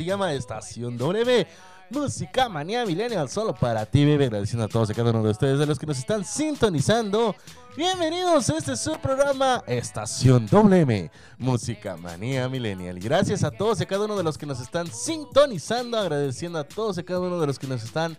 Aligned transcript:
Se 0.00 0.06
llama 0.06 0.32
Estación 0.32 0.96
W. 0.96 1.46
Música 1.90 2.48
Manía 2.48 2.86
Millennial, 2.86 3.28
solo 3.28 3.54
para 3.54 3.84
ti, 3.84 4.06
bebé. 4.06 4.26
Agradeciendo 4.26 4.64
a 4.64 4.68
todos 4.68 4.88
y 4.88 4.94
cada 4.94 5.10
uno 5.10 5.22
de 5.22 5.30
ustedes, 5.30 5.58
de 5.58 5.66
los 5.66 5.78
que 5.78 5.84
nos 5.84 5.98
están 5.98 6.24
sintonizando. 6.24 7.36
Bienvenidos 7.76 8.48
a 8.48 8.56
este 8.56 8.76
su 8.76 8.98
programa 8.98 9.62
Estación 9.66 10.46
WM, 10.46 11.10
Música 11.36 11.98
Manía 11.98 12.48
Millennial. 12.48 12.98
Gracias 12.98 13.44
a 13.44 13.50
todos 13.50 13.78
y 13.82 13.84
cada 13.84 14.06
uno 14.06 14.16
de 14.16 14.22
los 14.22 14.38
que 14.38 14.46
nos 14.46 14.58
están 14.60 14.86
sintonizando, 14.86 15.98
agradeciendo 15.98 16.58
a 16.58 16.64
todos 16.64 16.96
y 16.96 17.04
cada 17.04 17.20
uno 17.20 17.38
de 17.38 17.46
los 17.46 17.58
que 17.58 17.66
nos 17.66 17.84
están 17.84 18.16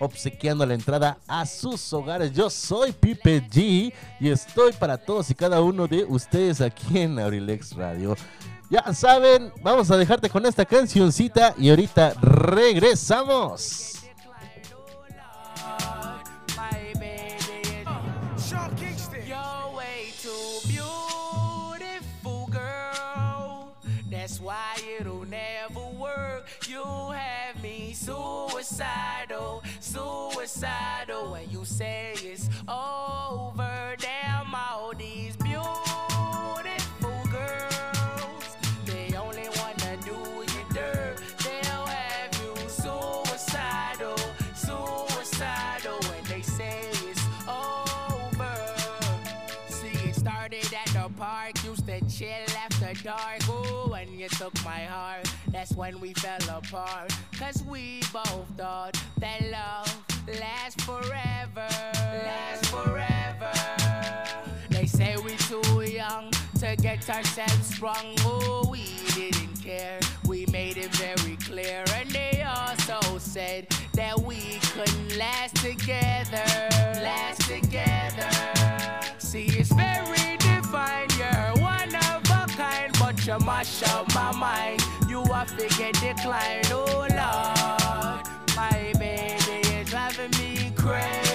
obsequiando 0.00 0.66
la 0.66 0.74
entrada 0.74 1.16
a 1.26 1.46
sus 1.46 1.94
hogares. 1.94 2.32
Yo 2.32 2.50
soy 2.50 2.92
Pipe 2.92 3.42
G 3.48 3.90
y 4.20 4.28
estoy 4.28 4.74
para 4.74 4.98
todos 4.98 5.30
y 5.30 5.34
cada 5.34 5.62
uno 5.62 5.86
de 5.86 6.04
ustedes 6.04 6.60
aquí 6.60 6.98
en 6.98 7.18
Aurilex 7.18 7.74
Radio. 7.74 8.16
Ya 8.72 8.90
saben, 8.94 9.52
vamos 9.60 9.90
a 9.90 9.98
dejarte 9.98 10.30
con 10.30 10.46
esta 10.46 10.64
cancioncita 10.64 11.54
y 11.58 11.68
ahorita 11.68 12.14
regresamos. 12.22 13.98
Suicidal, 27.92 29.60
suicidal. 29.80 31.30
When 31.30 31.50
you 31.50 31.64
say 31.66 32.14
it's 32.14 32.48
over, 32.66 33.96
damn 33.98 34.54
all 34.54 34.94
these 34.96 35.36
when 55.82 55.98
we 55.98 56.12
fell 56.12 56.58
apart. 56.58 57.12
Cause 57.36 57.64
we 57.68 58.02
both 58.12 58.46
thought 58.56 58.96
that 59.18 59.40
love 59.50 59.90
lasts 60.40 60.84
forever. 60.84 61.66
Lasts 62.24 62.70
forever. 62.70 63.52
They 64.70 64.86
say 64.86 65.16
we're 65.16 65.44
too 65.50 65.80
young 65.82 66.30
to 66.60 66.76
get 66.76 67.10
ourselves 67.10 67.66
sprung. 67.74 68.14
Oh, 68.20 68.68
we 68.70 68.84
didn't 69.16 69.56
care. 69.60 69.98
We 70.24 70.46
made 70.52 70.76
it 70.76 70.94
very 70.94 71.36
clear. 71.38 71.82
And 71.96 72.08
they 72.10 72.46
also 72.46 73.18
said 73.18 73.66
that 73.94 74.16
we 74.20 74.60
couldn't 74.72 75.16
last 75.18 75.56
together. 75.56 76.46
Last 77.02 77.40
together. 77.40 78.30
See, 79.18 79.46
it's 79.46 79.72
very 79.72 80.36
defined. 80.36 81.12
You're 81.18 81.54
one 81.60 81.92
of 81.96 82.22
a 82.30 82.46
kind, 82.56 82.96
but 83.00 83.26
you 83.26 83.36
mash 83.40 83.82
up 83.94 84.14
my 84.14 84.30
mind. 84.30 84.80
You 85.12 85.22
are 85.24 85.44
figure 85.44 85.92
decline. 85.92 86.62
Oh, 86.70 86.86
Lord. 87.00 88.26
My 88.56 88.92
baby 88.98 89.68
is 89.68 89.90
driving 89.90 90.30
me 90.38 90.72
crazy. 90.74 91.31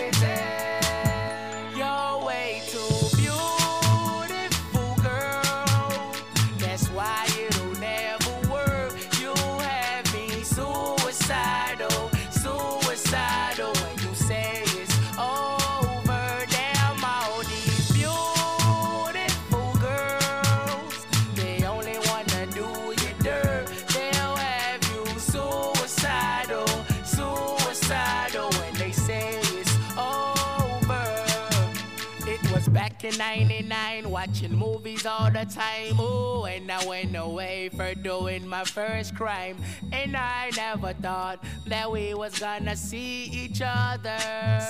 All 35.08 35.32
the 35.32 35.46
time. 35.46 36.00
Ooh, 36.00 36.44
and 36.46 36.72
I 36.72 36.86
went 36.86 37.16
away 37.16 37.70
for 37.70 37.96
doing 37.96 38.48
my 38.48 38.64
first 38.64 39.16
crime. 39.16 39.58
And 39.92 40.16
I 40.16 40.52
never 40.56 40.94
thought 40.94 41.44
that 41.68 41.92
we 41.92 42.14
was 42.14 42.38
gonna 42.40 42.76
see 42.76 43.24
each 43.32 43.62
other. 43.64 44.20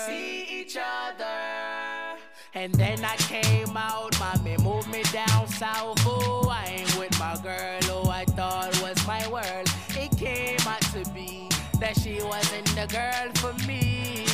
See 0.05 0.45
each 0.49 0.77
other. 0.77 2.19
And 2.53 2.73
then 2.75 3.03
I 3.03 3.15
came 3.17 3.75
out, 3.75 4.17
mommy 4.19 4.57
moved 4.63 4.89
me 4.89 5.03
down 5.11 5.47
south. 5.47 6.05
Ooh, 6.07 6.47
I 6.49 6.65
ain't 6.79 6.97
with 6.97 7.19
my 7.19 7.35
girl 7.43 7.81
who 7.81 8.09
I 8.09 8.25
thought 8.25 8.79
was 8.81 9.05
my 9.05 9.27
world. 9.27 9.67
It 9.89 10.17
came 10.17 10.65
out 10.67 10.81
to 10.93 11.03
be 11.13 11.49
that 11.79 11.99
she 11.99 12.21
wasn't 12.23 12.67
the 12.75 12.87
girl 12.87 13.29
for 13.35 13.53
me. 13.67 14.25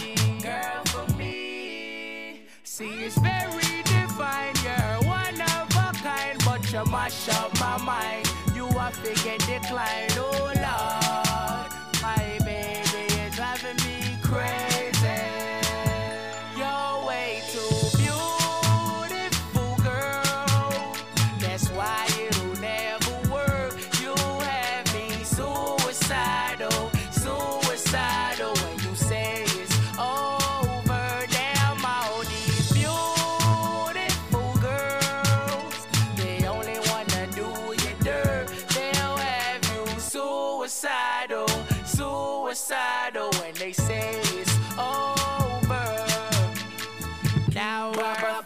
Girl 0.41 0.83
for 0.85 1.11
me. 1.17 2.43
See, 2.63 3.03
it's 3.05 3.17
very 3.17 3.42
but 6.73 6.85
you 6.85 6.91
mash 6.91 7.29
up 7.29 7.59
my 7.59 7.77
mind. 7.83 8.27
You 8.55 8.67
are 8.67 8.91
figure 8.91 9.37
decline. 9.39 10.09
Oh 10.17 10.51
Lord, 10.55 11.71
my 12.01 12.42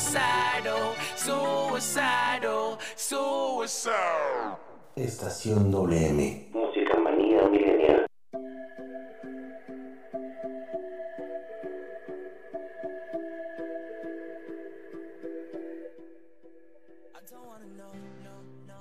Suicidal, 0.00 0.94
suicidal, 1.14 2.78
suicidal. 2.96 4.58
Estación 4.96 5.70
WM. 5.70 6.48
Música 6.52 6.98
manía 6.98 7.46
milenial. 7.48 8.06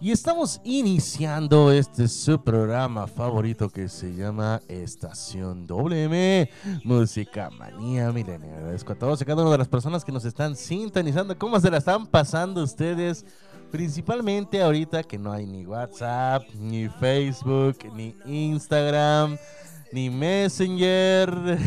Y 0.02 0.12
estamos 0.12 0.62
iniciando 0.64 1.74
este 1.74 2.08
su 2.08 2.42
programa 2.42 3.06
favorito 3.06 3.70
que 3.70 3.90
se 3.90 4.16
llama 4.16 4.62
Estación 4.70 5.68
WM, 5.68 6.50
Música 6.86 7.50
Manía 7.50 8.10
Milenial. 8.14 8.60
Agradezco 8.60 8.94
a 8.94 8.96
todos 8.96 9.22
y 9.22 9.26
cada 9.26 9.42
una 9.42 9.52
de 9.52 9.58
las 9.58 9.68
personas 9.68 10.06
que 10.06 10.14
nos 10.14 10.24
están 10.24 10.56
sintonizando. 10.56 11.38
¿Cómo 11.38 11.60
se 11.60 11.70
la 11.70 11.80
están 11.80 12.08
pasando 12.08 12.64
ustedes? 12.64 13.26
Principalmente 13.72 14.62
ahorita 14.62 15.04
que 15.04 15.18
no 15.18 15.34
hay 15.34 15.46
ni 15.46 15.66
WhatsApp, 15.66 16.44
ni 16.56 16.88
Facebook, 16.88 17.80
ni 17.94 18.16
Instagram, 18.26 19.38
ni 19.92 20.10
Messenger. 20.10 21.30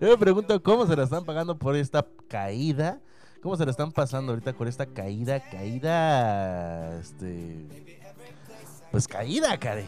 Yo 0.00 0.08
me 0.08 0.16
pregunto 0.16 0.62
cómo 0.62 0.86
se 0.86 0.96
la 0.96 1.02
están 1.02 1.26
pagando 1.26 1.58
por 1.58 1.76
esta 1.76 2.06
caída. 2.26 3.02
¿Cómo 3.42 3.56
se 3.56 3.64
la 3.64 3.70
están 3.70 3.92
pasando 3.92 4.32
ahorita 4.32 4.52
con 4.52 4.66
esta 4.66 4.86
caída? 4.86 5.40
Caída. 5.40 6.98
Este. 6.98 7.66
Pues 8.90 9.06
caída, 9.06 9.56
caray. 9.58 9.86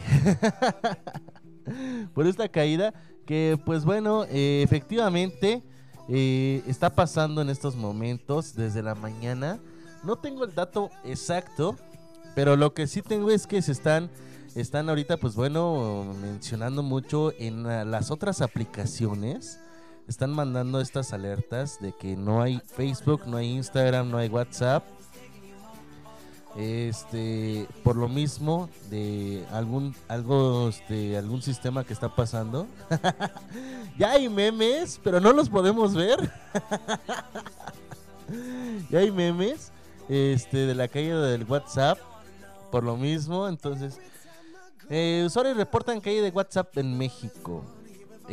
por 2.13 2.27
esta 2.27 2.47
caída. 2.47 2.93
Que, 3.25 3.59
pues 3.65 3.83
bueno, 3.83 4.25
eh, 4.29 4.61
efectivamente. 4.63 5.63
eh, 6.07 6.63
está 6.65 6.95
pasando 6.95 7.41
en 7.41 7.49
estos 7.49 7.75
momentos. 7.75 8.55
Desde 8.55 8.81
la 8.81 8.95
mañana. 8.95 9.59
No 10.03 10.15
tengo 10.15 10.45
el 10.45 10.55
dato 10.55 10.89
exacto. 11.03 11.75
Pero 12.35 12.55
lo 12.55 12.73
que 12.73 12.87
sí 12.87 13.01
tengo 13.01 13.31
es 13.31 13.47
que 13.47 13.61
se 13.61 13.73
están. 13.73 14.09
Están 14.55 14.89
ahorita, 14.89 15.17
pues 15.17 15.35
bueno, 15.35 16.13
mencionando 16.21 16.83
mucho 16.83 17.31
en 17.37 17.65
ah, 17.67 17.85
las 17.85 18.11
otras 18.11 18.41
aplicaciones 18.41 19.59
están 20.07 20.31
mandando 20.31 20.81
estas 20.81 21.13
alertas 21.13 21.79
de 21.79 21.93
que 21.93 22.15
no 22.15 22.41
hay 22.41 22.61
Facebook, 22.65 23.27
no 23.27 23.37
hay 23.37 23.51
Instagram, 23.51 24.09
no 24.09 24.17
hay 24.17 24.29
WhatsApp. 24.29 24.83
Este, 26.57 27.65
por 27.81 27.95
lo 27.95 28.09
mismo 28.09 28.69
de 28.89 29.45
algún 29.51 29.95
algo 30.09 30.67
este 30.67 31.17
algún 31.17 31.41
sistema 31.41 31.85
que 31.85 31.93
está 31.93 32.13
pasando. 32.13 32.67
ya 33.97 34.11
hay 34.11 34.27
memes, 34.27 34.99
pero 35.01 35.21
no 35.21 35.31
los 35.31 35.49
podemos 35.49 35.95
ver. 35.95 36.29
ya 38.89 38.99
hay 38.99 39.11
memes 39.11 39.71
este 40.09 40.65
de 40.65 40.75
la 40.75 40.89
caída 40.89 41.21
del 41.21 41.45
WhatsApp 41.45 41.97
por 42.71 42.83
lo 42.83 42.97
mismo, 42.97 43.47
entonces 43.47 43.99
eh, 44.89 45.23
usuarios 45.25 45.57
reportan 45.57 46.01
caída 46.01 46.23
de 46.23 46.31
WhatsApp 46.31 46.75
en 46.77 46.97
México. 46.97 47.63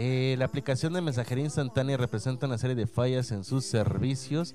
Eh, 0.01 0.37
la 0.39 0.45
aplicación 0.45 0.93
de 0.93 1.01
mensajería 1.01 1.43
instantánea 1.43 1.97
representa 1.97 2.47
una 2.47 2.57
serie 2.57 2.77
de 2.77 2.87
fallas 2.87 3.33
en 3.33 3.43
sus 3.43 3.65
servicios. 3.65 4.55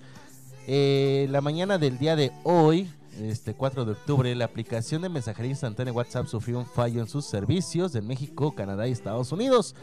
Eh, 0.68 1.28
la 1.32 1.42
mañana 1.42 1.78
del 1.78 1.98
día 1.98 2.16
de 2.16 2.32
hoy, 2.46 2.90
este 3.20 3.54
4 3.54 3.84
de 3.84 3.92
octubre, 3.92 4.34
la 4.36 4.46
aplicación 4.46 5.02
de 5.02 5.10
mensajería 5.10 5.52
instantánea 5.52 5.92
WhatsApp 5.92 6.28
sufrió 6.28 6.60
un 6.60 6.66
fallo 6.66 7.02
en 7.02 7.10
sus 7.10 7.26
servicios 7.26 7.94
en 7.96 8.08
México, 8.08 8.56
Canadá 8.56 8.88
y 8.88 8.94
Estados 8.94 9.34
Unidos. 9.34 9.76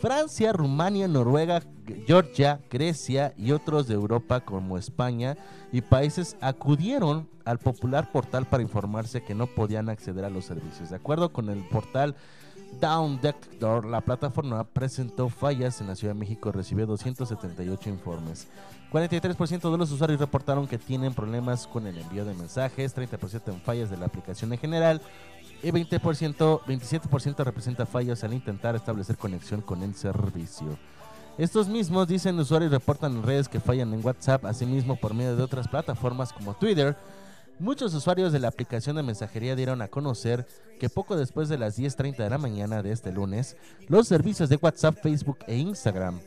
Francia, 0.00 0.52
Rumania, 0.52 1.08
Noruega, 1.08 1.64
Georgia, 2.06 2.60
Grecia 2.70 3.34
y 3.36 3.50
otros 3.50 3.88
de 3.88 3.94
Europa 3.94 4.42
como 4.44 4.78
España 4.78 5.36
y 5.72 5.80
países 5.80 6.36
acudieron 6.40 7.28
al 7.44 7.58
popular 7.58 8.12
portal 8.12 8.46
para 8.46 8.62
informarse 8.62 9.24
que 9.24 9.34
no 9.34 9.48
podían 9.48 9.88
acceder 9.88 10.24
a 10.24 10.30
los 10.30 10.44
servicios. 10.44 10.90
De 10.90 10.96
acuerdo 10.96 11.32
con 11.32 11.48
el 11.48 11.66
portal 11.70 12.14
Down 12.80 13.20
Detector, 13.20 13.84
la 13.84 14.00
plataforma 14.00 14.62
presentó 14.64 15.28
fallas 15.28 15.80
en 15.80 15.88
la 15.88 15.96
Ciudad 15.96 16.14
de 16.14 16.20
México, 16.20 16.52
recibió 16.52 16.86
278 16.86 17.88
informes. 17.88 18.46
43% 18.92 19.70
de 19.70 19.78
los 19.78 19.90
usuarios 19.90 20.20
reportaron 20.20 20.66
que 20.66 20.78
tienen 20.78 21.12
problemas 21.12 21.66
con 21.66 21.86
el 21.86 21.98
envío 21.98 22.24
de 22.24 22.34
mensajes, 22.34 22.96
30% 22.96 23.52
en 23.52 23.60
fallas 23.60 23.90
de 23.90 23.96
la 23.96 24.06
aplicación 24.06 24.52
en 24.52 24.58
general 24.58 25.02
y 25.62 25.70
20%, 25.70 26.60
27% 26.62 27.44
representa 27.44 27.84
fallas 27.84 28.22
al 28.24 28.32
intentar 28.32 28.76
establecer 28.76 29.16
conexión 29.16 29.60
con 29.60 29.82
el 29.82 29.94
servicio. 29.94 30.78
Estos 31.36 31.68
mismos 31.68 32.08
dicen 32.08 32.38
usuarios 32.38 32.70
reportan 32.70 33.16
en 33.16 33.22
redes 33.22 33.48
que 33.48 33.60
fallan 33.60 33.92
en 33.94 34.04
WhatsApp, 34.04 34.44
asimismo 34.44 34.96
por 34.96 35.14
medio 35.14 35.36
de 35.36 35.42
otras 35.42 35.68
plataformas 35.68 36.32
como 36.32 36.54
Twitter, 36.54 36.96
Muchos 37.60 37.92
usuarios 37.92 38.32
de 38.32 38.38
la 38.38 38.48
aplicación 38.48 38.94
de 38.94 39.02
mensajería 39.02 39.56
dieron 39.56 39.82
a 39.82 39.88
conocer 39.88 40.46
que 40.78 40.88
poco 40.88 41.16
después 41.16 41.48
de 41.48 41.58
las 41.58 41.76
10.30 41.76 42.16
de 42.16 42.30
la 42.30 42.38
mañana 42.38 42.84
de 42.84 42.92
este 42.92 43.10
lunes, 43.10 43.56
los 43.88 44.06
servicios 44.06 44.48
de 44.48 44.60
WhatsApp, 44.62 44.98
Facebook 45.02 45.38
e 45.48 45.56
Instagram 45.56 46.20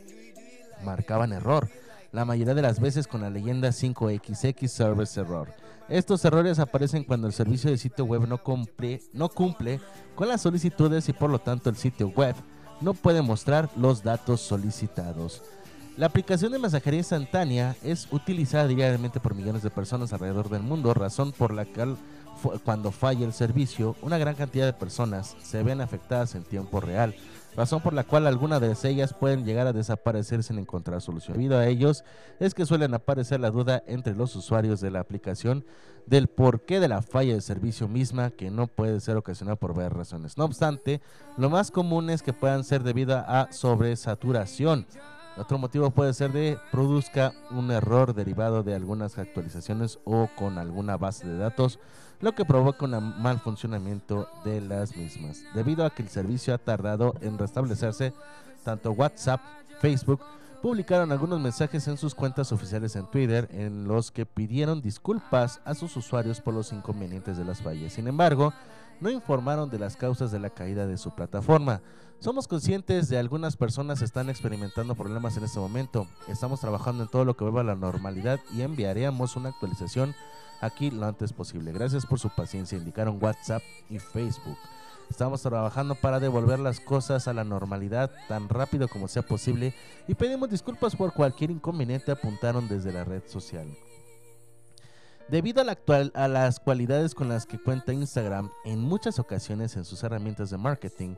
marcaban 0.84 1.32
error, 1.32 1.70
la 2.12 2.26
mayoría 2.26 2.54
de 2.54 2.60
las 2.60 2.80
veces 2.80 3.06
con 3.06 3.22
la 3.22 3.30
leyenda 3.30 3.70
5XX 3.70 4.68
Service 4.68 5.18
Error. 5.18 5.48
Estos 5.88 6.22
errores 6.26 6.58
aparecen 6.58 7.04
cuando 7.04 7.28
el 7.28 7.32
servicio 7.32 7.70
de 7.70 7.78
sitio 7.78 8.04
web 8.04 8.28
no 8.28 8.42
cumple, 8.42 9.00
no 9.14 9.30
cumple 9.30 9.80
con 10.14 10.28
las 10.28 10.42
solicitudes 10.42 11.08
y 11.08 11.14
por 11.14 11.30
lo 11.30 11.38
tanto 11.38 11.70
el 11.70 11.76
sitio 11.76 12.08
web 12.08 12.34
no 12.82 12.92
puede 12.92 13.22
mostrar 13.22 13.70
los 13.76 14.02
datos 14.02 14.42
solicitados. 14.42 15.42
La 15.98 16.06
aplicación 16.06 16.52
de 16.52 16.58
mensajería 16.58 17.00
instantánea 17.00 17.76
es 17.82 18.08
utilizada 18.10 18.66
diariamente 18.66 19.20
por 19.20 19.34
millones 19.34 19.62
de 19.62 19.68
personas 19.68 20.10
alrededor 20.14 20.48
del 20.48 20.62
mundo, 20.62 20.94
razón 20.94 21.32
por 21.32 21.52
la 21.52 21.66
cual 21.66 21.98
cuando 22.64 22.90
falla 22.92 23.26
el 23.26 23.34
servicio, 23.34 23.94
una 24.00 24.16
gran 24.16 24.34
cantidad 24.34 24.64
de 24.64 24.72
personas 24.72 25.36
se 25.42 25.62
ven 25.62 25.82
afectadas 25.82 26.34
en 26.34 26.44
tiempo 26.44 26.80
real, 26.80 27.14
razón 27.54 27.82
por 27.82 27.92
la 27.92 28.04
cual 28.04 28.26
algunas 28.26 28.62
de 28.62 28.74
ellas 28.88 29.12
pueden 29.12 29.44
llegar 29.44 29.66
a 29.66 29.74
desaparecer 29.74 30.42
sin 30.42 30.58
encontrar 30.58 31.02
solución. 31.02 31.36
Debido 31.36 31.58
a 31.58 31.66
ellos 31.66 32.04
es 32.40 32.54
que 32.54 32.64
suelen 32.64 32.94
aparecer 32.94 33.40
la 33.40 33.50
duda 33.50 33.82
entre 33.86 34.14
los 34.14 34.34
usuarios 34.34 34.80
de 34.80 34.90
la 34.90 35.00
aplicación 35.00 35.62
del 36.06 36.26
porqué 36.26 36.80
de 36.80 36.88
la 36.88 37.02
falla 37.02 37.32
del 37.34 37.42
servicio 37.42 37.86
misma 37.86 38.30
que 38.30 38.50
no 38.50 38.66
puede 38.66 38.98
ser 39.00 39.18
ocasionada 39.18 39.56
por 39.56 39.74
varias 39.74 39.92
razones. 39.92 40.38
No 40.38 40.46
obstante, 40.46 41.02
lo 41.36 41.50
más 41.50 41.70
común 41.70 42.08
es 42.08 42.22
que 42.22 42.32
puedan 42.32 42.64
ser 42.64 42.82
debido 42.82 43.18
a 43.18 43.52
sobresaturación. 43.52 44.86
Otro 45.36 45.56
motivo 45.56 45.90
puede 45.90 46.12
ser 46.12 46.32
de 46.32 46.58
produzca 46.70 47.32
un 47.50 47.70
error 47.70 48.14
derivado 48.14 48.62
de 48.62 48.74
algunas 48.74 49.18
actualizaciones 49.18 49.98
o 50.04 50.28
con 50.36 50.58
alguna 50.58 50.96
base 50.98 51.26
de 51.26 51.38
datos, 51.38 51.78
lo 52.20 52.32
que 52.34 52.44
provoca 52.44 52.84
un 52.84 53.22
mal 53.22 53.40
funcionamiento 53.40 54.28
de 54.44 54.60
las 54.60 54.94
mismas. 54.94 55.42
Debido 55.54 55.86
a 55.86 55.90
que 55.90 56.02
el 56.02 56.08
servicio 56.08 56.54
ha 56.54 56.58
tardado 56.58 57.14
en 57.22 57.38
restablecerse, 57.38 58.12
tanto 58.62 58.92
WhatsApp, 58.92 59.40
Facebook, 59.80 60.20
publicaron 60.60 61.10
algunos 61.10 61.40
mensajes 61.40 61.88
en 61.88 61.96
sus 61.96 62.14
cuentas 62.14 62.52
oficiales 62.52 62.94
en 62.94 63.06
Twitter 63.06 63.48
en 63.52 63.88
los 63.88 64.12
que 64.12 64.26
pidieron 64.26 64.80
disculpas 64.80 65.60
a 65.64 65.74
sus 65.74 65.96
usuarios 65.96 66.40
por 66.40 66.54
los 66.54 66.72
inconvenientes 66.72 67.36
de 67.36 67.44
las 67.44 67.62
fallas. 67.62 67.94
Sin 67.94 68.06
embargo, 68.06 68.52
no 69.00 69.10
informaron 69.10 69.70
de 69.70 69.78
las 69.78 69.96
causas 69.96 70.30
de 70.30 70.38
la 70.38 70.50
caída 70.50 70.86
de 70.86 70.96
su 70.96 71.10
plataforma. 71.10 71.82
Somos 72.18 72.46
conscientes 72.46 73.08
de 73.08 73.18
algunas 73.18 73.56
personas 73.56 74.00
están 74.00 74.30
experimentando 74.30 74.94
problemas 74.94 75.36
en 75.36 75.44
este 75.44 75.58
momento. 75.58 76.06
Estamos 76.28 76.60
trabajando 76.60 77.02
en 77.02 77.08
todo 77.08 77.24
lo 77.24 77.36
que 77.36 77.44
vuelva 77.44 77.62
a 77.62 77.64
la 77.64 77.74
normalidad 77.74 78.38
y 78.54 78.62
enviaremos 78.62 79.34
una 79.34 79.48
actualización 79.48 80.14
aquí 80.60 80.90
lo 80.90 81.06
antes 81.06 81.32
posible. 81.32 81.72
Gracias 81.72 82.06
por 82.06 82.18
su 82.18 82.30
paciencia, 82.30 82.78
indicaron 82.78 83.18
WhatsApp 83.20 83.62
y 83.90 83.98
Facebook. 83.98 84.56
Estamos 85.10 85.42
trabajando 85.42 85.94
para 85.94 86.20
devolver 86.20 86.58
las 86.58 86.80
cosas 86.80 87.28
a 87.28 87.34
la 87.34 87.44
normalidad 87.44 88.10
tan 88.28 88.48
rápido 88.48 88.88
como 88.88 89.08
sea 89.08 89.22
posible 89.22 89.74
y 90.08 90.14
pedimos 90.14 90.48
disculpas 90.48 90.96
por 90.96 91.12
cualquier 91.12 91.50
inconveniente, 91.50 92.12
apuntaron 92.12 92.68
desde 92.68 92.92
la 92.92 93.04
red 93.04 93.22
social. 93.26 93.66
Debido 95.28 95.62
a, 95.62 95.64
la 95.64 95.72
actual- 95.72 96.12
a 96.14 96.28
las 96.28 96.60
cualidades 96.60 97.14
con 97.14 97.28
las 97.28 97.46
que 97.46 97.58
cuenta 97.58 97.92
Instagram 97.92 98.50
en 98.64 98.80
muchas 98.80 99.18
ocasiones 99.18 99.76
en 99.76 99.84
sus 99.84 100.02
herramientas 100.02 100.50
de 100.50 100.58
marketing, 100.58 101.14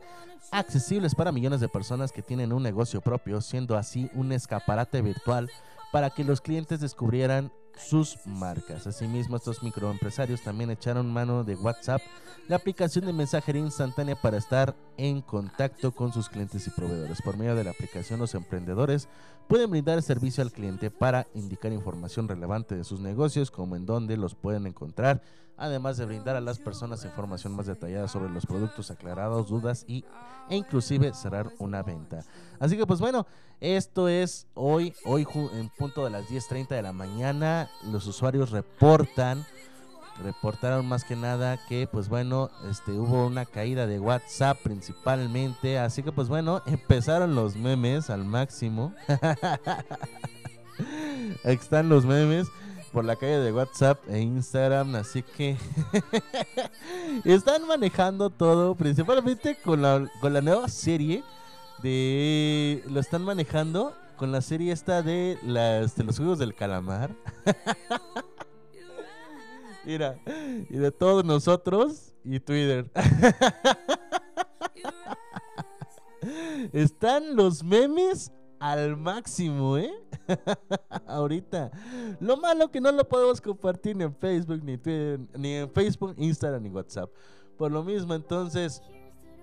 accesibles 0.53 1.15
para 1.15 1.33
millones 1.33 1.61
de 1.61 1.69
personas 1.69 2.13
que 2.13 2.23
tienen 2.23 2.53
un 2.53 2.63
negocio 2.63 3.01
propio, 3.01 3.41
siendo 3.41 3.77
así 3.77 4.09
un 4.15 4.31
escaparate 4.31 5.03
virtual 5.03 5.51
para 5.91 6.11
que 6.11 6.23
los 6.23 6.41
clientes 6.41 6.81
descubrieran 6.81 7.53
sus 7.77 8.19
marcas. 8.25 8.87
Asimismo, 8.87 9.37
estos 9.37 9.65
microempresarios 9.65 10.43
también 10.43 10.71
echaron 10.71 11.13
mano 11.13 11.43
de 11.43 11.57
WhatsApp, 11.57 12.01
la 12.47 12.57
aplicación 12.57 13.07
de 13.07 13.13
mensajería 13.13 13.63
instantánea 13.63 14.15
para 14.15 14.37
estar 14.37 14.77
en 14.97 15.23
contacto 15.23 15.93
con 15.93 16.13
sus 16.13 16.29
clientes 16.29 16.67
y 16.69 16.71
proveedores. 16.71 17.21
Por 17.23 17.37
medio 17.37 17.57
de 17.57 17.65
la 17.65 17.71
aplicación, 17.71 18.21
los 18.21 18.35
emprendedores 18.37 19.09
pueden 19.49 19.71
brindar 19.71 20.03
servicio 20.03 20.43
al 20.43 20.53
cliente 20.53 20.91
para 20.91 21.27
indicar 21.35 21.73
información 21.73 22.29
relevante 22.29 22.75
de 22.77 22.85
sus 22.85 23.01
negocios, 23.01 23.51
como 23.51 23.77
en 23.77 23.87
dónde 23.87 24.17
los 24.17 24.35
pueden 24.35 24.67
encontrar, 24.67 25.23
además 25.57 25.97
de 25.97 26.07
brindar 26.07 26.37
a 26.37 26.41
las 26.41 26.59
personas 26.59 27.05
información 27.05 27.55
más 27.55 27.67
detallada 27.67 28.09
sobre 28.09 28.31
los 28.31 28.47
productos 28.47 28.91
aclarados, 28.91 29.49
dudas 29.49 29.85
y, 29.87 30.05
e 30.49 30.57
inclusive 30.57 31.15
cerrar 31.15 31.53
una 31.59 31.83
venta. 31.83 32.25
Así 32.59 32.77
que 32.77 32.87
pues 32.87 33.01
bueno, 33.01 33.27
esto 33.61 34.09
es 34.09 34.47
hoy, 34.55 34.95
hoy 35.05 35.27
en 35.55 35.69
punto 35.71 36.05
de 36.05 36.11
las 36.11 36.25
10.30 36.29 36.69
de 36.69 36.83
la 36.83 36.93
mañana, 36.93 37.71
los 37.91 38.07
usuarios 38.07 38.51
reportan, 38.51 39.45
reportaron 40.23 40.87
más 40.87 41.05
que 41.05 41.17
nada 41.17 41.59
que 41.69 41.87
pues 41.87 42.09
bueno, 42.09 42.51
este 42.71 42.93
hubo 42.93 43.27
una 43.27 43.45
caída 43.45 43.87
de 43.87 43.99
WhatsApp 43.99 44.59
principalmente, 44.63 45.79
así 45.79 46.03
que 46.03 46.13
pues 46.13 46.29
bueno, 46.29 46.63
empezaron 46.67 47.35
los 47.35 47.57
memes 47.57 48.11
al 48.11 48.25
máximo. 48.25 48.95
Están 51.45 51.89
los 51.89 52.05
memes 52.05 52.49
por 52.93 53.05
la 53.05 53.17
calle 53.17 53.39
de 53.39 53.53
WhatsApp 53.53 53.99
e 54.09 54.21
Instagram, 54.21 54.95
así 54.95 55.23
que 55.23 55.57
están 57.25 57.67
manejando 57.67 58.31
todo, 58.31 58.77
principalmente 58.77 59.57
con 59.57 59.83
la, 59.83 60.09
con 60.21 60.33
la 60.33 60.41
nueva 60.41 60.69
serie 60.69 61.25
de... 61.83 62.85
Lo 62.89 63.01
están 63.01 63.23
manejando 63.23 63.95
con 64.17 64.31
la 64.31 64.41
serie 64.41 64.73
esta 64.73 65.03
de, 65.03 65.39
las, 65.43 65.97
de 65.97 66.05
los 66.05 66.19
Juegos 66.19 66.39
del 66.39 66.55
Calamar. 66.55 67.11
Mira, 69.87 70.19
y 70.71 70.77
de 70.77 70.91
todos 70.91 71.25
nosotros 71.25 72.15
y 72.25 72.41
Twitter. 72.41 72.91
Están 76.73 77.37
los 77.37 77.63
memes 77.63 78.33
al 78.59 78.97
máximo, 78.97 79.77
¿eh? 79.77 79.93
Ahorita. 81.07 81.71
Lo 82.19 82.39
malo 82.39 82.71
que 82.71 82.81
no 82.81 82.91
lo 82.93 83.07
podemos 83.07 83.41
compartir 83.41 83.95
ni 83.97 84.05
en 84.05 84.15
Facebook, 84.15 84.65
ni 84.65 84.79
Twitter, 84.79 85.21
ni 85.37 85.53
en 85.55 85.71
Facebook, 85.71 86.15
Instagram, 86.17 86.63
ni 86.63 86.71
WhatsApp. 86.71 87.11
Por 87.59 87.71
lo 87.71 87.85
mismo, 87.85 88.15
entonces, 88.15 88.83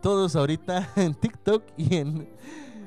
todos 0.02 0.36
ahorita 0.36 0.90
en 0.96 1.14
TikTok 1.14 1.64
y 1.78 1.98
en... 1.98 2.30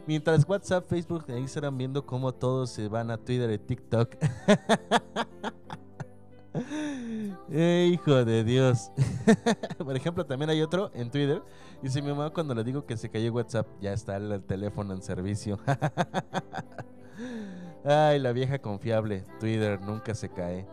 Mientras 0.07 0.47
WhatsApp, 0.47 0.87
Facebook 0.87 1.25
e 1.29 1.39
Instagram 1.39 1.79
viendo 1.79 2.05
cómo 2.05 2.31
todos 2.35 2.69
se 2.69 2.89
van 2.89 3.11
a 3.11 3.17
Twitter 3.17 3.51
y 3.53 3.59
TikTok. 3.59 4.17
Eh, 7.51 7.91
hijo 7.93 8.25
de 8.25 8.45
Dios. 8.45 8.91
Por 9.79 9.97
ejemplo, 9.97 10.25
también 10.25 10.51
hay 10.51 10.63
otro 10.63 10.91
en 10.95 11.11
Twitter. 11.11 11.43
Dice 11.83 12.01
mi 12.01 12.09
mamá 12.09 12.31
cuando 12.31 12.55
le 12.55 12.65
digo 12.65 12.87
que 12.87 12.97
se 12.97 13.11
cayó 13.11 13.33
WhatsApp, 13.33 13.67
ya 13.81 13.93
está 13.93 14.17
el 14.17 14.43
teléfono 14.45 14.95
en 14.95 15.03
servicio. 15.03 15.59
Ay, 17.85 18.19
la 18.19 18.33
vieja 18.33 18.59
confiable. 18.59 19.25
Twitter 19.39 19.81
nunca 19.81 20.15
se 20.15 20.31
cae. 20.31 20.67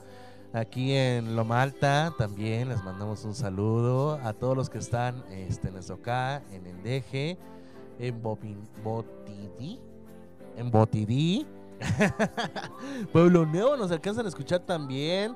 aquí 0.52 0.92
en 0.94 1.36
Loma 1.36 1.62
Alta 1.62 2.12
también. 2.18 2.70
Les 2.70 2.82
mandamos 2.82 3.24
un 3.24 3.34
saludo 3.36 4.18
a 4.24 4.32
todos 4.32 4.56
los 4.56 4.68
que 4.68 4.78
están 4.78 5.22
este, 5.30 5.68
en 5.68 5.76
Ezocá, 5.76 6.42
en 6.50 6.66
Endeje, 6.66 7.38
en 8.00 8.20
Bopin- 8.20 8.66
Botidí, 8.82 9.78
en 10.60 10.70
Botidí. 10.70 11.46
Pueblo 13.12 13.46
Nuevo 13.46 13.76
nos 13.76 13.90
alcanzan 13.90 14.26
a 14.26 14.28
escuchar 14.28 14.60
también. 14.60 15.34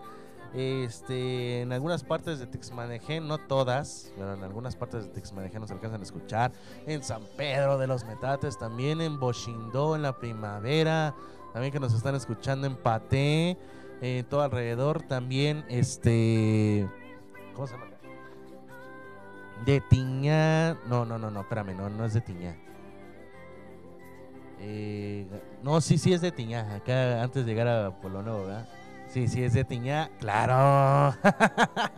Este, 0.53 1.63
en 1.63 1.73
algunas 1.73 2.05
partes 2.05 2.39
de 2.39 2.47
Texmanejé, 2.47 3.21
no 3.21 3.39
todas, 3.39 4.13
pero 4.17 4.35
en 4.35 4.45
algunas 4.45 4.77
partes 4.77 5.05
de 5.05 5.11
Texmanejé 5.11 5.59
nos 5.59 5.73
alcanzan 5.73 6.01
a 6.01 6.05
escuchar. 6.05 6.53
En 6.87 7.03
San 7.03 7.23
Pedro 7.37 7.77
de 7.77 7.89
los 7.89 8.05
Metates, 8.05 8.57
también 8.57 9.01
en 9.01 9.19
Boshindó, 9.19 9.97
en 9.97 10.03
la 10.03 10.17
primavera, 10.17 11.15
también 11.53 11.73
que 11.73 11.81
nos 11.81 11.93
están 11.93 12.15
escuchando 12.15 12.69
en 12.69 12.77
Paté, 12.77 13.59
en 14.01 14.25
todo 14.27 14.43
alrededor, 14.43 15.03
también 15.03 15.65
este, 15.69 16.89
¿cómo 17.55 17.67
se 17.67 17.75
llama? 17.75 17.87
De 19.67 19.81
Tiñá, 19.81 20.75
no, 20.87 21.05
no, 21.05 21.19
no, 21.19 21.31
no, 21.31 21.41
espérame, 21.41 21.77
no, 21.77 21.89
no 21.89 22.05
es 22.05 22.15
de 22.15 22.21
Tiñá. 22.21 22.64
Eh, 24.67 25.27
no, 25.63 25.79
sí, 25.83 25.99
sí 25.99 26.15
es 26.15 26.23
de 26.23 26.33
Tiñá. 26.33 26.77
Acá 26.77 27.23
antes 27.23 27.45
de 27.45 27.53
llegar 27.53 27.69
a 27.69 27.91
Nuevo, 28.03 28.47
¿verdad? 28.47 28.67
Sí, 29.09 29.29
sí 29.29 29.45
es 29.45 29.53
de 29.53 29.63
Tiñá. 29.65 30.11
¡Claro! 30.19 31.15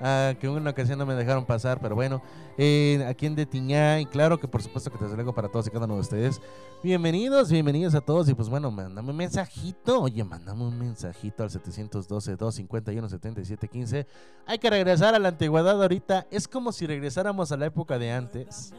Ah, 0.00 0.34
que 0.38 0.48
una 0.48 0.70
ocasión 0.70 0.98
no 0.98 1.04
me 1.06 1.14
dejaron 1.14 1.44
pasar, 1.46 1.78
pero 1.80 1.94
bueno. 1.94 2.20
eh, 2.58 3.04
aquí 3.08 3.26
en 3.26 3.36
de 3.36 3.46
Tiñá, 3.46 4.00
y 4.00 4.06
claro 4.06 4.38
que 4.38 4.46
por 4.48 4.60
supuesto 4.60 4.90
que 4.90 4.98
desde 4.98 5.14
luego 5.14 5.32
para 5.34 5.48
todos 5.48 5.66
y 5.66 5.70
cada 5.70 5.86
uno 5.86 5.94
de 5.94 6.00
ustedes. 6.00 6.42
Bienvenidos, 6.82 7.50
bienvenidos 7.50 7.94
a 7.94 8.02
todos. 8.02 8.28
Y 8.28 8.34
pues 8.34 8.50
bueno, 8.50 8.70
mándame 8.70 9.10
un 9.10 9.16
mensajito. 9.16 10.02
Oye, 10.02 10.22
mándame 10.24 10.64
un 10.64 10.78
mensajito 10.78 11.42
al 11.44 11.48
712-251-7715. 11.50 14.06
Hay 14.46 14.58
que 14.58 14.68
regresar 14.68 15.14
a 15.14 15.18
la 15.18 15.28
antigüedad 15.28 15.80
ahorita. 15.80 16.26
Es 16.30 16.48
como 16.48 16.72
si 16.72 16.86
regresáramos 16.86 17.50
a 17.52 17.56
la 17.56 17.64
época 17.66 17.98
de 17.98 18.12
antes 18.12 18.74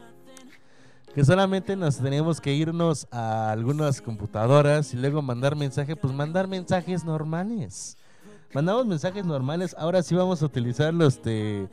que 1.16 1.24
solamente 1.24 1.74
nos 1.74 1.96
tenemos 1.96 2.40
que 2.40 2.54
irnos 2.54 3.08
a 3.10 3.50
algunas 3.50 4.00
computadoras 4.00 4.94
y 4.94 4.96
luego 4.96 5.20
mandar 5.20 5.56
mensajes, 5.56 5.96
pues 6.00 6.14
mandar 6.14 6.46
mensajes 6.46 7.04
normales. 7.04 7.96
Mandamos 8.54 8.86
mensajes 8.86 9.24
normales, 9.24 9.74
ahora 9.76 10.00
sí 10.04 10.14
vamos 10.14 10.40
a 10.42 10.46
utilizar 10.46 10.94
los 10.94 11.20
de 11.24 11.68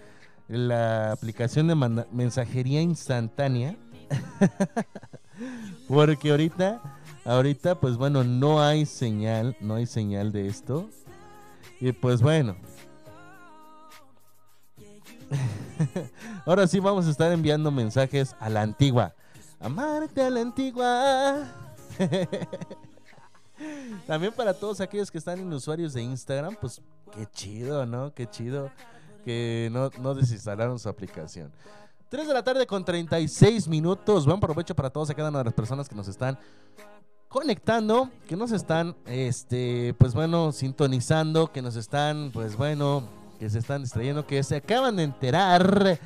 la 0.48 1.12
aplicación 1.12 1.68
de 1.68 1.76
mensajería 2.12 2.82
instantánea. 2.82 3.76
Porque 5.88 6.32
ahorita 6.32 6.82
Ahorita, 7.26 7.76
pues 7.76 7.96
bueno, 7.96 8.26
no 8.26 8.62
hay 8.62 8.86
señal, 8.86 9.56
no 9.62 9.76
hay 9.76 9.86
señal 9.86 10.34
de 10.34 10.48
esto. 10.48 10.90
Y 11.80 11.94
pues 11.94 12.22
bueno. 12.22 12.58
Ahora 16.46 16.68
sí 16.68 16.80
vamos 16.80 17.08
a 17.08 17.10
estar 17.10 17.32
enviando 17.32 17.72
mensajes 17.72 18.36
a 18.42 18.50
la 18.50 18.62
antigua. 18.62 19.14
Amarte 19.64 20.22
a 20.22 20.30
la 20.30 20.42
antigua. 20.42 21.48
También 24.08 24.34
para 24.34 24.54
todos 24.54 24.82
aquellos 24.82 25.10
que 25.10 25.18
están 25.18 25.40
en 25.40 25.54
usuarios 25.54 25.94
de 25.94 26.02
Instagram, 26.02 26.58
pues 26.60 26.82
qué 27.16 27.26
chido, 27.32 27.86
¿no? 27.86 28.14
Qué 28.14 28.30
chido 28.30 28.70
que 29.24 29.70
no, 29.72 29.90
no 30.00 30.14
desinstalaron 30.16 30.78
su 30.80 30.90
aplicación. 30.90 31.50
3 32.10 32.28
de 32.28 32.34
la 32.34 32.44
tarde 32.44 32.68
con 32.68 32.84
36 32.84 33.68
minutos. 33.70 34.26
Buen 34.26 34.40
provecho 34.40 34.76
para 34.76 34.90
todos 34.90 35.10
y 35.10 35.14
de 35.14 35.32
las 35.32 35.54
personas 35.54 35.88
que 35.88 35.96
nos 35.96 36.10
están 36.10 36.38
conectando, 37.30 38.12
que 38.28 38.36
nos 38.36 38.52
están, 38.52 38.96
este, 39.06 39.96
pues 39.98 40.14
bueno, 40.14 40.52
sintonizando, 40.52 41.52
que 41.52 41.62
nos 41.62 41.76
están, 41.76 42.32
pues 42.32 42.56
bueno, 42.56 43.08
que 43.40 43.50
se 43.50 43.60
están 43.60 43.82
distrayendo, 43.82 44.28
que 44.28 44.44
se 44.44 44.58
acaban 44.58 44.98
de 44.98 45.04
enterar, 45.04 46.00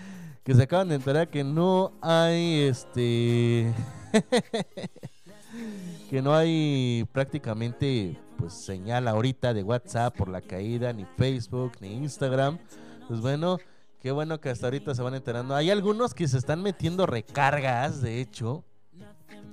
que 0.48 0.56
se 0.56 0.64
acaban 0.64 0.88
de 0.88 0.96
enterar 0.96 1.28
que 1.28 1.44
no 1.44 1.92
hay, 2.02 2.62
este, 2.62 3.74
que 6.10 6.22
no 6.22 6.34
hay 6.34 7.06
prácticamente, 7.12 8.18
pues 8.38 8.54
señal 8.54 9.10
ahorita 9.10 9.54
de 9.54 9.64
WhatsApp 9.64 10.16
por 10.16 10.30
la 10.30 10.40
caída, 10.40 10.94
ni 10.94 11.04
Facebook, 11.04 11.74
ni 11.82 11.96
Instagram. 11.96 12.60
Pues 13.10 13.20
bueno, 13.20 13.58
qué 14.02 14.12
bueno 14.12 14.40
que 14.40 14.50
hasta 14.50 14.68
ahorita 14.68 14.96
se 14.96 15.02
van 15.02 15.16
enterando. 15.16 15.54
Hay 15.54 15.70
algunos 15.70 16.14
que 16.14 16.30
se 16.30 16.38
están 16.38 16.64
metiendo 16.64 17.06
recargas, 17.06 18.02
de 18.02 18.22
hecho. 18.22 18.64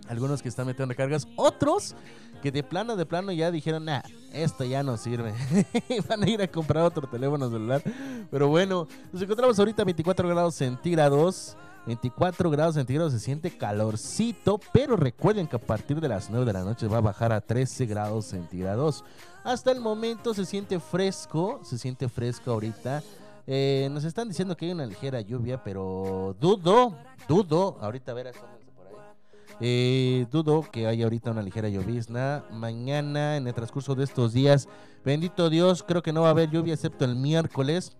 Algunos 0.08 0.42
que 0.42 0.48
están 0.48 0.66
metiendo 0.66 0.92
recargas. 0.92 1.26
Otros 1.36 1.94
que 2.42 2.52
de 2.52 2.62
plano, 2.62 2.94
de 2.96 3.06
plano 3.06 3.32
ya 3.32 3.50
dijeron, 3.50 3.86
nah, 3.86 4.02
esto 4.32 4.64
ya 4.64 4.82
no 4.82 4.96
sirve. 4.98 5.32
Van 6.08 6.22
a 6.22 6.28
ir 6.28 6.42
a 6.42 6.48
comprar 6.48 6.84
otro 6.84 7.08
teléfono 7.08 7.48
celular. 7.50 7.82
Pero 8.30 8.48
bueno, 8.48 8.86
nos 9.12 9.22
encontramos 9.22 9.58
ahorita 9.58 9.82
a 9.82 9.84
24 9.86 10.28
grados 10.28 10.54
centígrados. 10.54 11.56
24 11.86 12.50
grados 12.50 12.74
centígrados 12.74 13.12
se 13.12 13.20
siente 13.20 13.56
calorcito, 13.56 14.58
pero 14.72 14.96
recuerden 14.96 15.46
que 15.46 15.56
a 15.56 15.58
partir 15.58 16.00
de 16.00 16.08
las 16.08 16.30
9 16.30 16.46
de 16.46 16.52
la 16.52 16.64
noche 16.64 16.88
va 16.88 16.98
a 16.98 17.02
bajar 17.02 17.32
a 17.32 17.40
13 17.40 17.86
grados 17.86 18.26
centígrados. 18.26 19.04
Hasta 19.42 19.70
el 19.70 19.80
momento 19.80 20.32
se 20.32 20.46
siente 20.46 20.80
fresco, 20.80 21.60
se 21.62 21.78
siente 21.78 22.08
fresco 22.08 22.52
ahorita. 22.52 23.02
Eh, 23.46 23.88
nos 23.90 24.04
están 24.04 24.28
diciendo 24.28 24.56
que 24.56 24.66
hay 24.66 24.72
una 24.72 24.86
ligera 24.86 25.20
lluvia, 25.20 25.62
pero 25.62 26.34
dudo, 26.40 26.96
dudo. 27.28 27.76
Ahorita 27.80 28.12
a 28.12 28.14
ver, 28.14 28.28
asómense 28.28 28.48
por 28.48 28.58
ahí. 28.60 28.63
Eh, 29.60 30.26
dudo 30.30 30.64
que 30.70 30.86
haya 30.86 31.04
ahorita 31.04 31.30
una 31.30 31.42
ligera 31.42 31.68
llovizna. 31.68 32.44
Mañana, 32.50 33.36
en 33.36 33.46
el 33.46 33.54
transcurso 33.54 33.94
de 33.94 34.04
estos 34.04 34.32
días, 34.32 34.68
bendito 35.04 35.50
Dios, 35.50 35.82
creo 35.82 36.02
que 36.02 36.12
no 36.12 36.22
va 36.22 36.28
a 36.28 36.30
haber 36.30 36.50
lluvia 36.50 36.74
excepto 36.74 37.04
el 37.04 37.16
miércoles. 37.16 37.96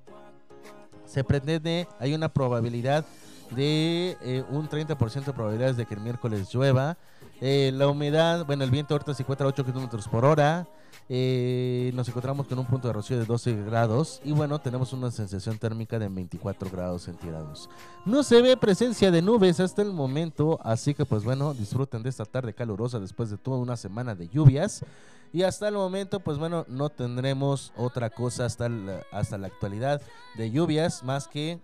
Se 1.07 1.23
pretende, 1.23 1.87
hay 2.01 2.15
una 2.15 2.29
probabilidad 2.29 3.05
de 3.51 4.17
eh, 4.23 4.45
un 4.51 4.69
30% 4.69 5.25
de 5.25 5.33
probabilidades 5.33 5.77
de 5.77 5.87
que 5.87 5.95
el 5.95 6.01
miércoles 6.01 6.53
llueva. 6.53 6.97
Eh, 7.41 7.71
la 7.75 7.89
humedad, 7.89 8.45
bueno, 8.47 8.65
el 8.65 8.71
viento 8.71 8.95
ahorita 8.95 9.15
se 9.15 9.23
encuentra 9.23 9.47
a 9.47 9.51
8 9.51 9.65
kilómetros 9.65 10.09
por 10.09 10.25
hora. 10.25 10.67
Eh, 11.11 11.93
nos 11.95 12.09
encontramos 12.09 12.47
con 12.47 12.59
un 12.59 12.65
punto 12.65 12.89
de 12.89 12.95
rocío 12.95 13.19
de 13.19 13.27
12 13.27 13.63
grados 13.65 14.23
y 14.25 14.33
bueno, 14.33 14.59
tenemos 14.59 14.95
una 14.95 15.11
sensación 15.11 15.59
térmica 15.59 15.99
de 15.99 16.09
24 16.09 16.71
grados 16.71 17.03
centígrados. 17.03 17.69
No 18.07 18.23
se 18.23 18.41
ve 18.41 18.57
presencia 18.57 19.11
de 19.11 19.21
nubes 19.21 19.61
hasta 19.61 19.83
el 19.83 19.93
momento, 19.93 20.59
así 20.63 20.95
que 20.95 21.05
pues 21.05 21.23
bueno, 21.23 21.53
disfruten 21.53 22.03
de 22.03 22.09
esta 22.09 22.25
tarde 22.25 22.55
calurosa 22.55 23.01
después 23.01 23.29
de 23.29 23.37
toda 23.37 23.59
una 23.59 23.77
semana 23.77 24.15
de 24.15 24.29
lluvias. 24.29 24.85
Y 25.33 25.43
hasta 25.43 25.67
el 25.67 25.75
momento, 25.75 26.21
pues 26.21 26.39
bueno, 26.39 26.65
no 26.69 26.91
tendremos 26.91 27.73
otra 27.77 28.09
cosa 28.09 28.45
hasta 28.45 28.69
la, 28.69 29.03
hasta 29.11 29.37
la 29.37 29.49
actualidad 29.49 30.01
de 30.37 30.51
lluvias, 30.53 31.03
más 31.03 31.27
que, 31.27 31.59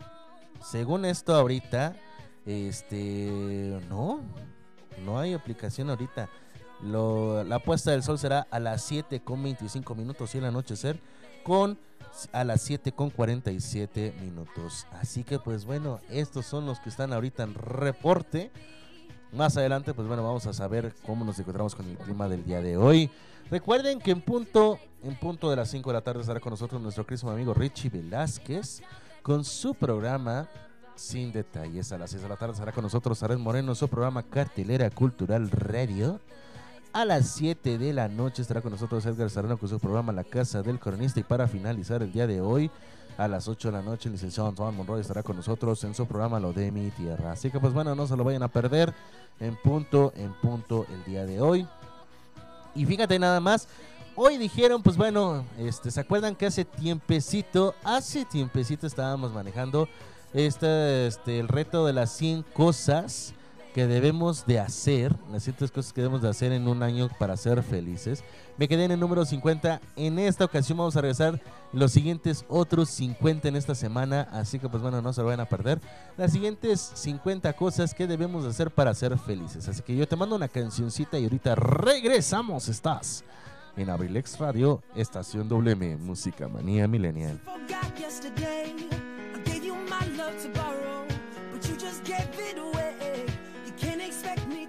según 0.60 1.04
esto 1.04 1.36
ahorita, 1.36 1.94
este, 2.46 3.80
no, 3.88 4.20
no 5.04 5.20
hay 5.20 5.34
aplicación 5.34 5.88
ahorita. 5.88 6.28
La 6.82 7.58
puesta 7.58 7.90
del 7.90 8.02
sol 8.02 8.18
será 8.18 8.46
a 8.50 8.58
las 8.58 8.82
7 8.82 9.20
con 9.20 9.42
25 9.42 9.94
minutos 9.94 10.34
y 10.34 10.38
el 10.38 10.44
anochecer 10.44 10.98
con 11.42 11.78
a 12.32 12.44
las 12.44 12.62
7 12.62 12.92
con 12.92 13.10
47 13.10 14.14
minutos. 14.20 14.86
Así 14.92 15.24
que 15.24 15.38
pues 15.38 15.64
bueno, 15.64 16.00
estos 16.10 16.46
son 16.46 16.66
los 16.66 16.80
que 16.80 16.88
están 16.88 17.12
ahorita 17.12 17.42
en 17.42 17.54
reporte. 17.54 18.50
Más 19.32 19.56
adelante 19.56 19.94
pues 19.94 20.08
bueno, 20.08 20.22
vamos 20.22 20.46
a 20.46 20.52
saber 20.52 20.94
cómo 21.06 21.24
nos 21.24 21.38
encontramos 21.38 21.74
con 21.74 21.86
el 21.86 21.98
clima 21.98 22.28
del 22.28 22.44
día 22.44 22.60
de 22.60 22.76
hoy. 22.76 23.10
Recuerden 23.50 23.98
que 23.98 24.12
en 24.12 24.20
punto, 24.20 24.78
en 25.02 25.16
punto 25.16 25.50
de 25.50 25.56
las 25.56 25.70
5 25.70 25.90
de 25.90 25.94
la 25.94 26.02
tarde 26.02 26.20
estará 26.20 26.40
con 26.40 26.50
nosotros 26.50 26.80
nuestro 26.80 27.06
querido 27.06 27.30
amigo 27.30 27.52
Richie 27.52 27.90
Velázquez 27.90 28.82
con 29.22 29.44
su 29.44 29.74
programa 29.74 30.48
Sin 30.94 31.32
Detalles. 31.32 31.92
A 31.92 31.98
las 31.98 32.10
6 32.10 32.22
de 32.22 32.28
la 32.28 32.36
tarde 32.36 32.52
estará 32.54 32.72
con 32.72 32.84
nosotros 32.84 33.22
Ares 33.22 33.38
Moreno, 33.38 33.74
su 33.74 33.88
programa 33.88 34.22
Cartelera 34.22 34.88
Cultural 34.90 35.50
Radio. 35.50 36.20
A 36.92 37.04
las 37.04 37.28
7 37.28 37.78
de 37.78 37.92
la 37.92 38.08
noche 38.08 38.42
estará 38.42 38.60
con 38.62 38.72
nosotros 38.72 39.06
Edgar 39.06 39.30
Serrano 39.30 39.56
con 39.56 39.68
su 39.68 39.78
programa 39.78 40.12
La 40.12 40.24
Casa 40.24 40.60
del 40.60 40.80
Coronista. 40.80 41.20
Y 41.20 41.22
para 41.22 41.46
finalizar 41.46 42.02
el 42.02 42.10
día 42.10 42.26
de 42.26 42.40
hoy, 42.40 42.68
a 43.16 43.28
las 43.28 43.46
8 43.46 43.68
de 43.68 43.72
la 43.72 43.82
noche, 43.82 44.08
el 44.08 44.14
licenciado 44.14 44.48
Antoine 44.48 44.76
Monroy 44.76 45.00
estará 45.00 45.22
con 45.22 45.36
nosotros 45.36 45.84
en 45.84 45.94
su 45.94 46.04
programa 46.06 46.40
Lo 46.40 46.52
de 46.52 46.72
mi 46.72 46.90
Tierra. 46.90 47.30
Así 47.30 47.48
que 47.48 47.60
pues 47.60 47.72
bueno, 47.72 47.94
no 47.94 48.08
se 48.08 48.16
lo 48.16 48.24
vayan 48.24 48.42
a 48.42 48.48
perder 48.48 48.92
en 49.38 49.54
punto, 49.54 50.12
en 50.16 50.32
punto 50.32 50.84
el 50.92 51.04
día 51.04 51.24
de 51.26 51.40
hoy. 51.40 51.64
Y 52.74 52.84
fíjate 52.86 53.20
nada 53.20 53.38
más, 53.38 53.68
hoy 54.16 54.36
dijeron, 54.36 54.82
pues 54.82 54.96
bueno, 54.96 55.44
este, 55.58 55.92
¿se 55.92 56.00
acuerdan 56.00 56.34
que 56.34 56.46
hace 56.46 56.64
tiempecito, 56.64 57.72
hace 57.84 58.24
tiempecito 58.24 58.88
estábamos 58.88 59.32
manejando 59.32 59.88
este, 60.34 61.06
el 61.06 61.46
reto 61.46 61.86
de 61.86 61.92
las 61.92 62.10
100 62.16 62.42
cosas 62.52 63.32
que 63.74 63.86
debemos 63.86 64.46
de 64.46 64.58
hacer, 64.58 65.14
las 65.30 65.44
100 65.44 65.56
cosas 65.68 65.92
que 65.92 66.00
debemos 66.00 66.22
de 66.22 66.28
hacer 66.28 66.52
en 66.52 66.68
un 66.68 66.82
año 66.82 67.08
para 67.18 67.36
ser 67.36 67.62
felices. 67.62 68.24
Me 68.56 68.68
quedé 68.68 68.84
en 68.84 68.90
el 68.90 69.00
número 69.00 69.24
50. 69.24 69.80
En 69.96 70.18
esta 70.18 70.44
ocasión 70.44 70.78
vamos 70.78 70.96
a 70.96 71.00
regresar 71.00 71.40
los 71.72 71.92
siguientes 71.92 72.44
otros 72.48 72.90
50 72.90 73.48
en 73.48 73.56
esta 73.56 73.74
semana. 73.74 74.28
Así 74.32 74.58
que 74.58 74.68
pues 74.68 74.82
bueno, 74.82 75.00
no 75.00 75.12
se 75.12 75.20
lo 75.20 75.28
vayan 75.28 75.40
a 75.40 75.48
perder. 75.48 75.80
Las 76.16 76.32
siguientes 76.32 76.92
50 76.94 77.52
cosas 77.54 77.94
que 77.94 78.06
debemos 78.06 78.44
de 78.44 78.50
hacer 78.50 78.70
para 78.70 78.94
ser 78.94 79.16
felices. 79.18 79.68
Así 79.68 79.82
que 79.82 79.96
yo 79.96 80.06
te 80.06 80.16
mando 80.16 80.36
una 80.36 80.48
cancioncita 80.48 81.18
y 81.18 81.24
ahorita 81.24 81.54
regresamos. 81.54 82.68
Estás 82.68 83.24
en 83.76 83.88
Abrilex 83.88 84.38
Radio, 84.38 84.82
Estación 84.94 85.48
WM, 85.48 85.96
Música 85.96 86.48
Manía 86.48 86.86
Millennial. 86.88 87.40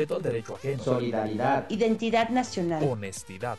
Respeto 0.00 0.16
al 0.16 0.22
derecho 0.22 0.54
ajeno. 0.54 0.82
solidaridad, 0.82 1.66
identidad 1.68 2.30
nacional, 2.30 2.82
Honestidad. 2.82 3.58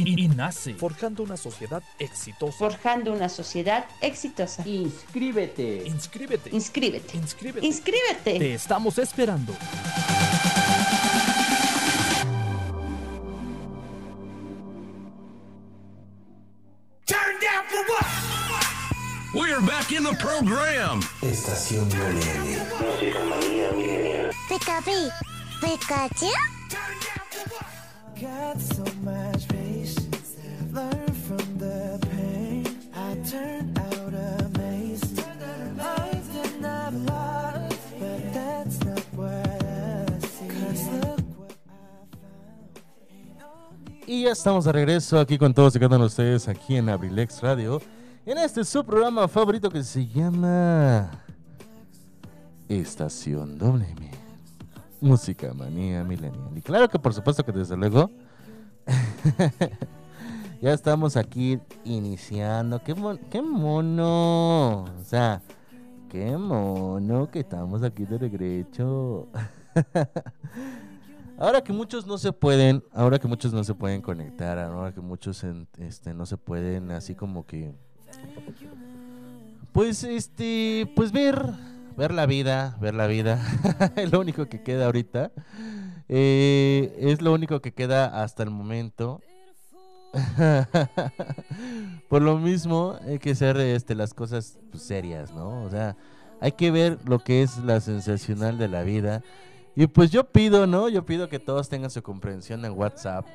INACE. 0.07 0.33
INACE. 0.33 0.73
Forjando 0.75 1.23
una 1.23 1.37
sociedad 1.37 1.83
exitosa. 1.99 2.57
Forjando 2.57 3.13
una 3.13 3.29
sociedad 3.29 3.85
exitosa. 4.01 4.63
Inscríbete. 4.67 5.83
Inscríbete. 5.85 6.49
Inscríbete. 6.51 7.17
Inscríbete. 7.17 7.65
Inscríbete. 7.65 8.39
Te 8.39 8.53
estamos 8.53 8.97
esperando. 8.97 9.53
We're 19.33 19.61
back 19.61 19.93
in 19.93 20.03
the 20.03 20.13
program. 20.19 21.01
Estación. 21.21 21.87
Música. 21.87 23.31
Pikachu, 24.51 25.09
Pikachu. 25.61 26.27
Got 28.21 28.61
so 28.61 28.83
much 29.01 29.47
patience. 29.47 30.37
From 30.71 31.57
the 31.57 31.97
pain. 32.11 32.63
I 32.93 33.15
out 33.79 34.13
but 37.99 38.33
that's 38.33 38.79
not. 38.83 39.01
Y 44.05 44.23
ya 44.23 44.31
estamos 44.33 44.65
de 44.65 44.71
regreso 44.71 45.19
aquí 45.19 45.39
con 45.39 45.55
todos 45.55 45.75
y 45.75 45.79
cada 45.79 45.95
uno 45.95 46.03
de 46.03 46.07
ustedes 46.09 46.47
aquí 46.47 46.75
en 46.75 46.89
Abrilex 46.89 47.41
Radio. 47.41 47.81
En 48.27 48.37
este 48.37 48.63
su 48.63 48.85
programa 48.85 49.27
favorito 49.27 49.71
que 49.71 49.83
se 49.83 50.05
llama 50.05 51.09
Estación 52.69 53.57
WM. 53.57 54.20
Música 55.01 55.53
manía 55.53 56.03
millennial. 56.03 56.49
Y 56.55 56.61
claro 56.61 56.87
que 56.87 56.99
por 56.99 57.13
supuesto 57.13 57.43
que 57.43 57.51
desde 57.51 57.75
luego 57.75 58.09
ya 60.61 60.73
estamos 60.73 61.17
aquí 61.17 61.59
iniciando. 61.83 62.81
Qué, 62.83 62.93
mon- 62.93 63.17
qué 63.29 63.41
mono. 63.41 64.83
O 64.83 65.03
sea, 65.03 65.41
qué 66.09 66.37
mono 66.37 67.29
que 67.31 67.39
estamos 67.39 67.81
aquí 67.83 68.05
de 68.05 68.17
regreso. 68.19 69.27
Ahora 71.39 71.63
que 71.63 71.73
muchos 71.73 72.05
no 72.05 72.19
se 72.19 72.31
pueden, 72.31 72.83
ahora 72.93 73.17
que 73.17 73.27
muchos 73.27 73.51
no 73.51 73.63
se 73.63 73.73
pueden 73.73 73.99
conectar, 74.03 74.59
ahora 74.59 74.93
que 74.93 75.01
muchos 75.01 75.43
este, 75.79 76.13
no 76.13 76.27
se 76.27 76.37
pueden 76.37 76.91
así 76.91 77.15
como 77.15 77.47
que, 77.47 77.73
pues 79.71 80.03
este, 80.03 80.91
pues 80.95 81.11
ver, 81.11 81.43
ver 82.01 82.15
la 82.15 82.25
vida, 82.25 82.75
ver 82.81 82.95
la 82.95 83.05
vida, 83.05 83.39
es 83.95 84.11
lo 84.11 84.19
único 84.19 84.47
que 84.47 84.63
queda 84.63 84.85
ahorita, 84.85 85.31
Eh, 86.13 86.97
es 86.99 87.21
lo 87.21 87.31
único 87.31 87.61
que 87.61 87.73
queda 87.73 88.23
hasta 88.23 88.41
el 88.43 88.49
momento. 88.49 89.21
Por 92.09 92.21
lo 92.21 92.37
mismo 92.37 92.97
hay 93.07 93.17
que 93.19 93.31
hacer 93.31 93.55
este, 93.57 93.95
las 93.95 94.13
cosas 94.13 94.57
pues, 94.71 94.83
serias, 94.83 95.31
¿no? 95.31 95.63
O 95.63 95.69
sea, 95.69 95.95
hay 96.41 96.51
que 96.53 96.71
ver 96.71 96.97
lo 97.05 97.19
que 97.19 97.43
es 97.43 97.59
la 97.59 97.79
sensacional 97.79 98.57
de 98.57 98.67
la 98.67 98.81
vida. 98.81 99.21
Y 99.75 99.87
pues 99.87 100.09
yo 100.11 100.25
pido, 100.25 100.67
¿no? 100.67 100.89
Yo 100.89 101.05
pido 101.05 101.29
que 101.29 101.39
todos 101.39 101.69
tengan 101.69 101.91
su 101.91 102.01
comprensión 102.01 102.65
en 102.65 102.73
WhatsApp. 102.73 103.25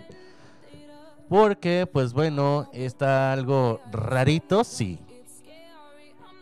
Porque, 1.31 1.89
pues 1.91 2.13
bueno, 2.13 2.69
está 2.75 3.33
algo 3.33 3.81
rarito, 3.91 4.65
sí. 4.65 4.99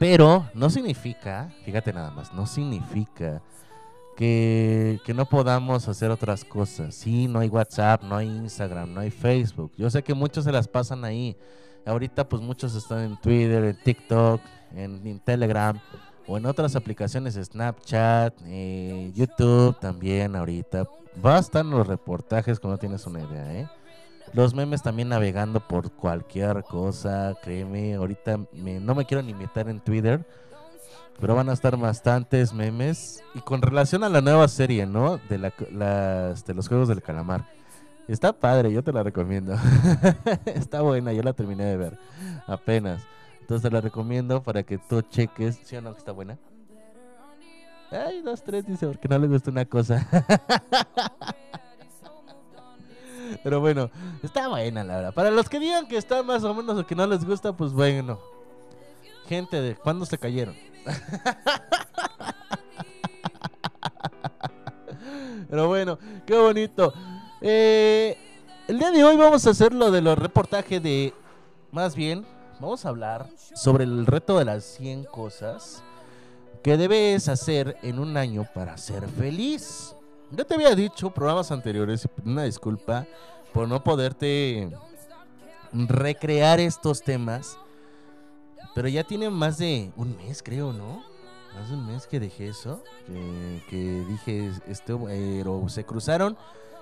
Pero 0.05 0.47
no 0.53 0.69
significa, 0.69 1.51
fíjate 1.65 1.91
nada 1.91 2.11
más, 2.11 2.31
no 2.35 2.45
significa 2.45 3.41
que, 4.19 5.01
que 5.03 5.15
no 5.15 5.25
podamos 5.25 5.89
hacer 5.89 6.11
otras 6.11 6.45
cosas. 6.45 6.95
Sí, 6.95 7.27
no 7.27 7.39
hay 7.39 7.49
WhatsApp, 7.49 8.03
no 8.03 8.15
hay 8.15 8.29
Instagram, 8.29 8.93
no 8.93 9.01
hay 9.01 9.11
Facebook. 9.11 9.73
Yo 9.79 9.89
sé 9.89 10.03
que 10.03 10.13
muchos 10.13 10.45
se 10.45 10.53
las 10.53 10.69
pasan 10.69 11.07
ahí. 11.07 11.35
Ahorita 11.87 12.29
pues 12.29 12.43
muchos 12.43 12.75
están 12.75 12.99
en 12.99 13.17
Twitter, 13.17 13.65
en 13.65 13.79
TikTok, 13.83 14.43
en, 14.75 15.21
Telegram 15.21 15.81
o 16.27 16.37
en 16.37 16.45
otras 16.45 16.77
aplicaciones, 16.77 17.41
Snapchat, 17.43 18.35
eh, 18.45 19.11
YouTube 19.15 19.81
también 19.81 20.37
ahorita. 20.37 20.87
Bastan 21.17 21.71
los 21.71 21.87
reportajes 21.87 22.61
como 22.61 22.75
no 22.75 22.79
tienes 22.79 23.07
una 23.07 23.23
idea, 23.23 23.55
¿eh? 23.55 23.69
Los 24.33 24.55
memes 24.55 24.83
también 24.83 25.09
navegando 25.11 25.61
por 25.61 25.93
cualquier 25.93 26.65
cosa, 26.65 27.35
créeme, 27.43 27.95
ahorita 27.95 28.39
me- 28.53 28.81
no 28.81 28.95
me 28.95 29.05
quiero 29.05 29.23
ni 29.23 29.33
meter 29.35 29.69
en 29.69 29.81
Twitter, 29.81 30.27
pero 31.21 31.37
van 31.37 31.49
a 31.49 31.53
estar 31.53 31.77
bastantes 31.77 32.53
memes. 32.53 33.23
Y 33.35 33.41
con 33.41 33.63
relación 33.63 34.03
a 34.03 34.09
la 34.09 34.21
nueva 34.21 34.49
serie, 34.49 34.87
¿no? 34.87 35.19
De, 35.29 35.39
la, 35.39 35.53
las- 35.71 36.45
de 36.45 36.55
los 36.55 36.67
Juegos 36.69 36.89
del 36.89 37.03
Calamar. 37.03 37.45
Está 38.09 38.33
padre, 38.33 38.73
yo 38.73 38.83
te 38.83 38.93
la 38.93 39.03
recomiendo. 39.03 39.55
Está 40.47 40.81
buena, 40.83 41.13
yo 41.13 41.23
la 41.23 41.33
terminé 41.33 41.65
de 41.65 41.77
ver 41.77 41.99
apenas. 42.47 43.03
Entonces 43.41 43.63
te 43.63 43.71
la 43.75 43.81
recomiendo 43.81 44.43
para 44.43 44.63
que 44.63 44.79
tú 44.79 45.01
cheques. 45.03 45.61
¿Sí 45.65 45.77
o 45.77 45.81
no 45.83 45.93
que 45.93 45.99
está 45.99 46.13
buena? 46.13 46.39
Ay, 47.91 48.21
dos, 48.23 48.43
tres, 48.43 48.67
dice, 48.67 48.87
porque 48.89 49.07
no 49.09 49.19
le 49.19 49.29
gusta 49.29 49.51
una 49.51 49.65
cosa. 49.65 50.07
Pero 53.43 53.61
bueno, 53.61 53.91
está 54.23 54.49
buena 54.49 54.85
la 54.85 54.97
verdad. 54.97 55.15
Para 55.15 55.31
los 55.31 55.49
que 55.49 55.59
digan 55.61 55.87
que 55.87 55.97
está 55.97 56.23
más 56.23 56.45
o 56.45 56.55
menos 56.55 56.79
o 56.79 56.87
que 56.87 56.95
no 56.95 57.07
les 57.07 57.25
gusta, 57.25 57.53
pues 57.53 57.73
bueno. 57.73 58.19
Gente, 59.29 59.61
de 59.61 59.75
¿cuándo 59.75 60.05
se 60.07 60.19
cayeron? 60.19 60.55
Pero 65.49 65.69
bueno, 65.69 65.99
qué 66.27 66.37
bonito. 66.37 66.93
Eh, 67.41 68.17
el 68.67 68.79
día 68.79 68.91
de 68.91 69.05
hoy 69.05 69.17
vamos 69.17 69.47
a 69.47 69.51
hacer 69.51 69.73
lo 69.75 69.91
de 69.91 70.01
los 70.03 70.19
reportajes 70.19 70.83
de... 70.83 71.15
Más 71.71 71.95
bien, 71.95 72.27
vamos 72.61 72.85
a 72.85 72.89
hablar 72.89 73.29
sobre 73.55 73.85
el 73.85 74.07
reto 74.07 74.39
de 74.39 74.45
las 74.47 74.65
100 74.65 75.05
cosas 75.05 75.83
que 76.63 76.77
debes 76.77 77.29
hacer 77.29 77.77
en 77.83 77.99
un 77.99 78.17
año 78.17 78.47
para 78.55 78.77
ser 78.79 79.07
feliz. 79.09 79.95
Yo 80.31 80.45
te 80.45 80.55
había 80.55 80.75
dicho 80.75 81.11
programas 81.11 81.51
anteriores, 81.51 82.09
una 82.25 82.45
disculpa 82.45 83.07
por 83.53 83.69
no 83.69 83.83
poderte 83.83 84.71
recrear 85.73 86.61
estos 86.61 87.03
temas, 87.03 87.59
pero 88.75 88.89
ya 88.89 89.05
tiene 89.05 89.31
más 89.31 89.59
de 89.59 89.93
un 89.97 90.17
mes, 90.17 90.43
creo, 90.43 90.73
¿no? 90.73 91.05
Más 91.55 91.69
de 91.69 91.77
un 91.77 91.87
mes 91.87 92.07
que 92.07 92.19
dejé 92.19 92.49
eso, 92.49 92.83
que, 93.07 93.63
que 93.71 94.05
dije 94.09 94.51
esto, 94.67 95.09
eh, 95.09 95.37
pero 95.39 95.69
se 95.69 95.85
cruzaron 95.85 96.37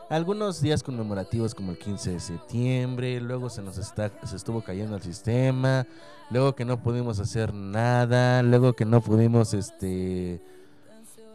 algunos 0.08 0.60
días 0.60 0.82
conmemorativos 0.82 1.54
como 1.54 1.72
el 1.72 1.78
15 1.78 2.12
de 2.12 2.20
septiembre, 2.20 3.20
luego 3.20 3.48
se 3.48 3.62
nos 3.62 3.78
está, 3.78 4.12
se 4.24 4.36
estuvo 4.36 4.62
cayendo 4.62 4.96
el 4.96 5.02
sistema, 5.02 5.86
luego 6.30 6.54
que 6.54 6.64
no 6.64 6.82
pudimos 6.82 7.18
hacer 7.18 7.54
nada, 7.54 8.42
luego 8.42 8.74
que 8.74 8.84
no 8.84 9.00
pudimos, 9.00 9.54
este, 9.54 10.40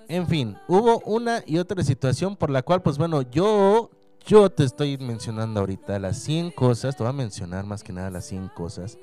en 0.08 0.28
fin, 0.28 0.58
hubo 0.68 1.00
una 1.00 1.44
y 1.46 1.58
otra 1.58 1.84
situación 1.84 2.36
por 2.36 2.50
la 2.50 2.62
cual, 2.62 2.82
pues 2.82 2.98
bueno, 2.98 3.22
yo, 3.24 3.92
yo 4.26 4.50
te 4.50 4.64
estoy 4.64 4.98
mencionando 4.98 5.60
ahorita 5.60 6.00
las 6.00 6.18
100 6.20 6.52
cosas, 6.52 6.96
te 6.96 7.04
voy 7.04 7.10
a 7.10 7.14
mencionar 7.14 7.66
más 7.66 7.84
que 7.84 7.94
nada 7.94 8.10
las 8.10 8.26
100 8.26 8.50
cosas, 8.50 8.98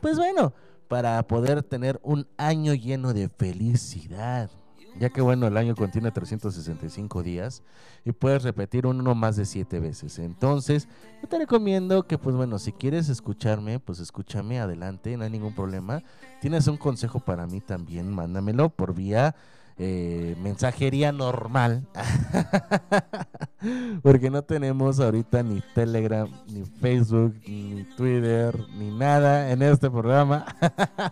pues 0.00 0.16
bueno, 0.16 0.52
para 0.88 1.22
poder 1.26 1.62
tener 1.62 1.98
un 2.02 2.26
año 2.36 2.74
lleno 2.74 3.12
de 3.12 3.28
felicidad. 3.28 4.50
ya 4.96 5.10
que 5.10 5.20
bueno, 5.20 5.48
el 5.48 5.56
año 5.56 5.74
contiene 5.74 6.12
365 6.12 7.24
días 7.24 7.64
y 8.04 8.12
puedes 8.12 8.44
repetir 8.44 8.86
uno 8.86 9.14
más 9.16 9.34
de 9.34 9.44
7 9.44 9.80
veces. 9.80 10.20
Entonces, 10.20 10.86
yo 11.20 11.28
te 11.28 11.38
recomiendo 11.38 12.06
que 12.06 12.16
pues 12.16 12.36
bueno, 12.36 12.60
si 12.60 12.70
quieres 12.70 13.08
escucharme, 13.08 13.80
pues 13.80 13.98
escúchame 13.98 14.60
adelante, 14.60 15.16
no 15.16 15.24
hay 15.24 15.30
ningún 15.30 15.54
problema. 15.54 16.04
Tienes 16.40 16.68
un 16.68 16.76
consejo 16.76 17.18
para 17.18 17.46
mí 17.48 17.60
también, 17.60 18.08
mándamelo 18.08 18.68
por 18.68 18.94
vía 18.94 19.34
eh, 19.76 20.36
mensajería 20.40 21.12
normal. 21.12 21.86
Porque 24.02 24.30
no 24.30 24.42
tenemos 24.42 25.00
ahorita 25.00 25.42
ni 25.42 25.62
Telegram, 25.74 26.28
ni 26.46 26.64
Facebook, 26.64 27.34
ni 27.46 27.84
Twitter, 27.96 28.56
ni 28.76 28.90
nada 28.90 29.50
en 29.50 29.62
este 29.62 29.90
programa. 29.90 30.44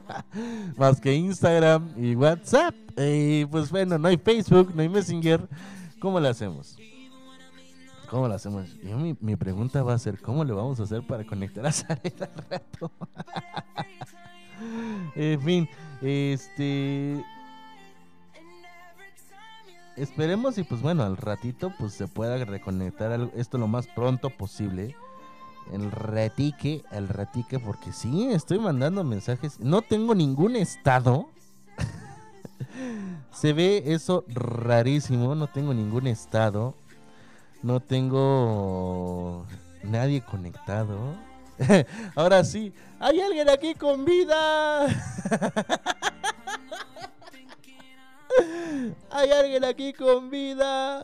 Más 0.77 1.01
que 1.01 1.15
Instagram 1.15 1.93
y 1.97 2.15
WhatsApp. 2.15 2.75
Y 2.97 3.47
pues 3.47 3.71
bueno, 3.71 3.99
no 3.99 4.09
hay 4.09 4.17
Facebook, 4.17 4.73
no 4.75 4.83
hay 4.83 4.89
Messenger. 4.89 5.49
¿Cómo 5.99 6.21
lo 6.21 6.29
hacemos? 6.29 6.77
¿Cómo 8.11 8.29
lo 8.29 8.35
hacemos? 8.35 8.77
Yo, 8.83 8.99
mi, 8.99 9.17
mi 9.21 9.37
pregunta 9.37 9.83
va 9.83 9.95
a 9.95 9.99
ser, 9.99 10.21
¿cómo 10.21 10.45
le 10.45 10.53
vamos 10.53 10.79
a 10.79 10.83
hacer 10.83 11.07
para 11.07 11.25
conectar 11.25 11.65
a 11.65 11.73
Zaret 11.73 12.21
al 12.21 12.45
rato? 12.51 12.93
en 15.17 15.41
fin, 15.41 15.69
este 16.03 17.25
esperemos 19.97 20.59
y 20.59 20.65
pues 20.65 20.83
bueno, 20.83 21.05
al 21.05 21.17
ratito 21.17 21.73
pues 21.79 21.93
se 21.93 22.09
pueda 22.09 22.43
reconectar 22.45 23.31
esto 23.37 23.59
lo 23.59 23.69
más 23.69 23.87
pronto 23.87 24.31
posible. 24.31 24.97
El 25.73 25.91
retique, 25.93 26.83
el 26.91 27.09
retique, 27.09 27.59
porque 27.59 27.93
sí, 27.93 28.29
estoy 28.33 28.59
mandando 28.59 29.05
mensajes. 29.05 29.61
No 29.61 29.83
tengo 29.83 30.15
ningún 30.15 30.57
estado. 30.57 31.29
se 33.33 33.53
ve 33.53 33.85
eso 33.87 34.25
rarísimo. 34.29 35.35
No 35.35 35.47
tengo 35.47 35.73
ningún 35.73 36.09
estado. 36.09 36.75
No 37.63 37.81
tengo 37.81 39.47
nadie 39.85 40.21
conectado. 40.23 41.15
Ahora 42.17 42.45
sí, 42.45 42.73
hay 42.99 43.21
alguien 43.21 43.49
aquí 43.49 43.75
con 43.75 44.05
vida. 44.05 44.89
Hay 49.11 49.31
alguien 49.31 49.65
aquí 49.65 49.93
con 49.93 50.31
vida. 50.31 51.03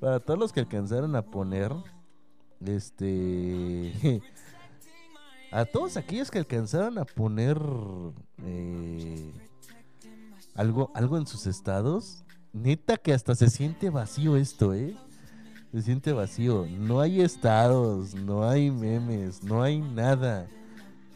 Para 0.00 0.20
todos 0.20 0.38
los 0.38 0.52
que 0.52 0.60
alcanzaron 0.60 1.16
a 1.16 1.22
poner, 1.22 1.72
este, 2.64 4.22
a 5.50 5.64
todos 5.64 5.96
aquellos 5.96 6.30
que 6.30 6.38
alcanzaron 6.38 6.98
a 6.98 7.04
poner 7.04 7.58
eh, 8.44 9.32
algo, 10.54 10.90
algo 10.94 11.18
en 11.18 11.26
sus 11.26 11.46
estados, 11.46 12.24
neta 12.52 12.96
que 12.96 13.12
hasta 13.12 13.34
se 13.34 13.50
siente 13.50 13.90
vacío 13.90 14.36
esto, 14.36 14.74
¿eh? 14.74 14.96
Se 15.72 15.82
siente 15.82 16.12
vacío. 16.12 16.66
No 16.66 17.00
hay 17.00 17.22
estados, 17.22 18.14
no 18.14 18.48
hay 18.48 18.70
memes, 18.70 19.42
no 19.42 19.62
hay 19.62 19.80
nada 19.80 20.46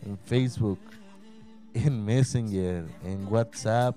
en 0.02 0.18
Facebook 0.18 0.78
en 1.84 2.04
Messenger, 2.04 2.86
en 3.04 3.32
WhatsApp, 3.32 3.96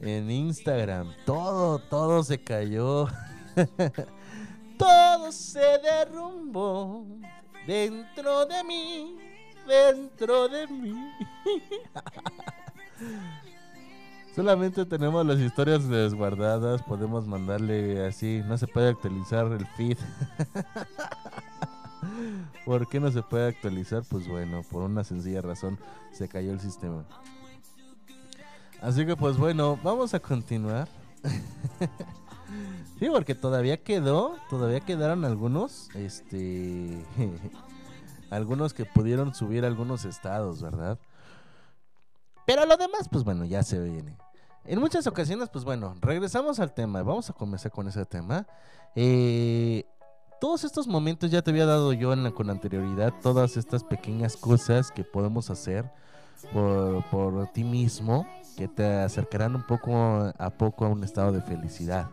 en 0.00 0.30
Instagram. 0.30 1.12
Todo, 1.24 1.78
todo 1.78 2.22
se 2.22 2.38
cayó. 2.38 3.08
todo 4.78 5.32
se 5.32 5.78
derrumbó 5.82 7.06
dentro 7.66 8.46
de 8.46 8.64
mí, 8.64 9.16
dentro 9.66 10.48
de 10.48 10.66
mí. 10.66 10.94
Solamente 14.34 14.84
tenemos 14.84 15.24
las 15.24 15.38
historias 15.38 15.88
desguardadas, 15.88 16.82
podemos 16.82 17.26
mandarle 17.26 18.06
así, 18.06 18.42
no 18.46 18.58
se 18.58 18.66
puede 18.66 18.90
actualizar 18.90 19.46
el 19.46 19.66
feed. 19.68 19.96
¿Por 22.64 22.88
qué 22.88 23.00
no 23.00 23.10
se 23.10 23.22
puede 23.22 23.48
actualizar? 23.48 24.02
Pues 24.08 24.28
bueno, 24.28 24.62
por 24.70 24.82
una 24.82 25.04
sencilla 25.04 25.40
razón, 25.40 25.78
se 26.12 26.28
cayó 26.28 26.52
el 26.52 26.60
sistema. 26.60 27.04
Así 28.80 29.06
que 29.06 29.16
pues 29.16 29.36
bueno, 29.36 29.78
vamos 29.82 30.14
a 30.14 30.20
continuar. 30.20 30.88
sí, 32.98 33.08
porque 33.10 33.34
todavía 33.34 33.82
quedó, 33.82 34.36
todavía 34.50 34.80
quedaron 34.80 35.24
algunos, 35.24 35.88
este, 35.94 37.04
algunos 38.30 38.74
que 38.74 38.84
pudieron 38.84 39.34
subir 39.34 39.64
algunos 39.64 40.04
estados, 40.04 40.62
¿verdad? 40.62 40.98
Pero 42.46 42.64
lo 42.64 42.76
demás, 42.76 43.08
pues 43.10 43.24
bueno, 43.24 43.44
ya 43.44 43.62
se 43.62 43.80
viene. 43.80 44.16
En 44.64 44.80
muchas 44.80 45.06
ocasiones, 45.06 45.48
pues 45.48 45.64
bueno, 45.64 45.94
regresamos 46.00 46.58
al 46.58 46.72
tema. 46.72 47.02
Vamos 47.02 47.30
a 47.30 47.32
comenzar 47.32 47.70
con 47.70 47.86
ese 47.86 48.04
tema. 48.04 48.46
Eh, 48.94 49.84
todos 50.40 50.64
estos 50.64 50.86
momentos 50.86 51.30
ya 51.30 51.42
te 51.42 51.50
había 51.50 51.66
dado 51.66 51.92
yo 51.92 52.12
en 52.12 52.22
la- 52.22 52.30
con 52.30 52.50
anterioridad, 52.50 53.12
todas 53.22 53.56
estas 53.56 53.84
pequeñas 53.84 54.36
cosas 54.36 54.90
que 54.90 55.04
podemos 55.04 55.50
hacer 55.50 55.90
por, 56.52 57.48
ti 57.52 57.64
mismo, 57.64 58.26
que 58.56 58.68
te 58.68 58.84
acercarán 58.86 59.56
un 59.56 59.66
poco 59.66 60.32
a 60.38 60.50
poco 60.50 60.84
a 60.84 60.88
un 60.88 61.02
estado 61.02 61.32
de 61.32 61.42
felicidad. 61.42 62.08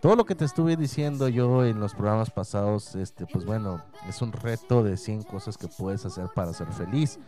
Todo 0.00 0.16
lo 0.16 0.24
que 0.24 0.34
te 0.34 0.46
estuve 0.46 0.76
diciendo 0.76 1.28
yo 1.28 1.64
en 1.64 1.78
los 1.78 1.94
programas 1.94 2.30
pasados, 2.30 2.94
este, 2.94 3.26
pues 3.26 3.44
bueno, 3.44 3.82
es 4.08 4.22
un 4.22 4.32
reto 4.32 4.82
de 4.82 4.96
100 4.96 5.22
cosas 5.22 5.58
que 5.58 5.68
puedes 5.68 6.06
hacer 6.06 6.28
para 6.34 6.54
ser 6.54 6.68
feliz. 6.72 7.18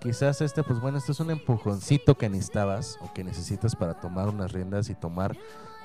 Quizás 0.00 0.40
este, 0.40 0.62
pues 0.62 0.80
bueno, 0.80 0.98
este 0.98 1.12
es 1.12 1.20
un 1.20 1.30
empujoncito 1.30 2.16
que 2.16 2.28
necesitabas 2.28 2.96
o 3.00 3.12
que 3.12 3.24
necesitas 3.24 3.74
para 3.74 3.94
tomar 3.94 4.28
unas 4.28 4.52
riendas 4.52 4.88
y 4.88 4.94
tomar 4.94 5.36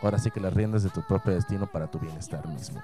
ahora 0.02 0.20
sí 0.20 0.30
que 0.30 0.40
las 0.40 0.54
riendas 0.54 0.84
de 0.84 0.90
tu 0.90 1.02
propio 1.02 1.34
destino 1.34 1.66
para 1.68 1.90
tu 1.90 2.00
bienestar 2.00 2.48
mismo. 2.48 2.82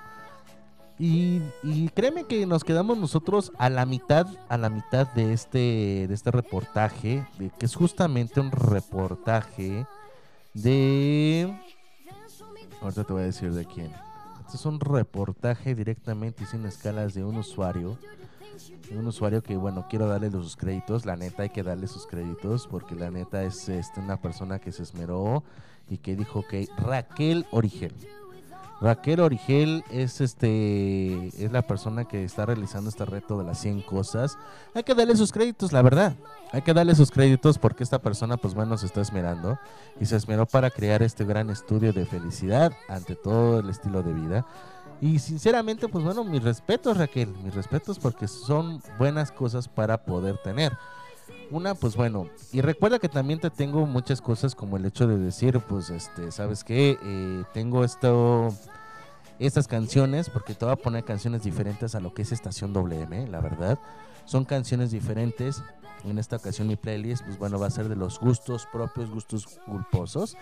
Y, 1.00 1.42
y 1.64 1.90
créeme 1.90 2.26
que 2.26 2.46
nos 2.46 2.64
quedamos 2.64 2.98
nosotros 2.98 3.52
a 3.58 3.70
la 3.70 3.86
mitad, 3.86 4.28
a 4.48 4.58
la 4.58 4.70
mitad 4.70 5.08
de 5.14 5.34
este, 5.34 6.06
de 6.08 6.14
este 6.14 6.32
reportaje, 6.32 7.26
de, 7.40 7.50
que 7.50 7.66
es 7.66 7.76
justamente 7.76 8.40
un 8.40 8.52
reportaje 8.52 9.86
de... 10.54 11.54
Ahorita 12.82 13.04
te 13.04 13.14
voy 13.14 13.24
a 13.24 13.26
decir 13.26 13.54
de 13.54 13.66
quién. 13.66 13.92
Este 14.46 14.58
es 14.58 14.66
un 14.66 14.80
reportaje 14.80 15.74
directamente 15.74 16.44
y 16.44 16.46
sin 16.46 16.66
escalas 16.66 17.14
de 17.14 17.24
un 17.24 17.38
usuario. 17.38 17.98
Un 18.92 19.08
usuario 19.08 19.42
que, 19.42 19.56
bueno, 19.56 19.88
quiero 19.90 20.08
darle 20.08 20.30
sus 20.30 20.56
créditos. 20.56 21.06
La 21.06 21.16
neta 21.16 21.44
hay 21.44 21.50
que 21.50 21.64
darle 21.64 21.88
sus 21.88 22.06
créditos 22.06 22.68
porque 22.68 22.94
la 22.94 23.10
neta 23.10 23.44
es 23.44 23.68
este, 23.68 24.00
una 24.00 24.22
persona 24.22 24.60
que 24.60 24.72
se 24.72 24.84
esmeró 24.84 25.44
y 25.90 25.98
que 25.98 26.16
dijo 26.16 26.46
que 26.48 26.68
Raquel 26.78 27.48
Origel. 27.52 27.94
Raquel 28.84 29.22
Origel 29.22 29.86
es 29.90 30.20
este 30.20 31.28
es 31.28 31.54
la 31.54 31.62
persona 31.62 32.04
que 32.04 32.26
está 32.26 32.46
realizando 32.46 32.90
este 32.90 33.06
reto 33.06 33.38
de 33.38 33.46
las 33.46 33.58
100 33.60 33.82
cosas. 33.84 34.38
Hay 34.74 34.84
que 34.84 34.94
darle 34.94 35.16
sus 35.16 35.32
créditos, 35.32 35.72
la 35.72 35.82
verdad. 35.82 36.16
Hay 36.52 36.64
que 36.64 36.74
darle 36.74 36.94
sus 36.94 37.10
créditos 37.10 37.58
porque 37.58 37.86
esta 37.86 38.00
persona 38.00 38.36
pues 38.36 38.54
bueno 38.54 38.78
se 38.78 38.86
está 38.86 39.00
esmerando 39.00 39.58
y 40.02 40.06
se 40.06 40.18
esmeró 40.18 40.46
para 40.46 40.70
crear 40.70 41.02
este 41.02 41.24
gran 41.24 41.50
estudio 41.50 41.94
de 41.94 42.06
felicidad 42.06 42.74
ante 42.90 43.16
todo 43.16 43.62
el 43.62 43.70
estilo 43.70 44.04
de 44.04 44.12
vida. 44.12 44.46
Y 45.00 45.20
sinceramente 45.20 45.88
pues 45.88 46.04
bueno, 46.04 46.26
mis 46.26 46.44
respetos 46.44 46.98
Raquel, 46.98 47.30
mis 47.42 47.56
respetos 47.56 48.00
porque 48.00 48.28
son 48.28 48.82
buenas 49.00 49.32
cosas 49.32 49.70
para 49.70 50.04
poder 50.04 50.40
tener. 50.44 50.74
Una, 51.52 51.76
pues 51.76 51.96
bueno, 51.96 52.28
y 52.52 52.62
recuerda 52.62 53.00
que 53.00 53.10
también 53.10 53.40
te 53.40 53.50
tengo 53.50 53.86
muchas 53.86 54.22
cosas 54.22 54.56
como 54.56 54.78
el 54.78 54.86
hecho 54.86 55.08
de 55.08 55.18
decir, 55.18 55.60
pues, 55.60 55.90
este, 55.90 56.32
¿sabes 56.32 56.64
qué? 56.64 56.98
Eh, 57.02 57.44
tengo 57.54 57.84
esto, 57.84 58.50
estas 59.40 59.68
canciones, 59.68 60.30
porque 60.30 60.56
te 60.56 60.66
voy 60.66 60.74
a 60.74 60.78
poner 60.78 61.04
canciones 61.04 61.44
diferentes 61.44 61.96
a 61.96 62.00
lo 62.00 62.14
que 62.14 62.24
es 62.24 62.32
Estación 62.32 62.74
WM, 62.74 63.28
la 63.28 63.40
verdad. 63.40 63.80
Son 64.26 64.46
canciones 64.46 64.92
diferentes. 64.92 65.64
En 66.06 66.18
esta 66.18 66.36
ocasión 66.36 66.68
mi 66.68 66.76
playlist, 66.76 67.24
pues 67.24 67.38
bueno, 67.38 67.60
va 67.60 67.68
a 67.68 67.72
ser 67.72 67.88
de 67.88 67.96
los 67.96 68.20
gustos 68.20 68.68
propios, 68.72 69.10
gustos 69.10 69.48
culposos. 69.66 70.36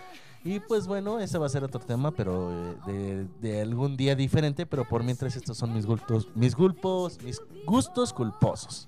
Y 0.43 0.59
pues 0.59 0.87
bueno, 0.87 1.19
ese 1.19 1.37
va 1.37 1.45
a 1.45 1.49
ser 1.49 1.63
otro 1.63 1.79
tema, 1.79 2.11
pero 2.11 2.51
eh, 2.51 2.75
de, 2.87 3.27
de 3.41 3.61
algún 3.61 3.95
día 3.95 4.15
diferente. 4.15 4.65
Pero 4.65 4.87
por 4.87 5.03
mientras 5.03 5.35
estos 5.35 5.57
son 5.57 5.73
mis 5.73 5.85
gustos, 5.85 6.29
mis 6.33 6.55
gulpos, 6.55 7.21
mis 7.23 7.39
gustos 7.65 8.11
culposos. 8.11 8.87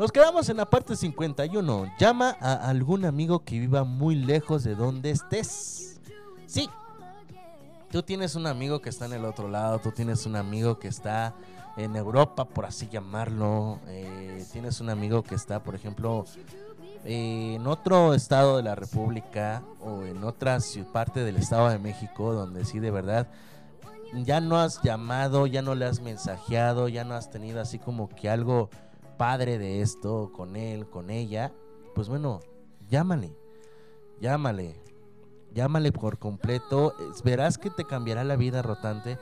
Nos 0.00 0.12
quedamos 0.12 0.48
en 0.48 0.56
la 0.56 0.64
parte 0.64 0.96
51. 0.96 1.92
Llama 1.98 2.34
a 2.40 2.54
algún 2.70 3.04
amigo 3.04 3.44
que 3.44 3.58
viva 3.58 3.84
muy 3.84 4.14
lejos 4.14 4.64
de 4.64 4.74
donde 4.74 5.10
estés. 5.10 6.00
Sí. 6.46 6.70
Tú 7.90 8.02
tienes 8.02 8.34
un 8.34 8.46
amigo 8.46 8.80
que 8.80 8.88
está 8.88 9.04
en 9.04 9.12
el 9.12 9.26
otro 9.26 9.50
lado, 9.50 9.78
tú 9.78 9.92
tienes 9.92 10.24
un 10.24 10.36
amigo 10.36 10.78
que 10.78 10.88
está 10.88 11.34
en 11.76 11.96
Europa, 11.96 12.46
por 12.46 12.64
así 12.64 12.88
llamarlo. 12.88 13.78
eh, 13.88 14.42
tienes 14.50 14.80
un 14.80 14.88
amigo 14.88 15.22
que 15.22 15.34
está, 15.34 15.62
por 15.62 15.74
ejemplo, 15.74 16.24
eh, 17.04 17.56
en 17.56 17.66
otro 17.66 18.14
estado 18.14 18.56
de 18.56 18.62
la 18.62 18.74
República 18.74 19.62
o 19.82 20.04
en 20.04 20.24
otra 20.24 20.60
parte 20.94 21.22
del 21.24 21.36
Estado 21.36 21.68
de 21.68 21.78
México, 21.78 22.32
donde 22.32 22.64
sí 22.64 22.78
de 22.78 22.90
verdad 22.90 23.28
ya 24.14 24.40
no 24.40 24.58
has 24.58 24.80
llamado, 24.82 25.46
ya 25.46 25.60
no 25.60 25.74
le 25.74 25.84
has 25.84 26.00
mensajeado, 26.00 26.88
ya 26.88 27.04
no 27.04 27.12
has 27.16 27.30
tenido 27.30 27.60
así 27.60 27.78
como 27.78 28.08
que 28.08 28.30
algo 28.30 28.70
padre 29.20 29.58
de 29.58 29.82
esto 29.82 30.32
con 30.34 30.56
él, 30.56 30.88
con 30.88 31.10
ella, 31.10 31.52
pues 31.94 32.08
bueno, 32.08 32.40
llámale. 32.88 33.36
llámale. 34.18 34.80
Llámale 35.52 35.92
por 35.92 36.18
completo. 36.18 36.94
Verás 37.22 37.58
que 37.58 37.68
te 37.68 37.84
cambiará 37.84 38.24
la 38.24 38.36
vida 38.36 38.62
rotante. 38.62 39.18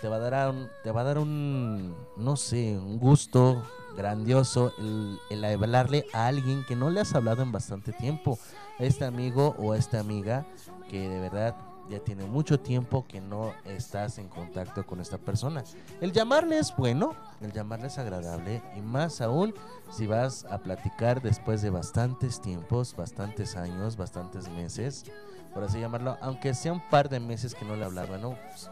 Te 0.00 0.06
va 0.06 0.16
a 0.16 0.18
dar 0.20 0.48
un, 0.50 0.68
te 0.84 0.92
va 0.92 1.00
a 1.00 1.04
dar 1.04 1.18
un, 1.18 1.92
no 2.16 2.36
sé, 2.36 2.78
un 2.78 3.00
gusto 3.00 3.64
grandioso 3.96 4.72
el, 4.78 5.18
el 5.28 5.44
hablarle 5.44 6.06
a 6.12 6.28
alguien 6.28 6.64
que 6.64 6.76
no 6.76 6.90
le 6.90 7.00
has 7.00 7.12
hablado 7.12 7.42
en 7.42 7.50
bastante 7.50 7.92
tiempo. 7.92 8.38
A 8.78 8.84
este 8.84 9.04
amigo 9.04 9.56
o 9.58 9.72
a 9.72 9.76
esta 9.76 9.98
amiga 9.98 10.46
que 10.88 11.08
de 11.08 11.18
verdad 11.18 11.56
ya 11.88 11.98
tiene 12.00 12.24
mucho 12.24 12.60
tiempo 12.60 13.04
que 13.06 13.20
no 13.20 13.52
estás 13.64 14.18
en 14.18 14.28
contacto 14.28 14.86
con 14.86 15.00
esta 15.00 15.18
persona. 15.18 15.64
El 16.00 16.12
llamarle 16.12 16.58
es 16.58 16.74
bueno, 16.76 17.14
el 17.40 17.52
llamarle 17.52 17.88
es 17.88 17.98
agradable 17.98 18.62
y 18.76 18.80
más 18.80 19.20
aún 19.20 19.54
si 19.90 20.06
vas 20.06 20.44
a 20.46 20.58
platicar 20.58 21.22
después 21.22 21.62
de 21.62 21.70
bastantes 21.70 22.40
tiempos, 22.40 22.94
bastantes 22.96 23.56
años, 23.56 23.96
bastantes 23.96 24.48
meses, 24.48 25.04
por 25.52 25.64
así 25.64 25.80
llamarlo, 25.80 26.16
aunque 26.20 26.54
sea 26.54 26.72
un 26.72 26.88
par 26.88 27.08
de 27.08 27.20
meses 27.20 27.54
que 27.54 27.64
no 27.64 27.76
le 27.76 27.84
hablaba, 27.84 28.16
¿no? 28.16 28.30
Pues, 28.30 28.70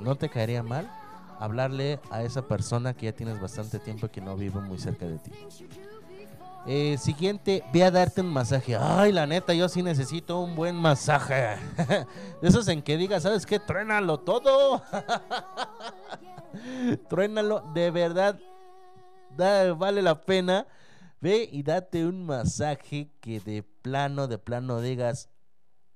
no 0.00 0.16
te 0.16 0.28
caería 0.28 0.62
mal 0.62 0.90
hablarle 1.38 2.00
a 2.10 2.22
esa 2.22 2.42
persona 2.42 2.94
que 2.94 3.06
ya 3.06 3.12
tienes 3.12 3.40
bastante 3.40 3.78
tiempo 3.78 4.06
y 4.06 4.08
que 4.10 4.20
no 4.20 4.36
vive 4.36 4.60
muy 4.60 4.78
cerca 4.78 5.06
de 5.06 5.18
ti. 5.18 5.30
Eh, 6.66 6.98
siguiente, 6.98 7.64
ve 7.72 7.84
a 7.84 7.90
darte 7.90 8.20
un 8.20 8.30
masaje. 8.32 8.76
Ay, 8.76 9.12
la 9.12 9.26
neta, 9.26 9.54
yo 9.54 9.68
sí 9.68 9.82
necesito 9.82 10.40
un 10.40 10.54
buen 10.54 10.76
masaje. 10.76 11.56
De 12.42 12.48
esos 12.48 12.68
en 12.68 12.82
que 12.82 12.96
digas, 12.98 13.22
¿sabes 13.22 13.46
qué? 13.46 13.58
Truénalo 13.58 14.18
todo. 14.20 14.82
Truénalo, 17.08 17.60
de 17.74 17.90
verdad. 17.90 18.38
da- 19.36 19.72
vale 19.74 20.02
la 20.02 20.20
pena. 20.20 20.66
Ve 21.20 21.48
y 21.50 21.62
date 21.62 22.06
un 22.06 22.24
masaje 22.26 23.10
que 23.20 23.40
de 23.40 23.62
plano, 23.62 24.28
de 24.28 24.38
plano 24.38 24.80
digas, 24.80 25.28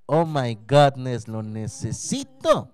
oh 0.07 0.27
my 0.27 0.59
godness, 0.69 1.29
lo 1.29 1.43
necesito. 1.43 2.71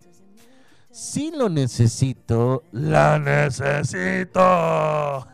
Si 0.91 1.31
lo 1.31 1.49
necesito, 1.51 2.63
la 2.73 3.19
necesito. 3.19 4.41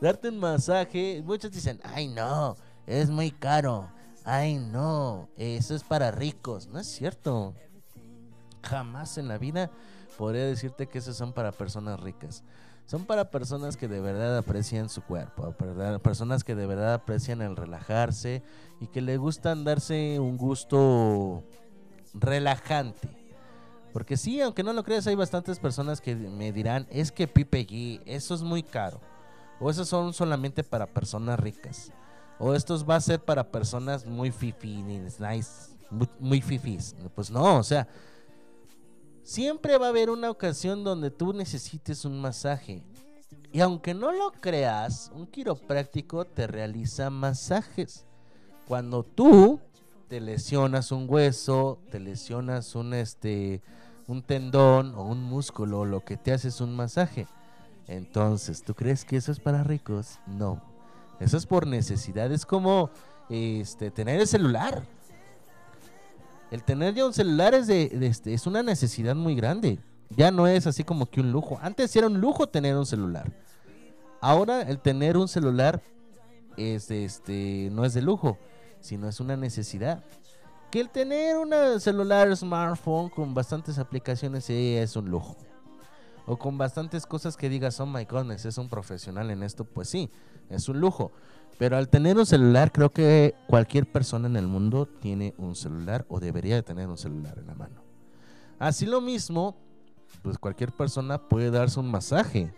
Darte 0.00 0.28
un 0.28 0.38
masaje, 0.38 1.22
muchos 1.24 1.50
dicen, 1.50 1.80
ay 1.82 2.08
no, 2.08 2.56
es 2.86 3.10
muy 3.10 3.30
caro. 3.30 3.90
Ay 4.24 4.58
no, 4.58 5.28
eso 5.36 5.74
es 5.74 5.84
para 5.84 6.10
ricos. 6.10 6.66
No 6.66 6.78
es 6.80 6.88
cierto. 6.88 7.54
Jamás 8.62 9.16
en 9.18 9.28
la 9.28 9.38
vida 9.38 9.70
podría 10.18 10.44
decirte 10.44 10.88
que 10.88 10.98
esos 10.98 11.16
son 11.16 11.32
para 11.32 11.52
personas 11.52 12.00
ricas. 12.00 12.42
Son 12.86 13.04
para 13.04 13.30
personas 13.30 13.76
que 13.76 13.88
de 13.88 14.00
verdad 14.00 14.36
aprecian 14.38 14.88
su 14.88 15.02
cuerpo, 15.02 15.54
personas 16.02 16.44
que 16.44 16.54
de 16.54 16.66
verdad 16.66 16.94
aprecian 16.94 17.42
el 17.42 17.56
relajarse 17.56 18.42
y 18.80 18.86
que 18.86 19.00
le 19.00 19.16
gustan 19.16 19.64
darse 19.64 20.20
un 20.20 20.36
gusto 20.36 21.42
relajante. 22.14 23.08
Porque 23.92 24.16
sí, 24.16 24.40
aunque 24.40 24.62
no 24.62 24.72
lo 24.72 24.84
creas, 24.84 25.06
hay 25.06 25.14
bastantes 25.14 25.58
personas 25.58 26.00
que 26.00 26.14
me 26.14 26.52
dirán, 26.52 26.86
es 26.90 27.10
que 27.10 27.26
Pipe 27.26 27.66
G, 27.66 28.02
eso 28.06 28.34
es 28.34 28.42
muy 28.42 28.62
caro. 28.62 29.00
O 29.60 29.70
esos 29.70 29.88
son 29.88 30.12
solamente 30.12 30.62
para 30.62 30.86
personas 30.86 31.38
ricas. 31.38 31.92
O 32.38 32.54
estos 32.54 32.88
va 32.88 32.96
a 32.96 33.00
ser 33.00 33.20
para 33.20 33.50
personas 33.50 34.04
muy 34.04 34.30
fifi, 34.30 34.82
nice, 34.82 35.74
muy, 35.90 36.08
muy 36.18 36.40
fifis. 36.40 36.94
Pues 37.14 37.30
no, 37.30 37.56
o 37.56 37.62
sea, 37.62 37.88
siempre 39.22 39.78
va 39.78 39.86
a 39.86 39.90
haber 39.90 40.10
una 40.10 40.30
ocasión 40.30 40.84
donde 40.84 41.10
tú 41.10 41.32
necesites 41.32 42.04
un 42.04 42.20
masaje. 42.20 42.82
Y 43.52 43.60
aunque 43.60 43.94
no 43.94 44.12
lo 44.12 44.32
creas, 44.32 45.10
un 45.14 45.26
quiropráctico 45.26 46.26
te 46.26 46.46
realiza 46.46 47.08
masajes. 47.08 48.04
Cuando 48.68 49.02
tú 49.02 49.60
te 50.08 50.20
lesionas 50.20 50.92
un 50.92 51.06
hueso, 51.08 51.78
te 51.90 51.98
lesionas 51.98 52.74
un 52.74 52.92
este 52.94 53.62
un 54.08 54.22
tendón 54.22 54.94
o 54.94 55.02
un 55.02 55.22
músculo, 55.22 55.84
lo 55.84 56.04
que 56.04 56.16
te 56.16 56.32
hace 56.32 56.48
es 56.48 56.60
un 56.60 56.76
masaje. 56.76 57.26
Entonces, 57.88 58.62
¿tú 58.62 58.74
crees 58.74 59.04
que 59.04 59.16
eso 59.16 59.30
es 59.30 59.38
para 59.38 59.62
ricos? 59.62 60.18
No. 60.26 60.60
Eso 61.20 61.36
es 61.36 61.46
por 61.46 61.66
necesidad. 61.66 62.30
Es 62.32 62.44
como 62.44 62.90
este, 63.28 63.90
tener 63.90 64.20
el 64.20 64.26
celular. 64.26 64.82
El 66.50 66.62
tener 66.62 66.94
ya 66.94 67.06
un 67.06 67.12
celular 67.12 67.54
es, 67.54 67.66
de, 67.66 67.90
este, 68.02 68.34
es 68.34 68.46
una 68.46 68.62
necesidad 68.62 69.14
muy 69.14 69.34
grande. 69.34 69.78
Ya 70.10 70.30
no 70.30 70.46
es 70.46 70.66
así 70.66 70.84
como 70.84 71.06
que 71.06 71.20
un 71.20 71.32
lujo. 71.32 71.58
Antes 71.62 71.94
era 71.96 72.06
un 72.06 72.20
lujo 72.20 72.48
tener 72.48 72.76
un 72.76 72.86
celular. 72.86 73.32
Ahora 74.20 74.62
el 74.62 74.78
tener 74.78 75.16
un 75.16 75.28
celular 75.28 75.82
es 76.56 76.90
este, 76.90 77.68
no 77.72 77.84
es 77.84 77.94
de 77.94 78.02
lujo, 78.02 78.38
sino 78.80 79.08
es 79.08 79.20
una 79.20 79.36
necesidad. 79.36 80.04
Que 80.70 80.80
el 80.80 80.90
tener 80.90 81.36
un 81.36 81.52
celular 81.80 82.34
smartphone 82.36 83.08
con 83.10 83.34
bastantes 83.34 83.78
aplicaciones 83.78 84.48
es 84.50 84.96
un 84.96 85.10
lujo 85.10 85.36
o 86.26 86.36
con 86.36 86.58
bastantes 86.58 87.06
cosas 87.06 87.36
que 87.36 87.48
digas, 87.48 87.78
oh 87.80 87.86
my 87.86 88.04
goodness, 88.04 88.44
es 88.44 88.58
un 88.58 88.68
profesional 88.68 89.30
en 89.30 89.42
esto, 89.42 89.64
pues 89.64 89.88
sí, 89.88 90.10
es 90.50 90.68
un 90.68 90.80
lujo. 90.80 91.12
Pero 91.58 91.76
al 91.76 91.88
tener 91.88 92.18
un 92.18 92.26
celular, 92.26 92.70
creo 92.70 92.90
que 92.90 93.34
cualquier 93.46 93.86
persona 93.90 94.26
en 94.26 94.36
el 94.36 94.46
mundo 94.46 94.86
tiene 94.86 95.34
un 95.38 95.54
celular 95.54 96.04
o 96.08 96.20
debería 96.20 96.54
de 96.56 96.62
tener 96.62 96.88
un 96.88 96.98
celular 96.98 97.38
en 97.38 97.46
la 97.46 97.54
mano. 97.54 97.82
Así 98.58 98.84
lo 98.84 99.00
mismo, 99.00 99.56
pues 100.22 100.38
cualquier 100.38 100.72
persona 100.72 101.18
puede 101.18 101.50
darse 101.50 101.80
un 101.80 101.90
masaje. 101.90 102.52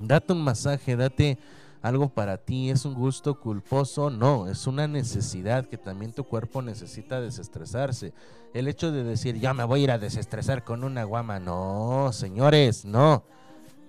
Date 0.00 0.32
un 0.32 0.42
masaje, 0.42 0.94
date 0.94 1.38
algo 1.82 2.08
para 2.08 2.38
ti, 2.38 2.70
es 2.70 2.84
un 2.84 2.94
gusto 2.94 3.38
culposo, 3.38 4.10
no, 4.10 4.48
es 4.48 4.66
una 4.66 4.88
necesidad 4.88 5.66
que 5.66 5.78
también 5.78 6.12
tu 6.12 6.24
cuerpo 6.24 6.62
necesita 6.62 7.20
desestresarse. 7.20 8.12
El 8.54 8.68
hecho 8.68 8.90
de 8.90 9.04
decir, 9.04 9.38
ya 9.38 9.54
me 9.54 9.64
voy 9.64 9.80
a 9.80 9.84
ir 9.84 9.90
a 9.90 9.98
desestresar 9.98 10.64
con 10.64 10.84
una 10.84 11.04
guama, 11.04 11.38
no, 11.38 12.10
señores, 12.12 12.84
no. 12.84 13.24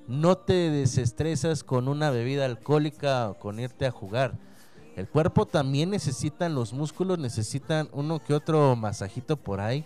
No 0.08 0.38
te 0.38 0.72
desestresas 0.72 1.64
con 1.64 1.88
una 1.88 2.10
bebida 2.10 2.46
alcohólica 2.46 3.30
o 3.30 3.34
con 3.36 3.60
irte 3.60 3.86
a 3.86 3.92
jugar. 3.92 4.38
El 4.96 5.08
cuerpo 5.08 5.46
también 5.46 5.92
necesitan, 5.92 6.56
los 6.56 6.74
músculos 6.74 7.20
necesitan 7.20 7.90
uno 7.94 8.20
que 8.20 8.34
otro 8.34 8.76
masajito 8.76 9.38
por 9.38 9.62
ahí. 9.62 9.86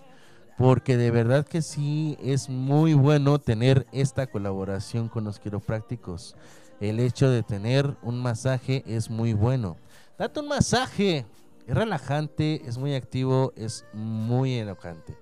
Porque 0.57 0.97
de 0.97 1.11
verdad 1.11 1.45
que 1.45 1.61
sí 1.61 2.17
es 2.21 2.47
muy 2.47 2.93
bueno 2.93 3.39
tener 3.39 3.87
esta 3.91 4.27
colaboración 4.27 5.09
con 5.09 5.23
los 5.23 5.39
quiroprácticos. 5.39 6.35
El 6.83 6.99
hecho 6.99 7.29
de 7.29 7.43
tener 7.43 7.95
un 8.01 8.21
masaje 8.21 8.83
es 8.85 9.09
muy 9.09 9.31
bueno. 9.31 9.77
Date 10.17 10.41
un 10.41 10.49
masaje. 10.49 11.25
Es 11.65 11.73
relajante, 11.73 12.61
es 12.67 12.77
muy 12.77 12.93
activo, 12.93 13.53
es 13.55 13.85
muy 13.93 14.55
enojante. 14.55 15.17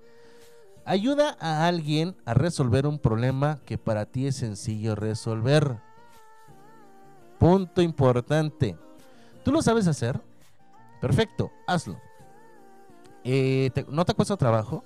Ayuda 0.84 1.36
a 1.38 1.68
alguien 1.68 2.16
a 2.24 2.34
resolver 2.34 2.84
un 2.84 2.98
problema 2.98 3.60
que 3.64 3.78
para 3.78 4.06
ti 4.06 4.26
es 4.26 4.34
sencillo 4.34 4.96
resolver. 4.96 5.78
Punto 7.38 7.80
importante. 7.80 8.76
¿Tú 9.44 9.52
lo 9.52 9.62
sabes 9.62 9.86
hacer? 9.86 10.20
Perfecto, 11.00 11.52
hazlo. 11.68 11.96
Eh, 13.22 13.70
¿No 13.86 14.04
te 14.04 14.14
cuesta 14.14 14.36
trabajo? 14.36 14.82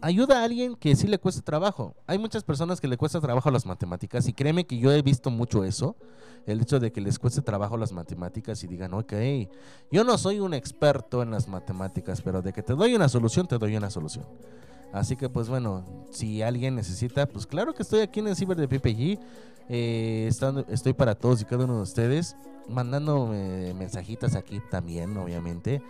Ayuda 0.00 0.40
a 0.40 0.44
alguien 0.44 0.76
que 0.76 0.94
sí 0.94 1.08
le 1.08 1.18
cuesta 1.18 1.42
trabajo. 1.42 1.96
Hay 2.06 2.18
muchas 2.18 2.44
personas 2.44 2.80
que 2.80 2.86
le 2.86 2.96
cuesta 2.96 3.20
trabajo 3.20 3.50
las 3.50 3.66
matemáticas 3.66 4.28
y 4.28 4.32
créeme 4.32 4.64
que 4.64 4.78
yo 4.78 4.92
he 4.92 5.02
visto 5.02 5.28
mucho 5.30 5.64
eso. 5.64 5.96
El 6.46 6.60
hecho 6.60 6.78
de 6.78 6.92
que 6.92 7.00
les 7.00 7.18
cueste 7.18 7.42
trabajo 7.42 7.76
las 7.76 7.92
matemáticas 7.92 8.62
y 8.62 8.68
digan, 8.68 8.94
ok, 8.94 9.12
yo 9.90 10.04
no 10.04 10.16
soy 10.16 10.38
un 10.38 10.54
experto 10.54 11.20
en 11.22 11.32
las 11.32 11.48
matemáticas, 11.48 12.22
pero 12.22 12.42
de 12.42 12.52
que 12.52 12.62
te 12.62 12.74
doy 12.74 12.94
una 12.94 13.08
solución, 13.08 13.48
te 13.48 13.58
doy 13.58 13.76
una 13.76 13.90
solución. 13.90 14.24
Así 14.92 15.16
que 15.16 15.28
pues 15.28 15.48
bueno, 15.48 15.84
si 16.10 16.42
alguien 16.42 16.76
necesita, 16.76 17.26
pues 17.26 17.46
claro 17.46 17.74
que 17.74 17.82
estoy 17.82 18.00
aquí 18.00 18.20
en 18.20 18.28
el 18.28 18.36
ciber 18.36 18.56
de 18.56 18.68
PPG. 18.68 19.18
Eh, 19.68 20.26
estando- 20.28 20.64
estoy 20.68 20.94
para 20.94 21.14
todos 21.16 21.42
y 21.42 21.44
cada 21.44 21.64
uno 21.64 21.76
de 21.76 21.82
ustedes, 21.82 22.36
mandando 22.68 23.26
mensajitas 23.26 24.34
aquí 24.36 24.60
también, 24.70 25.16
obviamente. 25.18 25.82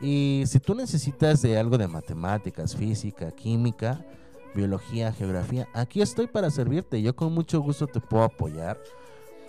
Y 0.00 0.44
si 0.46 0.60
tú 0.60 0.74
necesitas 0.74 1.40
de 1.42 1.58
algo 1.58 1.78
de 1.78 1.88
matemáticas, 1.88 2.76
física, 2.76 3.30
química, 3.30 4.04
biología, 4.54 5.12
geografía, 5.12 5.68
aquí 5.72 6.02
estoy 6.02 6.26
para 6.26 6.50
servirte. 6.50 7.00
Yo 7.00 7.16
con 7.16 7.32
mucho 7.32 7.60
gusto 7.60 7.86
te 7.86 8.00
puedo 8.00 8.24
apoyar. 8.24 8.78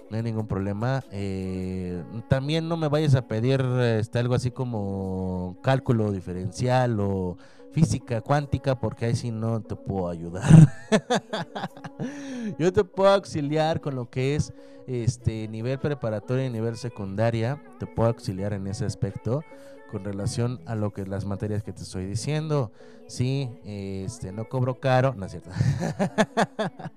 No 0.09 0.15
hay 0.15 0.23
ningún 0.23 0.47
problema. 0.47 1.03
Eh, 1.11 2.01
también 2.29 2.69
no 2.69 2.77
me 2.77 2.87
vayas 2.87 3.15
a 3.15 3.27
pedir 3.27 3.61
este, 3.61 4.19
algo 4.19 4.35
así 4.35 4.51
como 4.51 5.57
cálculo 5.61 6.13
diferencial 6.13 6.97
o 7.01 7.37
física 7.73 8.21
cuántica, 8.21 8.79
porque 8.79 9.05
ahí 9.05 9.15
sí 9.15 9.31
no 9.31 9.61
te 9.61 9.75
puedo 9.75 10.07
ayudar. 10.07 10.49
Yo 12.57 12.71
te 12.71 12.85
puedo 12.85 13.09
auxiliar 13.09 13.81
con 13.81 13.95
lo 13.95 14.09
que 14.09 14.35
es 14.35 14.53
este 14.87 15.49
nivel 15.49 15.77
preparatoria 15.77 16.45
y 16.45 16.49
nivel 16.49 16.77
secundaria. 16.77 17.61
Te 17.79 17.85
puedo 17.85 18.07
auxiliar 18.07 18.53
en 18.53 18.67
ese 18.67 18.85
aspecto 18.85 19.43
con 19.87 20.03
relación 20.03 20.59
a 20.65 20.75
lo 20.75 20.91
que 20.91 21.05
las 21.05 21.25
materias 21.25 21.63
que 21.63 21.73
te 21.73 21.83
estoy 21.83 22.05
diciendo. 22.05 22.71
Sí, 23.07 23.49
este, 23.63 24.31
no 24.31 24.49
cobro 24.49 24.79
caro, 24.79 25.13
no 25.15 25.25
es 25.25 25.31
cierto. 25.31 25.49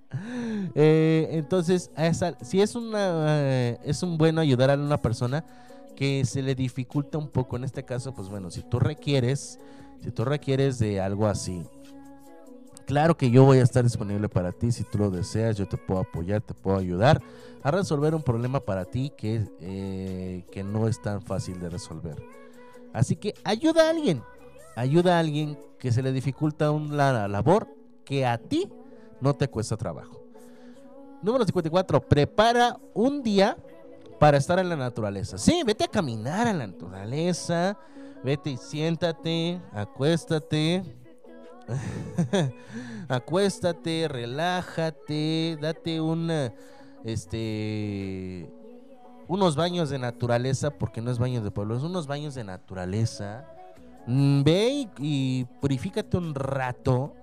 Eh, 0.74 1.28
entonces, 1.32 1.90
esa, 1.96 2.36
si 2.44 2.60
es 2.60 2.74
una, 2.74 3.40
eh, 3.40 3.78
es 3.84 4.02
un 4.02 4.18
bueno 4.18 4.42
ayudar 4.42 4.70
a 4.70 4.74
una 4.74 5.00
persona 5.00 5.44
que 5.96 6.24
se 6.26 6.42
le 6.42 6.54
dificulta 6.54 7.16
un 7.16 7.28
poco. 7.28 7.56
En 7.56 7.64
este 7.64 7.84
caso, 7.84 8.12
pues 8.12 8.28
bueno, 8.28 8.50
si 8.50 8.62
tú 8.62 8.78
requieres, 8.80 9.58
si 10.02 10.10
tú 10.10 10.26
requieres 10.26 10.78
de 10.78 11.00
algo 11.00 11.26
así, 11.26 11.64
claro 12.86 13.16
que 13.16 13.30
yo 13.30 13.44
voy 13.44 13.58
a 13.58 13.62
estar 13.62 13.82
disponible 13.82 14.28
para 14.28 14.52
ti 14.52 14.72
si 14.72 14.84
tú 14.84 14.98
lo 14.98 15.10
deseas, 15.10 15.56
yo 15.56 15.66
te 15.66 15.78
puedo 15.78 16.00
apoyar, 16.00 16.42
te 16.42 16.54
puedo 16.54 16.76
ayudar 16.76 17.22
a 17.62 17.70
resolver 17.70 18.14
un 18.14 18.22
problema 18.22 18.60
para 18.60 18.84
ti 18.84 19.12
que, 19.16 19.46
eh, 19.60 20.44
que 20.50 20.64
no 20.64 20.88
es 20.88 21.00
tan 21.00 21.22
fácil 21.22 21.60
de 21.60 21.70
resolver. 21.70 22.16
Así 22.92 23.16
que 23.16 23.34
ayuda 23.44 23.86
a 23.86 23.90
alguien, 23.90 24.22
ayuda 24.76 25.16
a 25.16 25.20
alguien 25.20 25.58
que 25.78 25.92
se 25.92 26.02
le 26.02 26.12
dificulta 26.12 26.70
una 26.70 27.28
labor 27.28 27.68
que 28.04 28.26
a 28.26 28.38
ti 28.38 28.68
no 29.20 29.34
te 29.34 29.48
cuesta 29.48 29.76
trabajo. 29.76 30.20
Número 31.22 31.44
54, 31.44 32.00
prepara 32.00 32.78
un 32.94 33.22
día 33.22 33.56
para 34.18 34.38
estar 34.38 34.58
en 34.58 34.68
la 34.68 34.76
naturaleza. 34.76 35.38
Sí, 35.38 35.62
vete 35.64 35.84
a 35.84 35.88
caminar 35.88 36.46
en 36.46 36.58
la 36.58 36.66
naturaleza, 36.66 37.78
vete 38.24 38.50
y 38.50 38.56
siéntate, 38.56 39.60
acuéstate, 39.72 40.82
acuéstate, 43.08 44.08
relájate, 44.08 45.58
date 45.60 46.00
una, 46.00 46.52
este, 47.04 48.50
unos 49.30 49.54
baños 49.54 49.90
de 49.90 49.98
naturaleza, 50.00 50.72
porque 50.72 51.00
no 51.00 51.08
es 51.08 51.20
baños 51.20 51.44
de 51.44 51.52
pueblo, 51.52 51.76
es 51.76 51.84
unos 51.84 52.08
baños 52.08 52.34
de 52.34 52.42
naturaleza. 52.42 53.46
Mm, 54.08 54.42
Ve 54.42 54.88
y, 54.98 55.44
purifícate 55.60 56.16
un 56.16 56.34
rato. 56.34 57.14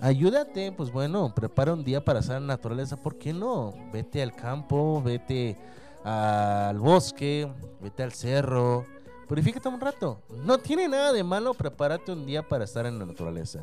Ayúdate, 0.00 0.72
pues 0.72 0.90
bueno, 0.90 1.34
prepara 1.34 1.74
un 1.74 1.84
día 1.84 2.02
para 2.02 2.20
estar 2.20 2.38
en 2.38 2.46
la 2.46 2.54
naturaleza, 2.54 2.96
¿por 2.96 3.18
qué 3.18 3.34
no? 3.34 3.74
Vete 3.92 4.22
al 4.22 4.34
campo, 4.34 5.02
vete 5.02 5.58
al 6.02 6.78
bosque, 6.78 7.52
vete 7.82 8.02
al 8.02 8.12
cerro, 8.12 8.86
purifícate 9.28 9.68
un 9.68 9.80
rato. 9.80 10.22
No 10.46 10.56
tiene 10.56 10.88
nada 10.88 11.12
de 11.12 11.22
malo 11.22 11.52
prepararte 11.52 12.10
un 12.10 12.24
día 12.24 12.42
para 12.42 12.64
estar 12.64 12.86
en 12.86 12.98
la 12.98 13.04
naturaleza. 13.04 13.60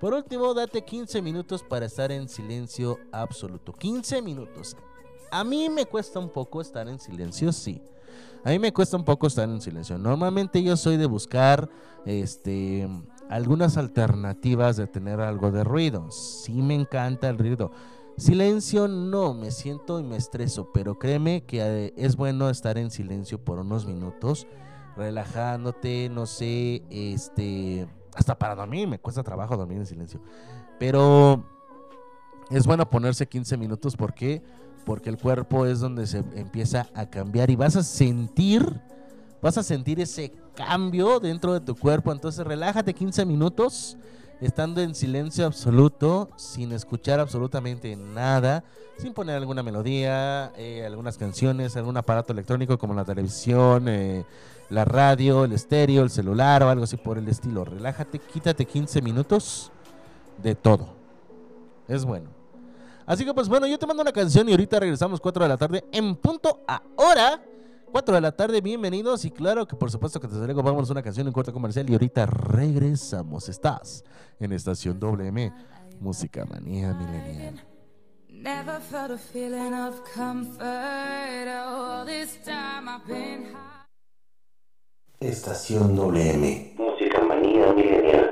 Por 0.00 0.14
último, 0.14 0.52
date 0.52 0.82
15 0.82 1.22
minutos 1.22 1.62
para 1.62 1.86
estar 1.86 2.10
en 2.10 2.28
silencio 2.28 2.98
absoluto. 3.12 3.72
15 3.72 4.20
minutos. 4.20 4.76
A 5.30 5.44
mí 5.44 5.68
me 5.68 5.86
cuesta 5.86 6.18
un 6.18 6.28
poco 6.28 6.60
estar 6.60 6.88
en 6.88 6.98
silencio, 6.98 7.52
sí. 7.52 7.80
A 8.44 8.50
mí 8.50 8.58
me 8.58 8.72
cuesta 8.72 8.96
un 8.96 9.04
poco 9.04 9.26
estar 9.26 9.48
en 9.48 9.60
silencio. 9.60 9.98
Normalmente 9.98 10.62
yo 10.62 10.76
soy 10.76 10.96
de 10.96 11.06
buscar 11.06 11.68
este 12.04 12.88
algunas 13.28 13.76
alternativas 13.76 14.76
de 14.76 14.86
tener 14.86 15.20
algo 15.20 15.52
de 15.52 15.62
ruido. 15.62 16.10
Sí 16.10 16.62
me 16.62 16.74
encanta 16.74 17.28
el 17.28 17.38
ruido. 17.38 17.70
Silencio 18.16 18.88
no, 18.88 19.34
me 19.34 19.50
siento 19.50 20.00
y 20.00 20.02
me 20.02 20.16
estreso, 20.16 20.70
pero 20.74 20.98
créeme 20.98 21.44
que 21.44 21.60
eh, 21.62 21.94
es 21.96 22.16
bueno 22.16 22.50
estar 22.50 22.76
en 22.76 22.90
silencio 22.90 23.42
por 23.42 23.60
unos 23.60 23.86
minutos, 23.86 24.46
relajándote, 24.96 26.10
no 26.10 26.26
sé, 26.26 26.82
este, 26.90 27.88
hasta 28.14 28.38
para 28.38 28.54
dormir, 28.54 28.88
me 28.88 28.98
cuesta 28.98 29.22
trabajo 29.22 29.56
dormir 29.56 29.78
en 29.78 29.86
silencio. 29.86 30.20
Pero 30.78 31.46
es 32.50 32.66
bueno 32.66 32.90
ponerse 32.90 33.26
15 33.26 33.56
minutos, 33.56 33.96
¿por 33.96 34.12
qué? 34.12 34.42
Porque 34.84 35.10
el 35.10 35.18
cuerpo 35.18 35.66
es 35.66 35.80
donde 35.80 36.06
se 36.06 36.18
empieza 36.34 36.88
a 36.94 37.06
cambiar 37.06 37.50
y 37.50 37.56
vas 37.56 37.76
a 37.76 37.82
sentir, 37.82 38.80
vas 39.42 39.58
a 39.58 39.62
sentir 39.62 40.00
ese 40.00 40.32
cambio 40.54 41.20
dentro 41.20 41.52
de 41.52 41.60
tu 41.60 41.74
cuerpo. 41.74 42.12
Entonces 42.12 42.44
relájate 42.46 42.94
15 42.94 43.24
minutos, 43.24 43.96
estando 44.40 44.80
en 44.80 44.94
silencio 44.94 45.46
absoluto, 45.46 46.30
sin 46.36 46.72
escuchar 46.72 47.20
absolutamente 47.20 47.94
nada, 47.96 48.64
sin 48.98 49.12
poner 49.12 49.36
alguna 49.36 49.62
melodía, 49.62 50.52
eh, 50.56 50.84
algunas 50.86 51.18
canciones, 51.18 51.76
algún 51.76 51.96
aparato 51.96 52.32
electrónico 52.32 52.78
como 52.78 52.94
la 52.94 53.04
televisión, 53.04 53.88
eh, 53.88 54.24
la 54.70 54.84
radio, 54.84 55.44
el 55.44 55.52
estéreo, 55.52 56.02
el 56.02 56.10
celular 56.10 56.62
o 56.62 56.68
algo 56.68 56.84
así 56.84 56.96
por 56.96 57.18
el 57.18 57.28
estilo. 57.28 57.64
Relájate, 57.64 58.18
quítate 58.18 58.64
15 58.64 59.02
minutos 59.02 59.72
de 60.42 60.54
todo. 60.54 60.94
Es 61.88 62.04
bueno. 62.04 62.39
Así 63.10 63.24
que 63.24 63.34
pues 63.34 63.48
bueno, 63.48 63.66
yo 63.66 63.76
te 63.76 63.88
mando 63.88 64.02
una 64.02 64.12
canción 64.12 64.48
y 64.48 64.52
ahorita 64.52 64.78
regresamos 64.78 65.20
4 65.20 65.42
de 65.42 65.48
la 65.48 65.56
tarde 65.56 65.84
en 65.90 66.14
punto 66.14 66.62
ahora. 66.64 67.42
4 67.90 68.14
de 68.14 68.20
la 68.20 68.30
tarde, 68.30 68.60
bienvenidos 68.60 69.24
y 69.24 69.32
claro 69.32 69.66
que 69.66 69.74
por 69.74 69.90
supuesto 69.90 70.20
que 70.20 70.28
te 70.28 70.36
traigo, 70.36 70.62
vamos 70.62 70.88
a 70.88 70.92
una 70.92 71.02
canción 71.02 71.26
en 71.26 71.32
corte 71.32 71.50
comercial 71.50 71.90
y 71.90 71.94
ahorita 71.94 72.26
regresamos. 72.26 73.48
Estás 73.48 74.04
en 74.38 74.52
Estación 74.52 75.00
WM, 75.00 75.52
Música 75.98 76.44
Manía 76.44 76.94
Milenial. 76.94 77.66
Never 78.28 78.80
felt 78.80 79.10
a 79.10 79.18
feeling 79.18 79.74
of 79.74 80.04
comfort. 80.14 81.48
All 81.48 82.06
this 82.06 82.38
time 82.44 82.88
I've 82.88 83.04
been 83.08 83.46
high. 83.52 83.86
Estación 85.18 85.96
WM. 85.96 86.76
Música 86.78 87.20
manía 87.24 87.72
milenial. 87.72 88.30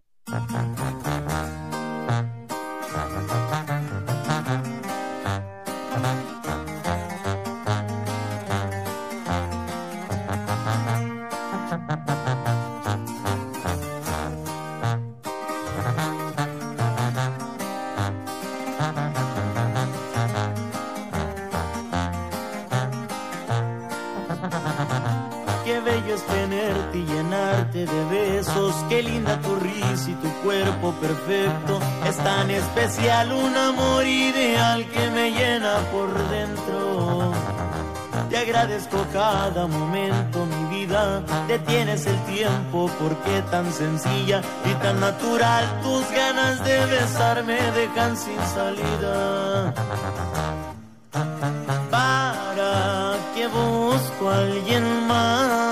De 27.87 28.05
besos. 28.07 28.75
Qué 28.89 29.03
linda 29.03 29.41
tu 29.41 29.55
risa 29.57 30.11
y 30.11 30.15
tu 30.15 30.29
cuerpo 30.43 30.93
perfecto. 31.01 31.81
Es 32.07 32.17
tan 32.17 32.51
especial 32.51 33.33
un 33.33 33.57
amor 33.57 34.07
ideal 34.07 34.87
que 34.91 35.11
me 35.11 35.31
llena 35.31 35.79
por 35.93 36.09
dentro. 36.29 37.33
Te 38.31 38.37
agradezco 38.37 39.07
cada 39.13 39.67
momento, 39.67 40.45
mi 40.45 40.77
vida. 40.77 41.23
Detienes 41.47 42.07
el 42.07 42.19
tiempo 42.25 42.91
porque 42.99 43.43
tan 43.51 43.73
sencilla 43.73 44.43
y 44.65 44.75
tan 44.83 45.01
natural. 45.01 45.65
Tus 45.83 46.11
ganas 46.11 46.63
de 46.65 46.87
besar 46.87 47.45
me 47.45 47.61
dejan 47.73 48.17
sin 48.17 48.39
salida. 48.55 49.75
¿Para 51.91 53.17
que 53.35 53.47
busco 53.47 54.29
a 54.29 54.39
alguien 54.39 55.07
más? 55.07 55.68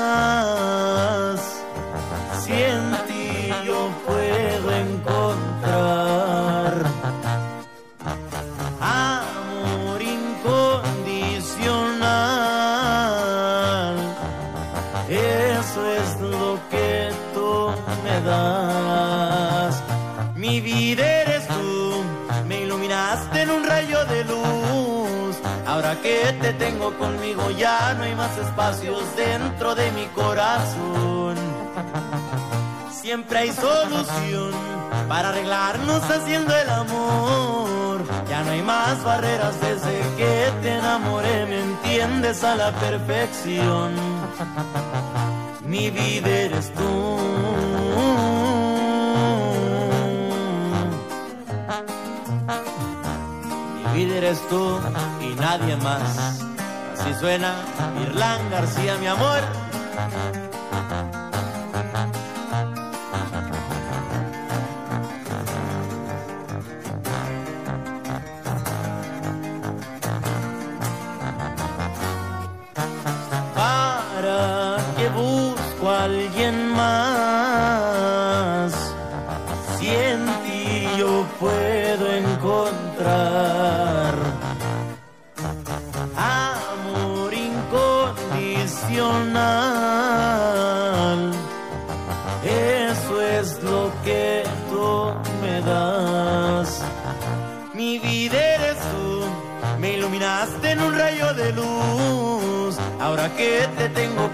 Vida 20.66 21.06
eres 21.22 21.46
tú, 21.46 22.02
me 22.48 22.62
iluminaste 22.62 23.42
en 23.42 23.50
un 23.50 23.64
rayo 23.64 24.04
de 24.06 24.24
luz. 24.24 25.36
Ahora 25.64 25.94
que 26.02 26.34
te 26.42 26.52
tengo 26.54 26.92
conmigo 26.98 27.50
ya 27.52 27.94
no 27.94 28.02
hay 28.02 28.16
más 28.16 28.36
espacios 28.36 29.00
dentro 29.16 29.76
de 29.76 29.92
mi 29.92 30.06
corazón. 30.06 31.36
Siempre 32.90 33.38
hay 33.38 33.52
solución 33.52 34.50
para 35.08 35.28
arreglarnos 35.28 36.02
haciendo 36.02 36.52
el 36.56 36.68
amor. 36.68 37.98
Ya 38.28 38.42
no 38.42 38.50
hay 38.50 38.62
más 38.62 39.04
barreras 39.04 39.54
desde 39.60 40.00
que 40.16 40.52
te 40.62 40.70
enamoré, 40.78 41.46
me 41.46 41.60
entiendes 41.60 42.42
a 42.42 42.56
la 42.56 42.72
perfección. 42.72 43.94
Mi 45.64 45.90
vida 45.90 46.28
eres 46.28 46.72
tú. 46.74 47.75
Vida 53.96 54.18
eres 54.18 54.46
tú 54.48 54.78
y 55.22 55.34
nadie 55.36 55.74
más. 55.76 56.42
Así 56.92 57.14
suena 57.18 57.54
Irlán 58.02 58.50
García, 58.50 58.98
mi 58.98 59.06
amor. 59.06 59.40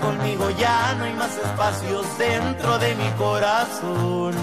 Conmigo 0.02 0.50
ya 0.50 0.94
no 0.98 1.04
hay 1.04 1.14
más 1.14 1.34
espacios 1.36 2.06
dentro 2.18 2.78
de 2.78 2.94
mi 2.96 3.08
corazón. 3.12 4.34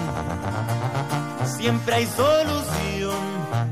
Siempre 1.44 1.94
hay 1.96 2.06
solución 2.06 3.20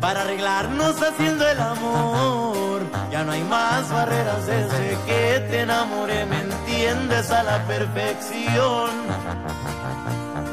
para 0.00 0.22
arreglarnos 0.22 1.00
haciendo 1.02 1.48
el 1.48 1.58
amor. 1.58 2.82
Ya 3.10 3.24
no 3.24 3.32
hay 3.32 3.42
más 3.42 3.88
barreras 3.90 4.46
desde 4.46 4.98
que 5.06 5.46
te 5.48 5.60
enamoré, 5.62 6.26
me 6.26 6.40
entiendes 6.40 7.30
a 7.30 7.42
la 7.42 7.66
perfección. 7.66 8.90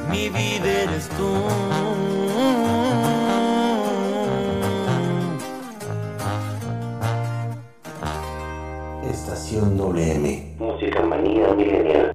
Mi 0.10 0.30
vida 0.30 0.72
eres 0.84 1.10
tú. 1.10 1.34
Estación 9.12 9.78
WM. 9.78 10.55
Música 10.76 11.06
manía 11.06 11.48
milenial. 11.54 12.15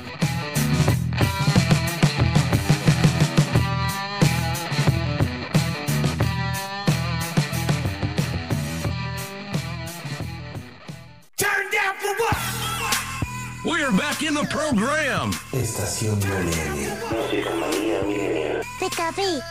In 14.31 14.35
the 14.35 14.47
program. 14.47 15.31
Estación 15.51 16.19
WM. 16.19 16.87
Música 17.11 17.51
manía 17.55 18.01
milenial. 18.03 18.61
Pikachu, 18.79 19.41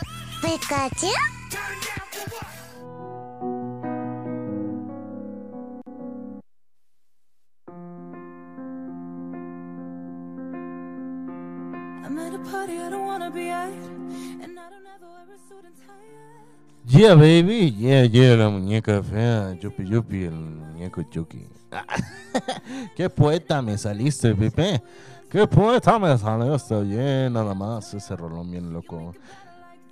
Pikachu. 0.41 1.11
I'm 12.03 12.17
at 12.17 12.33
a 12.33 12.39
party 12.39 12.79
I 12.79 12.89
don't 12.89 13.05
wanna 13.05 13.29
be 13.29 13.49
at, 13.49 13.69
and 14.43 14.59
I 14.59 14.69
don't 14.69 14.87
ever 14.95 15.07
wear 15.07 15.27
a 15.29 15.37
suit 15.47 15.63
and 15.63 15.75
tie. 15.77 16.09
Yeah, 16.87 17.15
baby. 17.15 17.73
Yeah, 17.77 18.03
yeah, 18.03 18.35
la 18.35 18.49
muñeca 18.49 19.03
fea. 19.03 19.55
Yupi, 19.61 19.83
yupi, 19.83 20.25
el 20.25 20.33
muñeco 20.33 21.03
Chucky. 21.11 21.60
Qué 22.95 23.09
poeta 23.09 23.61
me 23.61 23.77
saliste, 23.77 24.35
Pipe. 24.35 24.81
Qué 25.29 25.47
poeta 25.47 25.97
me 25.99 26.17
saliste. 26.17 26.75
Oye, 26.75 27.29
nada 27.29 27.53
más. 27.53 27.93
Ese 27.93 28.15
rolón 28.15 28.51
bien 28.51 28.73
loco. 28.73 29.13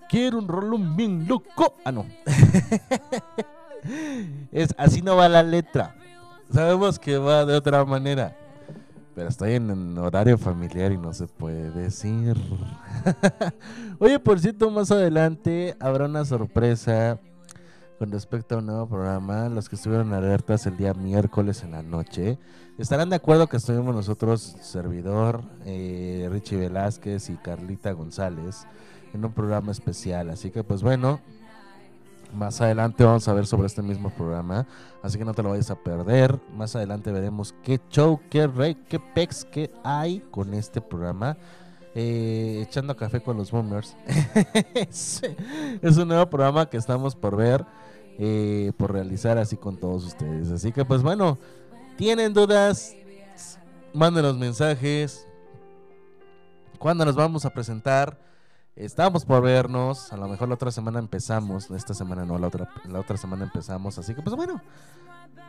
Quiero 0.09 0.39
un 0.39 0.47
rolón 0.47 0.95
bien 0.95 1.27
loco. 1.27 1.75
Ah, 1.85 1.91
no. 1.91 2.05
es, 4.51 4.73
así 4.77 5.01
no 5.01 5.15
va 5.15 5.29
la 5.29 5.43
letra. 5.43 5.95
Sabemos 6.51 6.97
que 6.97 7.17
va 7.17 7.45
de 7.45 7.55
otra 7.55 7.85
manera. 7.85 8.35
Pero 9.15 9.29
estoy 9.29 9.55
en 9.55 9.97
horario 9.97 10.37
familiar 10.37 10.91
y 10.91 10.97
no 10.97 11.13
se 11.13 11.27
puede 11.27 11.71
decir. 11.71 12.37
Oye, 13.99 14.19
por 14.19 14.39
cierto, 14.39 14.71
más 14.71 14.91
adelante 14.91 15.75
habrá 15.79 16.05
una 16.05 16.25
sorpresa 16.25 17.19
con 17.99 18.11
respecto 18.11 18.55
a 18.55 18.57
un 18.59 18.67
nuevo 18.67 18.87
programa. 18.87 19.49
Los 19.49 19.67
que 19.67 19.75
estuvieron 19.75 20.13
alertas 20.13 20.65
el 20.65 20.77
día 20.77 20.93
miércoles 20.93 21.63
en 21.63 21.71
la 21.71 21.83
noche 21.83 22.39
estarán 22.77 23.09
de 23.09 23.17
acuerdo 23.17 23.47
que 23.47 23.57
estuvimos 23.57 23.93
nosotros, 23.93 24.55
servidor, 24.61 25.43
eh, 25.65 26.29
Richie 26.31 26.55
Velázquez 26.55 27.29
y 27.29 27.35
Carlita 27.35 27.91
González, 27.91 28.65
en 29.13 29.25
un 29.25 29.33
programa 29.33 29.73
especial. 29.73 30.29
Así 30.29 30.49
que, 30.49 30.63
pues 30.63 30.81
bueno, 30.81 31.19
más 32.33 32.61
adelante 32.61 33.03
vamos 33.03 33.27
a 33.27 33.33
ver 33.33 33.45
sobre 33.45 33.67
este 33.67 33.81
mismo 33.81 34.11
programa, 34.11 34.65
así 35.03 35.17
que 35.17 35.25
no 35.25 35.33
te 35.33 35.43
lo 35.43 35.49
vayas 35.49 35.69
a 35.69 35.75
perder. 35.75 36.39
Más 36.55 36.73
adelante 36.77 37.11
veremos 37.11 37.53
qué 37.63 37.81
show, 37.89 38.21
qué 38.29 38.47
rey, 38.47 38.75
qué 38.87 38.99
pex 38.99 39.43
que 39.43 39.71
hay 39.83 40.21
con 40.31 40.53
este 40.53 40.79
programa. 40.79 41.35
Eh, 41.95 42.63
echando 42.65 42.95
café 42.95 43.19
con 43.19 43.35
los 43.35 43.51
boomers. 43.51 43.95
es 45.81 45.97
un 45.97 46.07
nuevo 46.07 46.29
programa 46.29 46.69
que 46.69 46.77
estamos 46.77 47.15
por 47.15 47.35
ver, 47.35 47.65
eh, 48.19 48.73
por 48.77 48.91
realizar 48.91 49.37
así 49.37 49.55
con 49.55 49.77
todos 49.77 50.05
ustedes. 50.05 50.51
Así 50.51 50.73
que 50.73 50.83
pues 50.83 51.01
bueno, 51.01 51.37
tienen 51.97 52.33
dudas, 52.33 52.93
manden 53.93 54.23
los 54.23 54.37
mensajes. 54.37 55.25
¿Cuándo 56.77 57.05
nos 57.05 57.15
vamos 57.15 57.45
a 57.45 57.49
presentar? 57.49 58.19
Estamos 58.75 59.25
por 59.25 59.41
vernos. 59.41 60.11
A 60.13 60.17
lo 60.17 60.27
mejor 60.27 60.49
la 60.49 60.55
otra 60.55 60.71
semana 60.71 60.99
empezamos. 60.99 61.71
Esta 61.71 61.93
semana 61.93 62.25
no, 62.25 62.37
la 62.37 62.47
otra, 62.47 62.69
la 62.85 62.99
otra 62.99 63.17
semana 63.17 63.45
empezamos. 63.45 63.97
Así 63.97 64.13
que, 64.13 64.21
pues 64.21 64.35
bueno. 64.35 64.61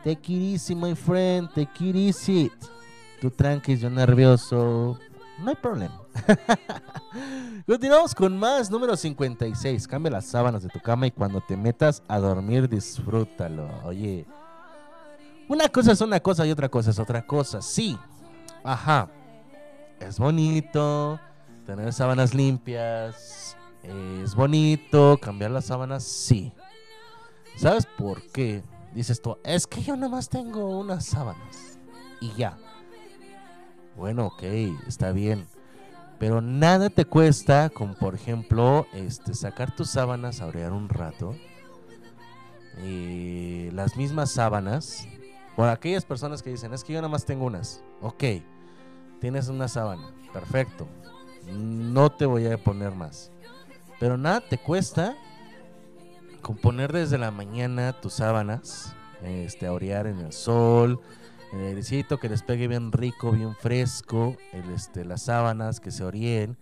Take 0.03 0.33
it 0.33 0.55
easy, 0.55 0.75
my 0.75 0.95
friend. 0.95 1.49
Take 1.49 1.85
it 1.85 1.95
easy. 1.95 2.51
Tú 3.21 3.29
tranqui, 3.29 3.77
yo 3.77 3.89
nervioso. 3.89 4.97
No 5.41 5.49
hay 5.49 5.55
problema. 5.55 6.01
Continuamos 7.65 8.13
con 8.13 8.37
más. 8.37 8.69
Número 8.69 8.95
56. 8.95 9.87
Cambia 9.87 10.11
las 10.11 10.25
sábanas 10.25 10.63
de 10.63 10.69
tu 10.69 10.79
cama 10.79 11.07
y 11.07 11.11
cuando 11.11 11.41
te 11.41 11.57
metas 11.57 12.03
a 12.07 12.19
dormir, 12.19 12.69
disfrútalo. 12.69 13.67
Oye. 13.83 14.25
Una 15.47 15.67
cosa 15.67 15.91
es 15.91 16.01
una 16.01 16.19
cosa 16.19 16.45
y 16.45 16.51
otra 16.51 16.69
cosa 16.69 16.91
es 16.91 16.99
otra 16.99 17.25
cosa. 17.25 17.61
Sí. 17.61 17.97
Ajá. 18.63 19.09
Es 19.99 20.19
bonito 20.19 21.19
tener 21.65 21.91
sábanas 21.93 22.33
limpias. 22.33 23.57
Es 23.83 24.35
bonito 24.35 25.17
cambiar 25.21 25.51
las 25.51 25.65
sábanas, 25.65 26.03
sí. 26.03 26.53
¿Sabes 27.57 27.85
por 27.85 28.21
qué? 28.31 28.63
Dices 28.93 29.21
tú, 29.21 29.37
es 29.43 29.65
que 29.65 29.81
yo 29.81 29.95
nomás 29.95 30.29
tengo 30.29 30.79
unas 30.79 31.05
sábanas. 31.05 31.79
Y 32.19 32.31
ya. 32.33 32.57
Bueno, 33.95 34.27
ok, 34.27 34.43
está 34.87 35.11
bien. 35.11 35.47
Pero 36.19 36.41
nada 36.41 36.89
te 36.89 37.05
cuesta, 37.05 37.69
como 37.69 37.95
por 37.95 38.15
ejemplo, 38.15 38.85
este, 38.93 39.33
sacar 39.33 39.75
tus 39.75 39.89
sábanas, 39.89 40.41
abrear 40.41 40.71
un 40.71 40.89
rato. 40.89 41.35
Y 42.85 43.69
las 43.71 43.97
mismas 43.97 44.31
sábanas. 44.31 45.07
Por 45.55 45.67
aquellas 45.67 46.05
personas 46.05 46.41
que 46.41 46.51
dicen, 46.51 46.73
es 46.73 46.83
que 46.83 46.93
yo 46.93 47.01
nomás 47.01 47.25
tengo 47.25 47.45
unas. 47.45 47.83
Ok, 48.01 48.23
tienes 49.19 49.49
una 49.49 49.67
sábana. 49.67 50.13
Perfecto 50.31 50.87
no 51.47 52.11
te 52.11 52.25
voy 52.25 52.47
a 52.47 52.57
poner 52.57 52.93
más. 52.93 53.31
Pero 53.99 54.17
nada 54.17 54.41
te 54.41 54.57
cuesta 54.57 55.15
componer 56.41 56.91
desde 56.91 57.17
la 57.17 57.31
mañana 57.31 57.93
tus 58.01 58.13
sábanas, 58.13 58.95
este, 59.21 59.67
a 59.67 59.73
orear 59.73 60.07
en 60.07 60.19
el 60.19 60.33
sol, 60.33 60.99
el 61.53 61.59
airecito 61.59 62.17
que 62.17 62.29
les 62.29 62.43
pegue 62.43 62.67
bien 62.67 62.91
rico, 62.91 63.31
bien 63.31 63.55
fresco, 63.55 64.37
el, 64.53 64.69
este, 64.71 65.03
las 65.05 65.23
sábanas 65.23 65.79
que 65.79 65.91
se 65.91 66.03
orien. 66.03 66.57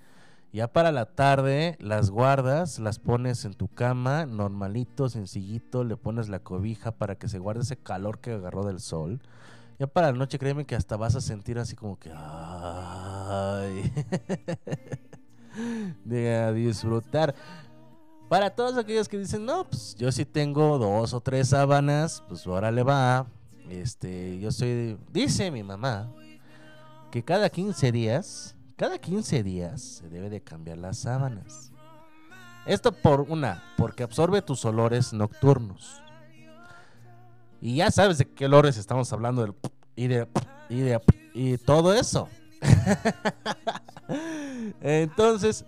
Ya 0.52 0.68
para 0.68 0.92
la 0.92 1.06
tarde 1.06 1.78
las 1.80 2.10
guardas, 2.10 2.80
las 2.80 2.98
pones 2.98 3.46
en 3.46 3.54
tu 3.54 3.68
cama, 3.68 4.26
normalito, 4.26 5.08
sencillito, 5.08 5.84
le 5.84 5.96
pones 5.96 6.28
la 6.28 6.40
cobija 6.40 6.92
para 6.92 7.16
que 7.16 7.28
se 7.28 7.38
guarde 7.38 7.62
ese 7.62 7.78
calor 7.78 8.20
que 8.20 8.34
agarró 8.34 8.66
del 8.66 8.80
sol. 8.80 9.22
Ya 9.78 9.86
para 9.88 10.12
la 10.12 10.18
noche, 10.18 10.40
créeme 10.40 10.66
que 10.66 10.76
hasta 10.76 10.98
vas 10.98 11.16
a 11.16 11.22
sentir 11.22 11.60
así 11.60 11.76
como 11.76 12.00
que. 12.00 12.12
Ay. 12.14 13.94
de 16.04 16.54
disfrutar. 16.54 17.36
Para 18.28 18.50
todos 18.50 18.78
aquellos 18.78 19.08
que 19.08 19.18
dicen, 19.18 19.46
no, 19.46 19.66
pues 19.66 19.96
yo 19.96 20.12
sí 20.12 20.26
tengo 20.26 20.78
dos 20.78 21.14
o 21.14 21.22
tres 21.22 21.50
sábanas, 21.50 22.24
pues 22.28 22.46
ahora 22.46 22.72
le 22.72 22.84
va. 22.84 23.28
Este, 23.70 24.40
yo 24.40 24.52
soy. 24.52 24.98
Dice 25.12 25.52
mi 25.52 25.64
mamá 25.64 26.12
que 27.12 27.24
cada 27.24 27.50
15 27.50 27.92
días, 27.92 28.56
cada 28.76 28.98
15 28.98 29.44
días 29.44 29.82
se 29.82 30.10
debe 30.10 30.30
de 30.30 30.42
cambiar 30.42 30.78
las 30.78 31.00
sábanas. 31.00 31.72
Esto 32.66 32.92
por 32.92 33.22
una, 33.22 33.64
porque 33.78 34.04
absorbe 34.04 34.42
tus 34.42 34.66
olores 34.66 35.14
nocturnos. 35.14 36.02
Y 37.62 37.76
ya 37.78 37.92
sabes 37.92 38.18
de 38.18 38.26
qué 38.26 38.46
olores 38.46 38.78
estamos 38.78 39.12
hablando 39.14 39.42
del 39.42 39.54
y 39.96 40.08
de 40.08 40.28
y, 40.70 40.80
de- 40.80 41.02
y 41.34 41.58
todo 41.58 41.94
eso. 41.94 42.30
Entonces, 44.82 45.66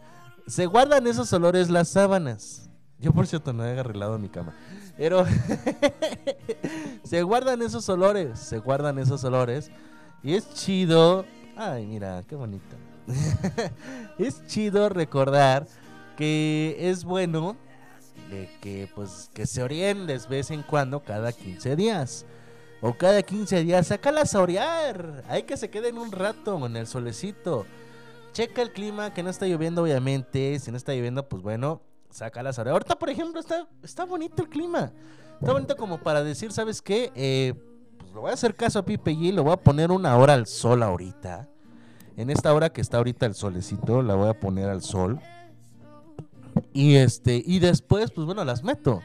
se 0.47 0.65
guardan 0.65 1.07
esos 1.07 1.31
olores 1.33 1.69
las 1.69 1.89
sábanas. 1.89 2.69
Yo, 3.01 3.11
por 3.13 3.27
cierto, 3.27 3.51
no 3.51 3.65
he 3.65 3.79
arreglado 3.79 4.19
mi 4.19 4.29
cama. 4.29 4.53
Pero 4.95 5.25
se 7.03 7.23
guardan 7.23 7.61
esos 7.61 7.89
olores, 7.89 8.39
se 8.39 8.59
guardan 8.59 8.99
esos 8.99 9.23
olores. 9.23 9.71
Y 10.23 10.35
es 10.35 10.53
chido. 10.53 11.25
Ay, 11.57 11.85
mira, 11.87 12.23
qué 12.27 12.35
bonito. 12.35 12.75
es 14.19 14.45
chido 14.45 14.87
recordar 14.89 15.67
que 16.15 16.77
es 16.79 17.03
bueno 17.03 17.57
que 18.61 18.87
pues 18.95 19.29
que 19.33 19.45
se 19.45 19.61
orien 19.61 20.07
de 20.07 20.17
vez 20.29 20.51
en 20.51 20.63
cuando 20.63 21.01
cada 21.01 21.31
15 21.31 21.75
días. 21.75 22.25
O 22.83 22.95
cada 22.95 23.21
15 23.21 23.63
días, 23.63 23.87
sácalas 23.87 24.33
a 24.33 24.41
orear. 24.41 25.23
Hay 25.27 25.43
que 25.43 25.55
se 25.55 25.69
queden 25.69 25.99
un 25.99 26.11
rato 26.11 26.65
en 26.65 26.75
el 26.77 26.87
solecito. 26.87 27.65
Checa 28.33 28.63
el 28.63 28.71
clima, 28.71 29.13
que 29.13 29.21
no 29.21 29.29
está 29.29 29.45
lloviendo, 29.45 29.83
obviamente. 29.83 30.57
Si 30.57 30.71
no 30.71 30.77
está 30.77 30.93
lloviendo, 30.93 31.29
pues 31.29 31.43
bueno, 31.43 31.81
sácalas 32.11 32.57
a 32.57 32.61
orear. 32.61 32.73
Ahorita, 32.73 32.97
por 32.97 33.09
ejemplo, 33.09 33.39
está, 33.39 33.67
está 33.83 34.05
bonito 34.05 34.43
el 34.43 34.49
clima. 34.49 34.91
Está 35.39 35.53
bonito 35.53 35.75
como 35.75 35.97
para 35.97 36.23
decir, 36.23 36.51
¿sabes 36.51 36.81
qué? 36.81 37.11
Eh, 37.15 37.53
pues 37.97 38.11
le 38.11 38.19
voy 38.19 38.29
a 38.29 38.33
hacer 38.33 38.55
caso 38.55 38.79
a 38.79 38.85
Pipe 38.85 39.13
G, 39.13 39.33
le 39.33 39.41
voy 39.41 39.53
a 39.53 39.57
poner 39.57 39.91
una 39.91 40.15
hora 40.17 40.33
al 40.33 40.45
sol 40.45 40.83
ahorita. 40.83 41.49
En 42.17 42.29
esta 42.29 42.53
hora 42.53 42.69
que 42.69 42.81
está 42.81 42.97
ahorita 42.97 43.25
el 43.25 43.33
solecito, 43.33 44.03
la 44.03 44.15
voy 44.15 44.29
a 44.29 44.39
poner 44.39 44.69
al 44.69 44.83
sol. 44.83 45.19
Y 46.73 46.95
este, 46.95 47.41
y 47.43 47.59
después, 47.59 48.11
pues 48.11 48.25
bueno, 48.25 48.43
las 48.45 48.63
meto. 48.63 49.01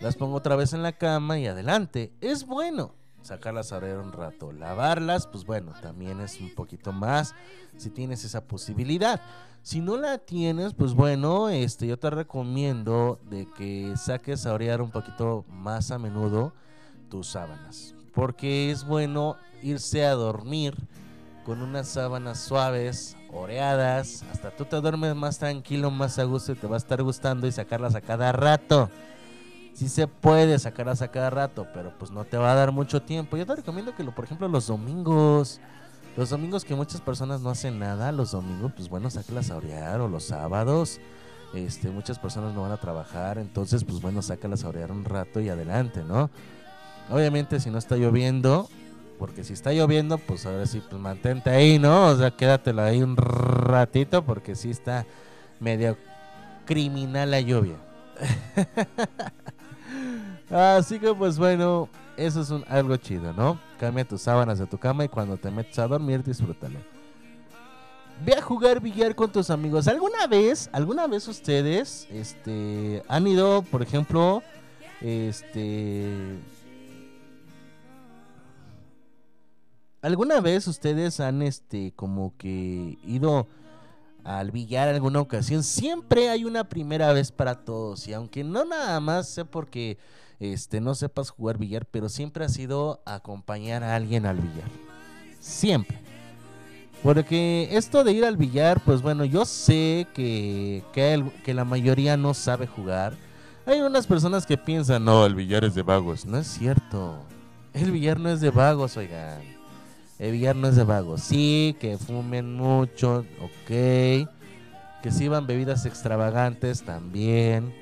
Las 0.00 0.16
pongo 0.16 0.36
otra 0.36 0.56
vez 0.56 0.72
en 0.72 0.82
la 0.82 0.92
cama 0.92 1.38
y 1.38 1.46
adelante. 1.46 2.12
Es 2.20 2.46
bueno 2.46 2.94
sacarlas 3.22 3.72
a 3.72 3.76
orear 3.76 3.98
un 3.98 4.12
rato. 4.12 4.52
Lavarlas, 4.52 5.26
pues 5.26 5.44
bueno, 5.44 5.72
también 5.82 6.20
es 6.20 6.40
un 6.40 6.54
poquito 6.54 6.92
más 6.92 7.34
si 7.76 7.90
tienes 7.90 8.24
esa 8.24 8.44
posibilidad. 8.44 9.20
Si 9.62 9.80
no 9.80 9.96
la 9.98 10.18
tienes, 10.18 10.72
pues 10.72 10.94
bueno, 10.94 11.50
este, 11.50 11.86
yo 11.86 11.98
te 11.98 12.08
recomiendo 12.08 13.20
de 13.28 13.46
que 13.56 13.92
saques 13.96 14.46
a 14.46 14.54
orear 14.54 14.80
un 14.80 14.90
poquito 14.90 15.44
más 15.48 15.90
a 15.90 15.98
menudo 15.98 16.54
tus 17.10 17.28
sábanas. 17.28 17.94
Porque 18.14 18.70
es 18.70 18.84
bueno 18.84 19.36
irse 19.62 20.06
a 20.06 20.14
dormir 20.14 20.74
con 21.44 21.60
unas 21.60 21.88
sábanas 21.88 22.40
suaves, 22.40 23.16
oreadas. 23.32 24.24
Hasta 24.32 24.50
tú 24.50 24.64
te 24.64 24.80
duermes 24.80 25.14
más 25.14 25.38
tranquilo, 25.38 25.90
más 25.90 26.18
a 26.18 26.24
gusto 26.24 26.52
y 26.52 26.56
te 26.56 26.66
va 26.66 26.76
a 26.76 26.78
estar 26.78 27.02
gustando 27.02 27.46
y 27.46 27.52
sacarlas 27.52 27.94
a 27.94 28.00
cada 28.00 28.32
rato. 28.32 28.88
Sí 29.74 29.88
se 29.88 30.06
puede 30.08 30.58
sacarlas 30.58 31.02
a 31.02 31.10
cada 31.10 31.30
rato, 31.30 31.66
pero 31.72 31.92
pues 31.98 32.10
no 32.10 32.24
te 32.24 32.36
va 32.36 32.52
a 32.52 32.54
dar 32.54 32.72
mucho 32.72 33.02
tiempo. 33.02 33.36
Yo 33.36 33.46
te 33.46 33.56
recomiendo 33.56 33.94
que, 33.94 34.04
lo, 34.04 34.14
por 34.14 34.24
ejemplo, 34.24 34.48
los 34.48 34.66
domingos, 34.66 35.60
los 36.16 36.30
domingos 36.30 36.64
que 36.64 36.74
muchas 36.74 37.00
personas 37.00 37.40
no 37.40 37.50
hacen 37.50 37.78
nada, 37.78 38.12
los 38.12 38.32
domingos, 38.32 38.72
pues 38.76 38.88
bueno, 38.88 39.10
sácalas 39.10 39.50
a 39.50 39.56
orear 39.56 40.00
o 40.00 40.08
los 40.08 40.24
sábados. 40.24 41.00
Este, 41.54 41.90
muchas 41.90 42.18
personas 42.18 42.54
no 42.54 42.62
van 42.62 42.72
a 42.72 42.76
trabajar, 42.76 43.38
entonces 43.38 43.82
pues 43.82 44.00
bueno, 44.00 44.22
sácalas 44.22 44.62
a 44.64 44.68
orear 44.68 44.92
un 44.92 45.04
rato 45.04 45.40
y 45.40 45.48
adelante, 45.48 46.04
¿no? 46.04 46.30
Obviamente 47.10 47.58
si 47.58 47.70
no 47.70 47.78
está 47.78 47.96
lloviendo, 47.96 48.68
porque 49.18 49.42
si 49.42 49.52
está 49.52 49.72
lloviendo, 49.72 50.18
pues 50.18 50.46
ahora 50.46 50.64
sí, 50.66 50.80
pues 50.88 51.00
mantente 51.00 51.50
ahí, 51.50 51.78
¿no? 51.78 52.06
O 52.06 52.16
sea, 52.16 52.30
quédatelo 52.30 52.82
ahí 52.82 53.02
un 53.02 53.16
ratito 53.16 54.24
porque 54.24 54.54
sí 54.54 54.70
está 54.70 55.06
medio 55.58 55.96
criminal 56.66 57.32
la 57.32 57.40
lluvia. 57.40 57.76
Así 60.50 61.00
que 61.00 61.12
pues 61.14 61.36
bueno, 61.36 61.88
eso 62.16 62.42
es 62.42 62.50
un, 62.50 62.64
algo 62.68 62.96
chido, 62.96 63.32
¿no? 63.32 63.58
Cambia 63.80 64.04
tus 64.04 64.20
sábanas 64.20 64.58
de 64.58 64.66
tu 64.66 64.76
cama 64.76 65.06
y 65.06 65.08
cuando 65.08 65.38
te 65.38 65.50
metes 65.50 65.78
a 65.78 65.88
dormir, 65.88 66.22
disfrútalo. 66.22 66.78
Ve 68.22 68.34
a 68.34 68.42
jugar 68.42 68.78
billar 68.78 69.14
con 69.14 69.32
tus 69.32 69.48
amigos. 69.48 69.88
¿Alguna 69.88 70.26
vez, 70.26 70.68
alguna 70.74 71.06
vez 71.06 71.26
ustedes, 71.26 72.06
este, 72.10 73.02
han 73.08 73.26
ido, 73.26 73.62
por 73.62 73.80
ejemplo, 73.80 74.42
este, 75.00 76.38
alguna 80.02 80.42
vez 80.42 80.68
ustedes 80.68 81.18
han, 81.18 81.40
este, 81.40 81.94
como 81.96 82.36
que 82.36 82.98
ido 83.02 83.46
al 84.24 84.50
billar 84.50 84.88
alguna 84.88 85.22
ocasión? 85.22 85.62
Siempre 85.62 86.28
hay 86.28 86.44
una 86.44 86.64
primera 86.64 87.14
vez 87.14 87.32
para 87.32 87.54
todos 87.54 88.06
y 88.06 88.12
aunque 88.12 88.44
no 88.44 88.66
nada 88.66 89.00
más 89.00 89.26
sé 89.30 89.46
porque, 89.46 89.96
este, 90.40 90.80
no 90.80 90.94
sepas 90.94 91.30
jugar 91.30 91.58
billar, 91.58 91.86
pero 91.86 92.08
siempre 92.08 92.44
ha 92.44 92.48
sido 92.48 93.02
acompañar 93.04 93.84
a 93.84 93.94
alguien 93.94 94.26
al 94.26 94.38
billar. 94.38 94.68
Siempre. 95.38 95.98
Porque 97.02 97.68
esto 97.72 98.04
de 98.04 98.12
ir 98.12 98.24
al 98.24 98.36
billar, 98.36 98.80
pues 98.84 99.00
bueno, 99.02 99.24
yo 99.24 99.44
sé 99.44 100.06
que, 100.14 100.82
que, 100.92 101.24
que 101.44 101.54
la 101.54 101.64
mayoría 101.64 102.16
no 102.16 102.34
sabe 102.34 102.66
jugar. 102.66 103.14
Hay 103.66 103.80
unas 103.80 104.06
personas 104.06 104.46
que 104.46 104.58
piensan, 104.58 105.04
no, 105.04 105.24
el 105.24 105.34
billar 105.34 105.64
es 105.64 105.74
de 105.74 105.82
vagos. 105.82 106.26
No 106.26 106.38
es 106.38 106.46
cierto. 106.46 107.18
El 107.72 107.92
billar 107.92 108.18
no 108.18 108.30
es 108.30 108.40
de 108.40 108.50
vagos, 108.50 108.96
oigan. 108.96 109.40
El 110.18 110.32
billar 110.32 110.56
no 110.56 110.68
es 110.68 110.76
de 110.76 110.84
vagos. 110.84 111.22
Sí, 111.22 111.76
que 111.80 111.96
fumen 111.96 112.54
mucho, 112.54 113.24
ok. 113.40 113.68
Que 113.68 115.10
sirvan 115.10 115.46
bebidas 115.46 115.86
extravagantes 115.86 116.82
también. 116.82 117.74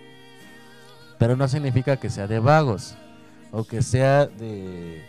Pero 1.18 1.36
no 1.36 1.48
significa 1.48 1.96
que 1.96 2.10
sea 2.10 2.26
de 2.26 2.38
vagos. 2.38 2.94
O 3.50 3.64
que 3.64 3.82
sea 3.82 4.26
de... 4.26 5.02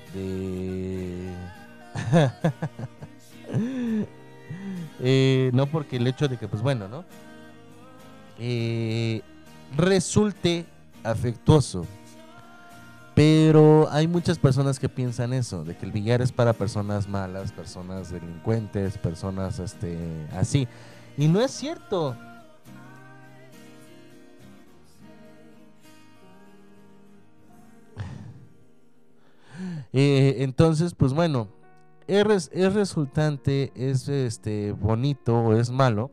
Eh, 5.01 5.51
no 5.53 5.66
porque 5.68 5.95
el 5.97 6.07
hecho 6.07 6.28
de 6.28 6.36
que, 6.38 6.47
pues 6.47 6.62
bueno, 6.62 6.88
¿no? 6.88 7.05
Eh, 8.38 9.22
resulte 9.78 10.66
afectuoso. 11.03 11.86
Pero 13.16 13.88
hay 13.91 14.07
muchas 14.07 14.39
personas 14.39 14.80
que 14.80 14.88
piensan 14.88 15.34
eso, 15.34 15.64
de 15.64 15.76
que 15.76 15.86
el 15.86 15.91
billar 15.91 16.22
es 16.22 16.32
para 16.32 16.53
personas 16.53 17.07
malas, 17.07 17.51
personas 17.51 18.12
delincuentes, 18.12 18.97
personas 18.97 19.60
este, 19.60 19.97
así. 20.34 20.68
Y 21.18 21.28
no 21.28 21.41
es 21.41 21.51
cierto. 21.51 22.16
Eh, 29.93 30.37
entonces, 30.39 30.93
pues 30.93 31.13
bueno, 31.13 31.47
es, 32.07 32.49
es 32.53 32.73
resultante, 32.73 33.71
es 33.75 34.07
este 34.07 34.71
bonito 34.73 35.35
o 35.37 35.53
es 35.55 35.69
malo. 35.69 36.11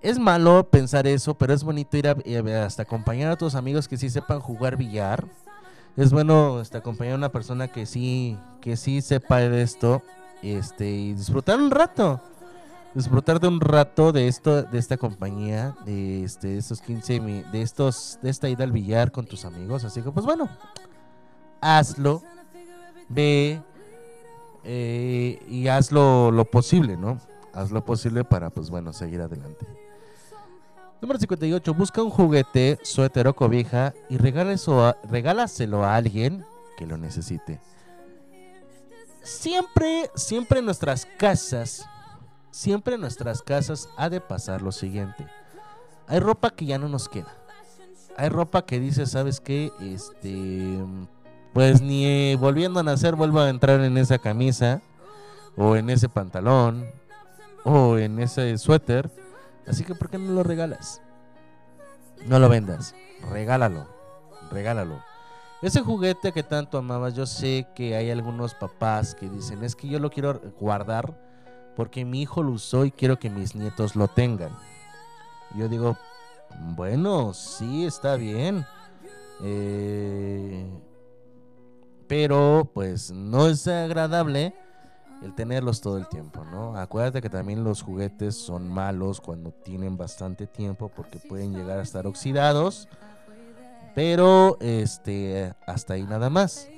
Es 0.00 0.18
malo 0.18 0.68
pensar 0.70 1.06
eso, 1.08 1.36
pero 1.36 1.52
es 1.52 1.64
bonito 1.64 1.96
ir 1.96 2.06
a, 2.08 2.16
hasta 2.64 2.82
acompañar 2.82 3.32
a 3.32 3.36
tus 3.36 3.54
amigos 3.56 3.88
que 3.88 3.96
sí 3.96 4.10
sepan 4.10 4.38
jugar 4.40 4.76
billar. 4.76 5.26
Es 5.96 6.12
bueno 6.12 6.58
hasta 6.58 6.78
acompañar 6.78 7.14
a 7.14 7.16
una 7.18 7.32
persona 7.32 7.66
que 7.68 7.84
sí, 7.84 8.38
que 8.60 8.76
sí 8.76 9.00
sepa 9.02 9.38
de 9.38 9.62
esto, 9.62 10.02
este, 10.42 10.88
y 10.88 11.14
disfrutar 11.14 11.58
un 11.58 11.70
rato. 11.72 12.20
Disfrutar 12.94 13.40
de 13.40 13.48
un 13.48 13.60
rato 13.60 14.12
de 14.12 14.28
esto, 14.28 14.62
de 14.62 14.78
esta 14.78 14.96
compañía, 14.96 15.76
de 15.84 16.22
este, 16.24 16.48
de 16.48 16.58
estos 16.58 16.80
15 16.80 17.20
mi- 17.20 17.42
de 17.52 17.62
estos, 17.62 18.18
de 18.22 18.30
esta 18.30 18.48
ida 18.48 18.64
al 18.64 18.72
billar 18.72 19.10
con 19.12 19.26
tus 19.26 19.44
amigos. 19.44 19.84
Así 19.84 20.00
que 20.00 20.10
pues 20.12 20.24
bueno, 20.24 20.48
hazlo, 21.60 22.22
ve 23.08 23.62
eh, 24.64 25.42
y 25.48 25.68
haz 25.68 25.92
lo, 25.92 26.44
posible, 26.50 26.96
¿no? 26.96 27.20
Haz 27.52 27.70
lo 27.70 27.84
posible 27.84 28.24
para, 28.24 28.50
pues 28.50 28.70
bueno, 28.70 28.92
seguir 28.92 29.20
adelante. 29.20 29.66
Número 31.00 31.18
58. 31.18 31.74
Busca 31.74 32.02
un 32.02 32.10
juguete, 32.10 32.78
suéter 32.82 33.28
o 33.28 33.34
cobija 33.34 33.94
y 34.08 34.18
a, 34.18 34.96
regálaselo 35.04 35.84
a 35.84 35.94
alguien 35.94 36.44
que 36.76 36.86
lo 36.86 36.98
necesite. 36.98 37.60
Siempre, 39.22 40.10
siempre 40.14 40.58
en 40.58 40.64
nuestras 40.64 41.06
casas, 41.18 41.86
siempre 42.50 42.94
en 42.94 43.00
nuestras 43.00 43.42
casas 43.42 43.88
ha 43.96 44.08
de 44.08 44.20
pasar 44.20 44.62
lo 44.62 44.72
siguiente. 44.72 45.26
Hay 46.06 46.20
ropa 46.20 46.50
que 46.50 46.66
ya 46.66 46.78
no 46.78 46.88
nos 46.88 47.08
queda. 47.08 47.34
Hay 48.16 48.30
ropa 48.30 48.64
que 48.64 48.80
dice, 48.80 49.06
¿sabes 49.06 49.40
qué? 49.40 49.70
Este, 49.80 50.78
pues 51.52 51.80
ni 51.80 52.06
eh, 52.06 52.36
volviendo 52.36 52.80
a 52.80 52.82
nacer 52.82 53.16
vuelvo 53.16 53.40
a 53.40 53.48
entrar 53.48 53.80
en 53.80 53.96
esa 53.98 54.18
camisa 54.18 54.80
o 55.56 55.76
en 55.76 55.90
ese 55.90 56.08
pantalón 56.08 56.86
o 57.64 57.98
en 57.98 58.18
ese 58.20 58.56
suéter. 58.58 59.10
Así 59.66 59.84
que 59.84 59.94
¿por 59.94 60.08
qué 60.10 60.18
no 60.18 60.32
lo 60.32 60.42
regalas? 60.42 61.02
No 62.26 62.38
lo 62.38 62.48
vendas, 62.48 62.94
regálalo, 63.30 63.86
regálalo. 64.50 65.02
Ese 65.60 65.80
juguete 65.80 66.32
que 66.32 66.42
tanto 66.42 66.78
amabas, 66.78 67.14
yo 67.14 67.26
sé 67.26 67.66
que 67.74 67.96
hay 67.96 68.10
algunos 68.10 68.54
papás 68.54 69.14
que 69.14 69.28
dicen, 69.28 69.64
es 69.64 69.74
que 69.74 69.88
yo 69.88 69.98
lo 69.98 70.10
quiero 70.10 70.40
guardar 70.60 71.18
porque 71.74 72.04
mi 72.04 72.22
hijo 72.22 72.42
lo 72.42 72.52
usó 72.52 72.84
y 72.84 72.92
quiero 72.92 73.18
que 73.18 73.30
mis 73.30 73.54
nietos 73.54 73.96
lo 73.96 74.08
tengan. 74.08 74.50
Yo 75.56 75.68
digo, 75.68 75.96
bueno, 76.76 77.32
sí, 77.34 77.86
está 77.86 78.16
bien. 78.16 78.66
Eh, 79.42 80.66
pero 82.08 82.70
pues 82.72 83.10
no 83.10 83.46
es 83.46 83.68
agradable 83.68 84.54
el 85.22 85.34
tenerlos 85.34 85.80
todo 85.80 85.98
el 85.98 86.08
tiempo, 86.08 86.44
¿no? 86.44 86.76
Acuérdate 86.76 87.20
que 87.20 87.30
también 87.30 87.64
los 87.64 87.82
juguetes 87.82 88.36
son 88.36 88.68
malos 88.68 89.20
cuando 89.20 89.50
tienen 89.50 89.96
bastante 89.96 90.46
tiempo 90.46 90.90
porque 90.94 91.18
pueden 91.18 91.52
llegar 91.54 91.78
a 91.78 91.82
estar 91.82 92.06
oxidados, 92.06 92.88
pero 93.94 94.56
este 94.60 95.54
hasta 95.66 95.94
ahí 95.94 96.04
nada 96.04 96.30
más. 96.30 96.68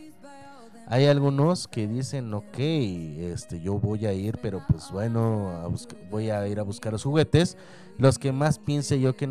Hay 0.86 1.06
algunos 1.06 1.68
que 1.68 1.86
dicen, 1.86 2.34
ok, 2.34 2.58
este, 2.58 3.60
yo 3.60 3.78
voy 3.78 4.06
a 4.06 4.12
ir, 4.12 4.40
pero 4.42 4.60
pues 4.66 4.90
bueno, 4.90 5.50
a 5.50 5.68
voy 6.10 6.30
a 6.30 6.48
ir 6.48 6.58
a 6.58 6.64
buscar 6.64 6.92
los 6.92 7.04
juguetes. 7.04 7.56
Los 7.96 8.18
que 8.18 8.32
más 8.32 8.58
piense 8.58 8.98
yo 8.98 9.14
que 9.14 9.28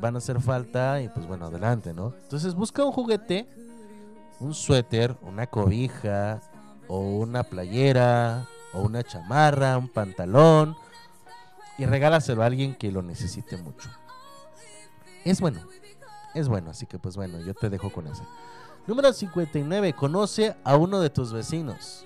van 0.00 0.16
a 0.16 0.18
hacer 0.18 0.40
falta, 0.40 1.00
y 1.00 1.08
pues 1.08 1.24
bueno, 1.28 1.46
adelante, 1.46 1.94
¿no? 1.94 2.12
Entonces 2.22 2.54
busca 2.56 2.84
un 2.84 2.90
juguete, 2.90 3.46
un 4.40 4.54
suéter, 4.54 5.16
una 5.22 5.46
cobija, 5.46 6.40
o 6.88 7.00
una 7.00 7.42
playera, 7.42 8.46
o 8.72 8.82
una 8.82 9.02
chamarra, 9.02 9.78
un 9.78 9.88
pantalón, 9.88 10.76
y 11.78 11.86
regálaselo 11.86 12.42
a 12.42 12.46
alguien 12.46 12.74
que 12.74 12.90
lo 12.92 13.02
necesite 13.02 13.56
mucho. 13.56 13.88
Es 15.24 15.40
bueno, 15.40 15.60
es 16.34 16.48
bueno, 16.48 16.70
así 16.70 16.86
que 16.86 16.98
pues 16.98 17.16
bueno, 17.16 17.40
yo 17.40 17.54
te 17.54 17.68
dejo 17.70 17.90
con 17.90 18.06
ese. 18.06 18.22
Número 18.86 19.12
59. 19.12 19.94
Conoce 19.94 20.54
a 20.62 20.76
uno 20.76 21.00
de 21.00 21.10
tus 21.10 21.32
vecinos. 21.32 22.04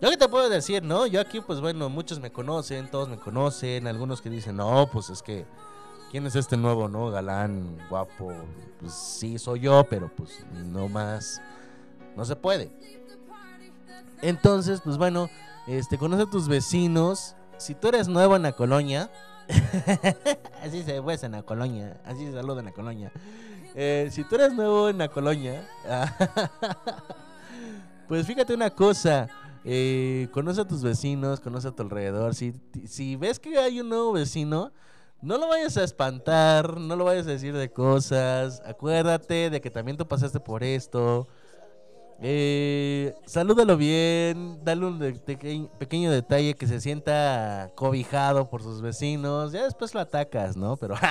Yo 0.00 0.08
qué 0.10 0.16
te 0.16 0.28
puedo 0.28 0.48
decir, 0.48 0.82
¿no? 0.82 1.06
Yo 1.06 1.20
aquí, 1.20 1.40
pues 1.40 1.60
bueno, 1.60 1.88
muchos 1.88 2.20
me 2.20 2.30
conocen, 2.30 2.90
todos 2.90 3.08
me 3.08 3.18
conocen, 3.18 3.86
algunos 3.86 4.22
que 4.22 4.30
dicen, 4.30 4.56
no, 4.56 4.88
pues 4.90 5.10
es 5.10 5.22
que, 5.22 5.44
¿quién 6.10 6.26
es 6.26 6.36
este 6.36 6.56
nuevo, 6.56 6.88
no? 6.88 7.10
Galán, 7.10 7.76
guapo. 7.88 8.32
Pues 8.80 8.92
sí, 8.92 9.38
soy 9.38 9.60
yo, 9.60 9.84
pero 9.88 10.08
pues 10.14 10.44
no 10.66 10.88
más, 10.88 11.40
no 12.16 12.24
se 12.24 12.36
puede. 12.36 12.70
Entonces, 14.22 14.80
pues 14.82 14.96
bueno, 14.98 15.28
este, 15.66 15.98
conoce 15.98 16.22
a 16.24 16.30
tus 16.30 16.48
vecinos. 16.48 17.34
Si 17.56 17.74
tú 17.74 17.88
eres 17.88 18.08
nuevo 18.08 18.36
en 18.36 18.42
la 18.42 18.52
colonia, 18.52 19.10
así 20.62 20.82
se 20.82 21.02
pues 21.02 21.22
en 21.24 21.32
la 21.32 21.42
colonia, 21.42 22.00
así 22.04 22.26
se 22.26 22.32
saluda 22.32 22.60
en 22.60 22.66
la 22.66 22.72
colonia. 22.72 23.12
Eh, 23.74 24.08
si 24.10 24.24
tú 24.24 24.36
eres 24.36 24.52
nuevo 24.54 24.88
en 24.88 24.98
la 24.98 25.08
colonia, 25.08 25.68
pues 28.08 28.26
fíjate 28.26 28.54
una 28.54 28.70
cosa. 28.70 29.28
eh, 29.64 30.28
conoce 30.32 30.60
a 30.60 30.64
tus 30.66 30.82
vecinos, 30.82 31.40
conoce 31.40 31.68
a 31.68 31.72
tu 31.72 31.82
alrededor. 31.82 32.34
Si, 32.34 32.54
si 32.86 33.16
ves 33.16 33.38
que 33.38 33.58
hay 33.58 33.80
un 33.80 33.88
nuevo 33.88 34.12
vecino, 34.12 34.72
no 35.20 35.38
lo 35.38 35.48
vayas 35.48 35.76
a 35.76 35.84
espantar, 35.84 36.78
no 36.78 36.94
lo 36.96 37.04
vayas 37.04 37.26
a 37.26 37.30
decir 37.30 37.56
de 37.56 37.70
cosas. 37.70 38.62
Acuérdate 38.64 39.50
de 39.50 39.60
que 39.60 39.70
también 39.70 39.96
tú 39.96 40.06
pasaste 40.06 40.40
por 40.40 40.62
esto. 40.62 41.26
Eh, 42.20 43.14
salúdalo 43.26 43.76
bien, 43.76 44.58
dale 44.64 44.86
un 44.86 44.98
pequeño 45.78 46.10
detalle 46.10 46.54
que 46.54 46.66
se 46.66 46.80
sienta 46.80 47.70
cobijado 47.76 48.50
por 48.50 48.62
sus 48.62 48.80
vecinos. 48.80 49.52
Ya 49.52 49.64
después 49.64 49.94
lo 49.94 50.00
atacas, 50.00 50.56
¿no? 50.56 50.76
Pero 50.76 50.94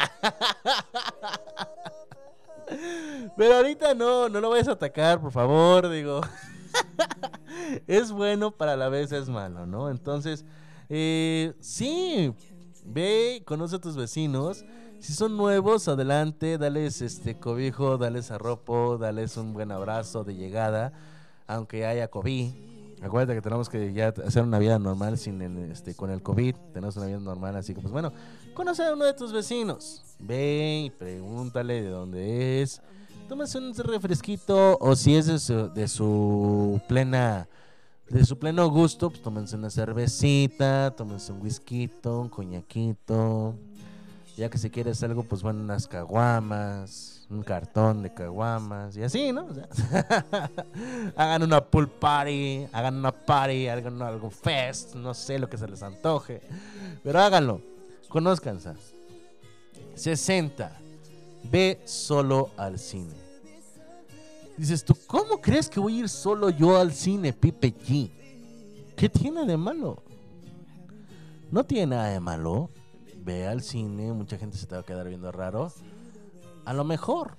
Pero 3.37 3.55
ahorita 3.55 3.93
no, 3.93 4.27
no 4.29 4.41
lo 4.41 4.49
vayas 4.49 4.67
a 4.67 4.73
atacar, 4.73 5.21
por 5.21 5.31
favor, 5.31 5.89
digo. 5.89 6.21
es 7.87 8.11
bueno, 8.11 8.51
para 8.51 8.75
la 8.75 8.89
vez 8.89 9.11
es 9.11 9.29
malo, 9.29 9.65
¿no? 9.65 9.89
Entonces, 9.89 10.45
eh, 10.89 11.53
sí, 11.59 12.33
ve, 12.87 13.43
conoce 13.45 13.75
a 13.75 13.79
tus 13.79 13.95
vecinos. 13.95 14.65
Si 14.99 15.13
son 15.13 15.37
nuevos, 15.37 15.87
adelante, 15.87 16.57
dales 16.57 17.01
este 17.01 17.37
cobijo, 17.37 17.97
dales 17.97 18.31
arropo, 18.31 18.97
dales 18.97 19.37
un 19.37 19.53
buen 19.53 19.71
abrazo 19.71 20.23
de 20.23 20.35
llegada, 20.35 20.93
aunque 21.45 21.85
haya 21.85 22.07
COVID. 22.07 22.51
Acuérdate 23.01 23.35
que 23.35 23.41
tenemos 23.43 23.69
que 23.69 23.93
ya 23.93 24.07
hacer 24.25 24.41
una 24.41 24.57
vida 24.57 24.79
normal 24.79 25.19
sin 25.19 25.41
este, 25.71 25.93
con 25.93 26.09
el 26.09 26.23
COVID. 26.23 26.55
Tenemos 26.73 26.97
una 26.97 27.05
vida 27.05 27.19
normal, 27.19 27.55
así 27.55 27.75
que 27.75 27.81
pues 27.81 27.91
bueno, 27.91 28.11
conoce 28.55 28.83
a 28.83 28.93
uno 28.93 29.05
de 29.05 29.13
tus 29.13 29.31
vecinos. 29.31 30.03
Ve 30.17 30.85
y 30.85 30.89
pregúntale 30.89 31.83
de 31.83 31.89
dónde 31.89 32.63
es. 32.63 32.81
Tómase 33.29 33.59
un 33.59 33.75
refresquito 33.75 34.77
o 34.79 34.95
si 34.95 35.15
es 35.15 35.27
de 35.27 35.37
su, 35.37 35.69
de 35.73 35.87
su 35.87 36.81
plena 36.87 37.47
de 38.09 38.25
su 38.25 38.39
pleno 38.39 38.69
gusto, 38.69 39.09
pues 39.09 39.21
tómense 39.21 39.55
una 39.55 39.69
cervecita, 39.69 40.93
tómense 40.95 41.31
un 41.31 41.41
whisky, 41.41 41.89
un 42.05 42.29
coñaquito. 42.29 43.55
Ya 44.37 44.49
que 44.49 44.57
si 44.57 44.69
quieres 44.69 45.01
algo, 45.03 45.23
pues 45.23 45.41
bueno, 45.41 45.61
unas 45.61 45.87
caguamas, 45.87 47.25
un 47.29 47.41
cartón 47.41 48.03
de 48.03 48.13
caguamas 48.13 48.95
y 48.95 49.03
así, 49.03 49.33
¿no? 49.33 49.45
O 49.45 49.53
sea, 49.53 49.67
hagan 51.15 51.43
una 51.43 51.59
pool 51.65 51.89
party, 51.89 52.67
hagan 52.71 52.97
una 52.97 53.11
party, 53.11 53.67
hagan 53.67 54.01
algo 54.01 54.29
fest, 54.29 54.95
no 54.95 55.13
sé 55.13 55.39
lo 55.39 55.49
que 55.49 55.57
se 55.57 55.67
les 55.67 55.81
antoje, 55.81 56.41
pero 57.03 57.19
háganlo, 57.19 57.61
conózcanse. 58.09 58.73
60. 59.95 60.71
Ve 61.51 61.81
solo 61.85 62.51
al 62.57 62.77
cine. 62.77 63.26
Dices 64.57 64.83
tú, 64.83 64.97
¿cómo 65.05 65.39
crees 65.39 65.69
que 65.69 65.79
voy 65.79 65.97
a 65.97 65.99
ir 65.99 66.09
solo 66.09 66.49
yo 66.49 66.77
al 66.77 66.91
cine, 66.91 67.31
Pipe 67.31 67.75
G? 67.75 68.11
¿Qué 68.95 69.07
tiene 69.07 69.45
de 69.45 69.55
malo? 69.55 70.01
No 71.51 71.63
tiene 71.63 71.95
nada 71.95 72.09
de 72.09 72.19
malo. 72.19 72.71
Ve 73.23 73.45
al 73.45 73.61
cine, 73.61 74.11
mucha 74.13 74.37
gente 74.37 74.57
se 74.57 74.65
te 74.65 74.73
va 74.73 74.81
a 74.81 74.85
quedar 74.85 75.07
viendo 75.07 75.31
raro. 75.31 75.71
A 76.65 76.73
lo 76.73 76.83
mejor. 76.83 77.37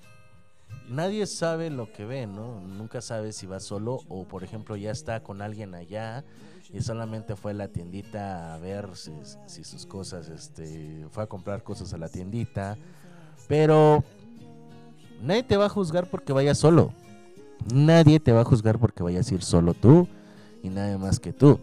Nadie 0.89 1.27
sabe 1.27 1.69
lo 1.69 1.93
que 1.93 2.07
ve, 2.07 2.27
¿no? 2.27 2.61
Nunca 2.61 3.03
sabe 3.03 3.33
si 3.33 3.47
va 3.47 3.61
solo 3.61 4.01
o, 4.09 4.25
por 4.25 4.45
ejemplo, 4.45 4.77
ya 4.77 4.91
está 4.91 5.23
con 5.23 5.43
alguien 5.43 5.75
allá 5.75 6.25
y 6.73 6.81
solamente 6.81 7.37
fue 7.37 7.51
a 7.51 7.55
la 7.55 7.69
tiendita 7.69 8.55
a 8.55 8.59
ver 8.59 8.89
si, 8.95 9.65
sus 9.65 9.85
cosas, 9.85 10.29
este, 10.29 11.07
fue 11.11 11.25
a 11.25 11.27
comprar 11.27 11.63
cosas 11.63 11.93
a 11.93 11.99
la 11.99 12.09
tiendita. 12.09 12.79
Pero 13.49 14.03
nadie 15.21 15.43
te 15.43 15.57
va 15.57 15.67
a 15.67 15.71
juzgar 15.71 16.09
porque 16.09 16.33
vayas 16.33 16.59
solo. 16.59 16.93
Nadie 17.73 18.21
te 18.21 18.33
va 18.33 18.43
a 18.43 18.45
juzgar 18.45 18.79
porque 18.79 19.03
vayas 19.03 19.31
a 19.31 19.35
ir 19.35 19.43
solo 19.43 19.75
tú 19.75 20.09
y 20.63 20.69
nadie 20.69 20.97
más 20.99 21.21
que 21.21 21.33
tú. 21.33 21.61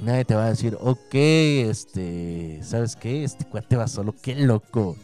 Nadie 0.00 0.24
te 0.24 0.34
va 0.34 0.46
a 0.46 0.50
decir, 0.50 0.76
ok, 0.80 1.14
este, 1.14 2.60
¿sabes 2.62 2.96
qué? 2.96 3.24
Este 3.24 3.44
cuate 3.44 3.76
va 3.76 3.86
solo, 3.88 4.14
qué 4.20 4.34
loco. 4.34 4.96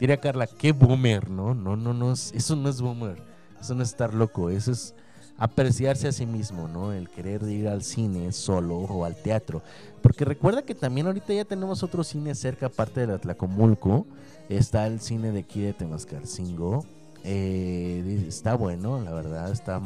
Diría 0.00 0.20
Carla, 0.20 0.46
qué 0.46 0.72
boomer, 0.72 1.28
¿no? 1.30 1.54
No, 1.54 1.76
no, 1.76 1.92
no, 1.92 2.12
es- 2.12 2.32
eso 2.34 2.56
no 2.56 2.68
es 2.68 2.80
boomer. 2.80 3.20
Eso 3.60 3.74
no 3.74 3.82
es 3.82 3.90
estar 3.90 4.14
loco, 4.14 4.50
eso 4.50 4.70
es 4.72 4.94
apreciarse 5.36 6.08
a 6.08 6.12
sí 6.12 6.26
mismo, 6.26 6.68
¿no? 6.68 6.92
El 6.92 7.08
querer 7.08 7.42
ir 7.44 7.68
al 7.68 7.82
cine 7.82 8.32
solo 8.32 8.76
o 8.78 9.04
al 9.04 9.16
teatro. 9.16 9.62
Porque 10.02 10.24
recuerda 10.24 10.62
que 10.62 10.74
también 10.74 11.06
ahorita 11.08 11.32
ya 11.34 11.44
tenemos 11.44 11.82
otro 11.82 12.02
cine 12.04 12.34
cerca, 12.34 12.66
aparte 12.66 13.00
de 13.00 13.06
la 13.08 13.18
Tlacomulco. 13.18 14.06
Está 14.48 14.86
el 14.86 15.00
cine 15.00 15.30
de 15.32 15.40
aquí 15.40 15.60
de 15.60 15.72
Temascarcingo. 15.74 16.84
Eh, 17.24 18.24
está 18.28 18.54
bueno, 18.54 19.00
la 19.00 19.12
verdad, 19.12 19.50
está, 19.50 19.80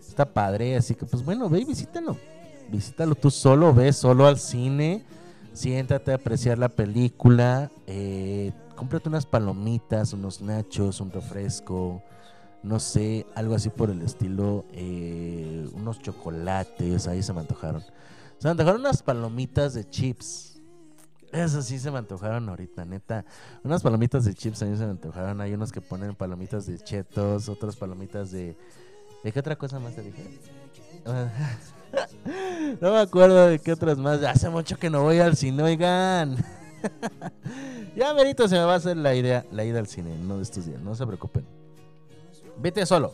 está 0.00 0.24
padre. 0.26 0.76
Así 0.76 0.94
que, 0.94 1.06
pues 1.06 1.24
bueno, 1.24 1.48
ve 1.48 1.60
y 1.60 1.64
visítalo. 1.64 2.16
Visítalo 2.70 3.14
tú 3.14 3.30
solo, 3.30 3.72
ve 3.72 3.92
solo 3.92 4.26
al 4.26 4.38
cine. 4.38 5.02
Siéntate 5.52 6.12
a 6.12 6.16
apreciar 6.16 6.58
la 6.58 6.68
película. 6.68 7.70
Eh, 7.86 8.52
cómprate 8.76 9.08
unas 9.08 9.26
palomitas, 9.26 10.12
unos 10.12 10.40
nachos, 10.40 11.00
un 11.00 11.10
refresco. 11.10 12.02
No 12.62 12.78
sé, 12.80 13.26
algo 13.34 13.54
así 13.54 13.70
por 13.70 13.90
el 13.90 14.02
estilo. 14.02 14.64
eh, 14.72 15.68
unos 15.72 16.00
chocolates, 16.00 17.06
ahí 17.08 17.22
se 17.22 17.32
me 17.32 17.40
antojaron. 17.40 17.82
Se 18.38 18.46
me 18.46 18.50
antojaron 18.50 18.80
unas 18.80 19.02
palomitas 19.02 19.74
de 19.74 19.88
chips. 19.88 20.57
Esas 21.32 21.66
sí 21.66 21.78
se 21.78 21.90
me 21.90 21.98
antojaron 21.98 22.48
ahorita, 22.48 22.84
neta. 22.84 23.24
Unas 23.62 23.82
palomitas 23.82 24.24
de 24.24 24.34
chips 24.34 24.62
a 24.62 24.66
mí 24.66 24.76
se 24.76 24.84
me 24.84 24.92
antojaron. 24.92 25.40
Hay 25.40 25.52
unos 25.52 25.72
que 25.72 25.80
ponen 25.80 26.14
palomitas 26.14 26.66
de 26.66 26.78
chetos, 26.78 27.48
otras 27.48 27.76
palomitas 27.76 28.30
de... 28.30 28.56
¿De 29.22 29.32
qué 29.32 29.40
otra 29.40 29.56
cosa 29.56 29.78
más 29.78 29.94
te 29.94 30.02
dije? 30.02 30.38
no 32.80 32.92
me 32.92 32.98
acuerdo 32.98 33.46
de 33.48 33.58
qué 33.58 33.72
otras 33.72 33.98
más. 33.98 34.22
Hace 34.22 34.48
mucho 34.48 34.76
que 34.76 34.90
no 34.90 35.02
voy 35.02 35.18
al 35.18 35.36
cine, 35.36 35.62
oigan. 35.62 36.36
ya 37.96 38.14
merito 38.14 38.48
se 38.48 38.54
me 38.54 38.64
va 38.64 38.74
a 38.74 38.76
hacer 38.76 38.96
la 38.96 39.14
idea, 39.14 39.44
la 39.50 39.64
ida 39.64 39.80
al 39.80 39.88
cine, 39.88 40.16
no 40.18 40.36
de 40.36 40.44
estos 40.44 40.66
días, 40.66 40.80
no 40.80 40.94
se 40.94 41.06
preocupen. 41.06 41.44
Vete 42.58 42.86
solo. 42.86 43.12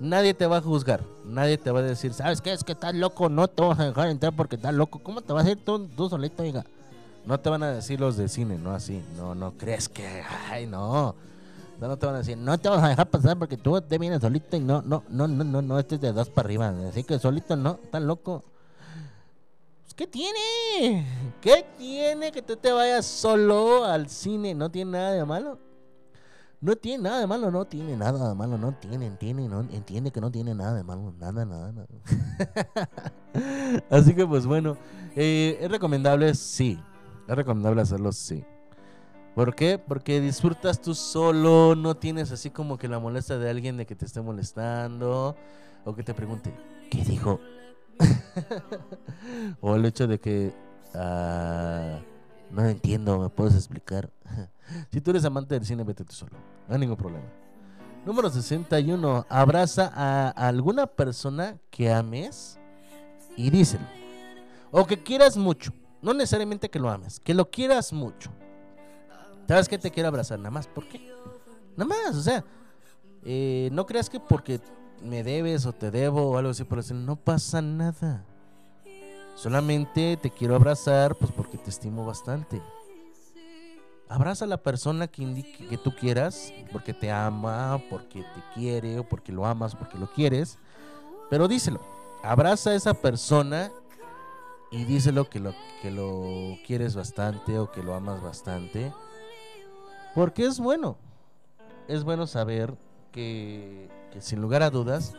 Nadie 0.00 0.34
te 0.34 0.46
va 0.46 0.58
a 0.58 0.60
juzgar. 0.60 1.02
Nadie 1.24 1.58
te 1.58 1.70
va 1.70 1.80
a 1.80 1.82
decir, 1.82 2.12
¿sabes 2.12 2.40
qué? 2.40 2.52
Es 2.52 2.64
que 2.64 2.72
estás 2.72 2.94
loco, 2.94 3.28
no 3.28 3.48
te 3.48 3.62
vas 3.62 3.78
a 3.78 3.86
dejar 3.86 4.08
entrar 4.08 4.32
porque 4.34 4.56
estás 4.56 4.74
loco. 4.74 4.98
¿Cómo 4.98 5.20
te 5.20 5.32
vas 5.32 5.46
a 5.46 5.50
ir 5.50 5.64
tú, 5.64 5.88
tú 5.88 6.08
solito, 6.08 6.42
oiga? 6.42 6.64
No 7.24 7.38
te 7.38 7.50
van 7.50 7.62
a 7.62 7.72
decir 7.72 8.00
los 8.00 8.16
de 8.16 8.28
cine, 8.28 8.58
no 8.58 8.72
así. 8.72 9.02
No, 9.16 9.34
no 9.34 9.52
crees 9.52 9.88
que. 9.88 10.22
Ay, 10.50 10.66
no. 10.66 11.14
No, 11.80 11.96
te 11.96 12.06
van 12.06 12.14
a 12.14 12.18
decir, 12.18 12.38
no 12.38 12.56
te 12.58 12.68
vas 12.68 12.82
a 12.82 12.88
dejar 12.88 13.10
pasar 13.10 13.36
porque 13.36 13.56
tú 13.56 13.80
te 13.80 13.98
vienes 13.98 14.20
solito 14.20 14.56
y 14.56 14.60
no, 14.60 14.82
no, 14.82 15.02
no, 15.08 15.26
no, 15.26 15.42
no, 15.42 15.62
no, 15.62 15.78
este 15.80 15.96
es 15.96 16.00
de 16.00 16.12
dos 16.12 16.30
para 16.30 16.46
arriba. 16.46 16.72
Así 16.88 17.02
que 17.02 17.18
solito 17.18 17.56
no, 17.56 17.80
estás 17.82 18.02
loco. 18.02 18.44
Pues, 19.82 19.94
¿Qué 19.94 20.06
tiene? 20.06 21.06
¿Qué 21.40 21.66
tiene 21.76 22.30
que 22.30 22.40
tú 22.40 22.56
te 22.56 22.70
vayas 22.70 23.04
solo 23.04 23.84
al 23.84 24.08
cine? 24.08 24.54
No 24.54 24.70
tiene 24.70 24.92
nada 24.92 25.12
de 25.12 25.24
malo. 25.24 25.58
No 26.60 26.76
tiene 26.76 27.02
nada 27.02 27.18
de 27.18 27.26
malo, 27.26 27.50
no 27.50 27.64
tiene 27.64 27.96
nada 27.96 28.28
de 28.28 28.34
malo, 28.36 28.56
no 28.56 28.72
tiene, 28.74 29.06
entiende, 29.06 29.48
no, 29.48 29.62
entiende 29.62 30.12
que 30.12 30.20
no 30.20 30.30
tiene 30.30 30.54
nada 30.54 30.74
de 30.74 30.84
malo, 30.84 31.12
nada, 31.18 31.44
nada, 31.44 31.72
nada. 31.72 31.88
Así 33.90 34.14
que 34.14 34.24
pues 34.24 34.46
bueno, 34.46 34.76
eh, 35.16 35.58
es 35.60 35.68
recomendable, 35.68 36.32
sí, 36.36 36.78
es 37.28 37.36
recomendable 37.36 37.82
hacerlo, 37.82 38.12
sí. 38.12 38.44
¿Por 39.34 39.54
qué? 39.54 39.78
Porque 39.78 40.20
disfrutas 40.20 40.80
tú 40.80 40.94
solo, 40.94 41.74
no 41.74 41.96
tienes 41.96 42.32
así 42.32 42.50
como 42.50 42.76
que 42.76 42.88
la 42.88 42.98
molestia 42.98 43.38
de 43.38 43.48
alguien 43.48 43.76
de 43.76 43.86
que 43.86 43.94
te 43.94 44.04
esté 44.04 44.20
molestando 44.20 45.36
o 45.84 45.94
que 45.94 46.02
te 46.02 46.12
pregunte, 46.12 46.52
¿qué 46.90 47.02
dijo? 47.02 47.40
o 49.60 49.74
el 49.74 49.86
hecho 49.86 50.06
de 50.06 50.20
que 50.20 50.52
ah, 50.94 51.98
no 52.50 52.64
entiendo, 52.66 53.18
¿me 53.18 53.30
puedes 53.30 53.54
explicar? 53.54 54.10
si 54.90 55.00
tú 55.00 55.12
eres 55.12 55.24
amante 55.24 55.54
del 55.54 55.64
cine, 55.64 55.82
vete 55.82 56.04
tú 56.04 56.12
solo, 56.12 56.36
no 56.68 56.74
hay 56.74 56.80
ningún 56.80 56.96
problema. 56.96 57.42
Número 58.04 58.28
61. 58.28 59.26
Abraza 59.28 59.90
a 59.94 60.30
alguna 60.30 60.88
persona 60.88 61.58
que 61.70 61.92
ames 61.92 62.58
y 63.36 63.48
díselo. 63.50 63.84
O 64.72 64.84
que 64.86 65.00
quieras 65.00 65.36
mucho. 65.36 65.72
No 66.02 66.12
necesariamente 66.12 66.68
que 66.68 66.78
lo 66.78 66.90
ames, 66.90 67.20
que 67.20 67.32
lo 67.32 67.48
quieras 67.50 67.92
mucho. 67.92 68.30
¿Sabes 69.48 69.68
qué 69.68 69.78
te 69.78 69.90
quiero 69.90 70.08
abrazar? 70.08 70.38
Nada 70.38 70.50
más, 70.50 70.66
¿por 70.66 70.88
qué? 70.88 71.12
Nada 71.76 71.88
más, 71.88 72.16
o 72.16 72.22
sea, 72.22 72.44
eh, 73.24 73.70
no 73.72 73.86
creas 73.86 74.10
que 74.10 74.18
porque 74.18 74.60
me 75.02 75.22
debes 75.22 75.64
o 75.66 75.72
te 75.72 75.90
debo 75.90 76.30
o 76.30 76.38
algo 76.38 76.50
así 76.50 76.64
por 76.64 76.78
decir, 76.78 76.96
no 76.96 77.16
pasa 77.16 77.62
nada. 77.62 78.24
Solamente 79.36 80.16
te 80.20 80.30
quiero 80.30 80.54
abrazar, 80.54 81.16
pues 81.16 81.32
porque 81.32 81.58
te 81.58 81.70
estimo 81.70 82.04
bastante. 82.04 82.60
Abraza 84.08 84.44
a 84.44 84.48
la 84.48 84.62
persona 84.62 85.08
que 85.08 85.22
indique 85.22 85.66
que 85.68 85.78
tú 85.78 85.94
quieras, 85.96 86.52
porque 86.70 86.92
te 86.92 87.10
ama, 87.10 87.80
porque 87.88 88.20
te 88.20 88.42
quiere, 88.54 88.98
o 88.98 89.08
porque 89.08 89.32
lo 89.32 89.46
amas, 89.46 89.74
porque 89.74 89.98
lo 89.98 90.12
quieres. 90.12 90.58
Pero 91.30 91.48
díselo. 91.48 91.80
Abraza 92.22 92.70
a 92.70 92.74
esa 92.74 92.92
persona 92.92 93.72
y 94.72 94.86
díselo 94.86 95.28
que 95.28 95.38
lo, 95.38 95.54
que 95.82 95.90
lo 95.90 96.56
quieres 96.66 96.96
bastante 96.96 97.58
o 97.58 97.70
que 97.70 97.82
lo 97.82 97.94
amas 97.94 98.22
bastante. 98.22 98.92
Porque 100.14 100.46
es 100.46 100.58
bueno. 100.58 100.96
Es 101.88 102.04
bueno 102.04 102.26
saber 102.26 102.74
que, 103.12 103.90
que 104.10 104.22
sin 104.22 104.40
lugar 104.40 104.62
a 104.62 104.70
dudas, 104.70 105.14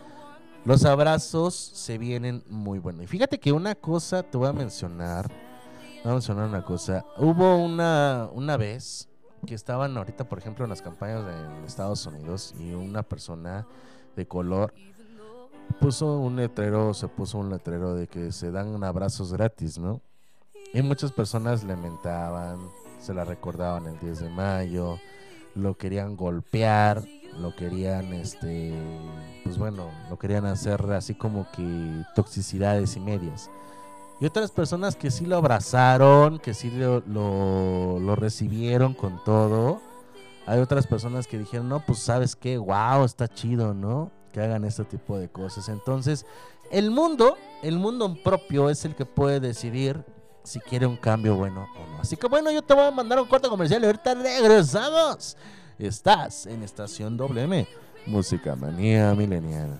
los 0.65 0.85
abrazos 0.85 1.53
se 1.53 1.99
vienen 1.99 2.43
muy 2.49 2.79
buenos. 2.79 3.03
Y 3.03 3.07
fíjate 3.07 3.39
que 3.39 3.51
una 3.51 3.75
cosa 3.75 4.23
te 4.23 4.37
voy 4.37 4.47
a 4.47 4.53
mencionar. 4.53 5.31
Voy 6.03 6.11
a 6.11 6.13
mencionar 6.15 6.49
una 6.49 6.65
cosa. 6.65 7.05
Hubo 7.17 7.57
una, 7.57 8.29
una 8.33 8.57
vez 8.57 9.07
que 9.45 9.53
estaban 9.53 9.95
ahorita, 9.95 10.23
por 10.27 10.39
ejemplo, 10.39 10.65
en 10.65 10.69
las 10.71 10.81
campañas 10.81 11.25
de 11.25 11.67
Estados 11.67 12.05
Unidos 12.07 12.55
y 12.59 12.73
una 12.73 13.03
persona 13.03 13.67
de 14.15 14.27
color 14.27 14.73
puso 15.79 16.19
un 16.19 16.35
letrero, 16.35 16.93
se 16.93 17.07
puso 17.07 17.37
un 17.37 17.49
letrero 17.49 17.93
de 17.93 18.07
que 18.07 18.31
se 18.31 18.51
dan 18.51 18.83
abrazos 18.83 19.33
gratis, 19.33 19.77
¿no? 19.77 20.01
Y 20.73 20.81
muchas 20.81 21.11
personas 21.11 21.63
lamentaban, 21.63 22.57
se 22.99 23.13
la 23.13 23.25
recordaban 23.25 23.87
el 23.87 23.99
10 23.99 24.19
de 24.21 24.29
mayo, 24.29 24.97
lo 25.55 25.77
querían 25.77 26.15
golpear, 26.15 27.03
lo 27.39 27.55
querían, 27.55 28.13
este, 28.13 28.73
pues 29.43 29.57
bueno, 29.57 29.91
lo 30.09 30.17
querían 30.17 30.45
hacer 30.45 30.81
así 30.93 31.13
como 31.13 31.47
que 31.51 32.03
toxicidades 32.15 32.95
y 32.95 32.99
medias. 32.99 33.49
Y 34.19 34.25
otras 34.25 34.51
personas 34.51 34.95
que 34.95 35.11
sí 35.11 35.25
lo 35.25 35.37
abrazaron, 35.37 36.39
que 36.39 36.53
sí 36.53 36.71
lo, 36.71 37.01
lo, 37.01 37.99
lo 37.99 38.15
recibieron 38.15 38.93
con 38.93 39.21
todo. 39.23 39.81
Hay 40.45 40.59
otras 40.59 40.87
personas 40.87 41.27
que 41.27 41.37
dijeron, 41.37 41.67
no, 41.67 41.85
pues 41.85 41.99
sabes 41.99 42.35
qué, 42.35 42.57
wow, 42.57 43.03
está 43.03 43.27
chido, 43.27 43.73
¿no? 43.73 44.11
Que 44.33 44.41
hagan 44.41 44.65
este 44.65 44.83
tipo 44.83 45.17
de 45.17 45.29
cosas. 45.29 45.69
Entonces, 45.69 46.25
el 46.71 46.91
mundo, 46.91 47.37
el 47.61 47.77
mundo 47.77 48.17
propio 48.23 48.69
es 48.69 48.83
el 48.83 48.95
que 48.95 49.05
puede 49.05 49.39
decidir 49.39 50.03
si 50.43 50.59
quiere 50.59 50.85
un 50.85 50.97
cambio 50.97 51.35
bueno 51.35 51.67
o 51.77 51.87
no. 51.91 51.99
Así 51.99 52.17
que 52.17 52.27
bueno, 52.27 52.51
yo 52.51 52.61
te 52.61 52.73
voy 52.73 52.83
a 52.83 52.91
mandar 52.91 53.19
un 53.21 53.27
corto 53.27 53.49
comercial 53.49 53.83
y 53.83 53.85
ahorita 53.85 54.15
regresamos. 54.15 55.37
Estás 55.77 56.47
en 56.47 56.63
Estación 56.63 57.15
WM, 57.15 57.67
Música 58.07 58.55
Manía 58.55 59.13
Milenial. 59.13 59.79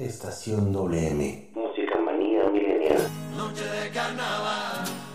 Estación 0.00 0.72
WM. 0.72 1.50
Música 1.54 2.00
manía 2.00 2.48
milenial. 2.48 3.06
Noche 3.36 3.64
de 3.64 3.90
carnaval, 3.90 4.49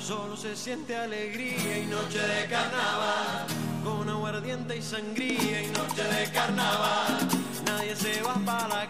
solo 0.06 0.38
se 0.38 0.56
siente 0.56 0.96
alegría 0.96 1.80
y 1.80 1.88
noche 1.88 2.20
de 2.20 2.48
carnaval, 2.48 3.48
con 3.84 4.08
aguardiente 4.08 4.78
y 4.78 4.82
sangría 4.84 5.64
y 5.64 5.68
noche 5.70 6.04
de 6.04 6.32
carnaval, 6.32 7.28
nadie 7.66 7.96
se 7.96 8.22
va 8.22 8.36
para 8.46 8.68
la 8.68 8.90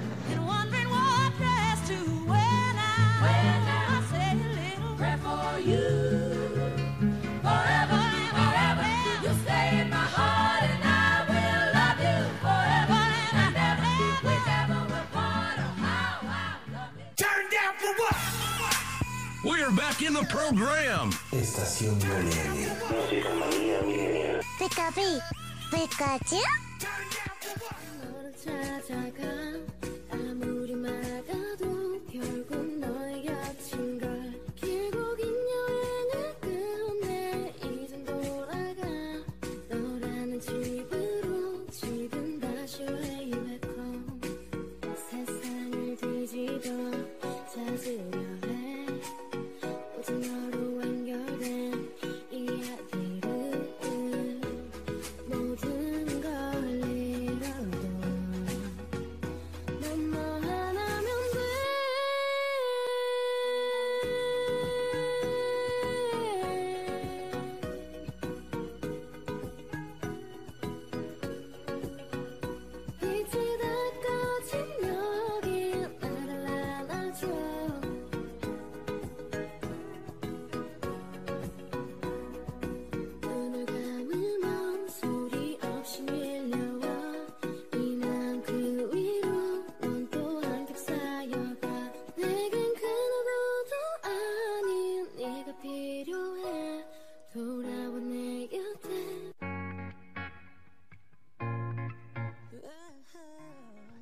In 20.11 20.17
the 20.17 20.27
program. 20.27 21.09
Estación 21.31 21.97
milenial. 21.97 22.77
Música 22.89 23.29
manía 23.39 23.81
milenial. 23.81 24.41
Pikapi, 24.59 25.19
Pikachu. 25.71 26.41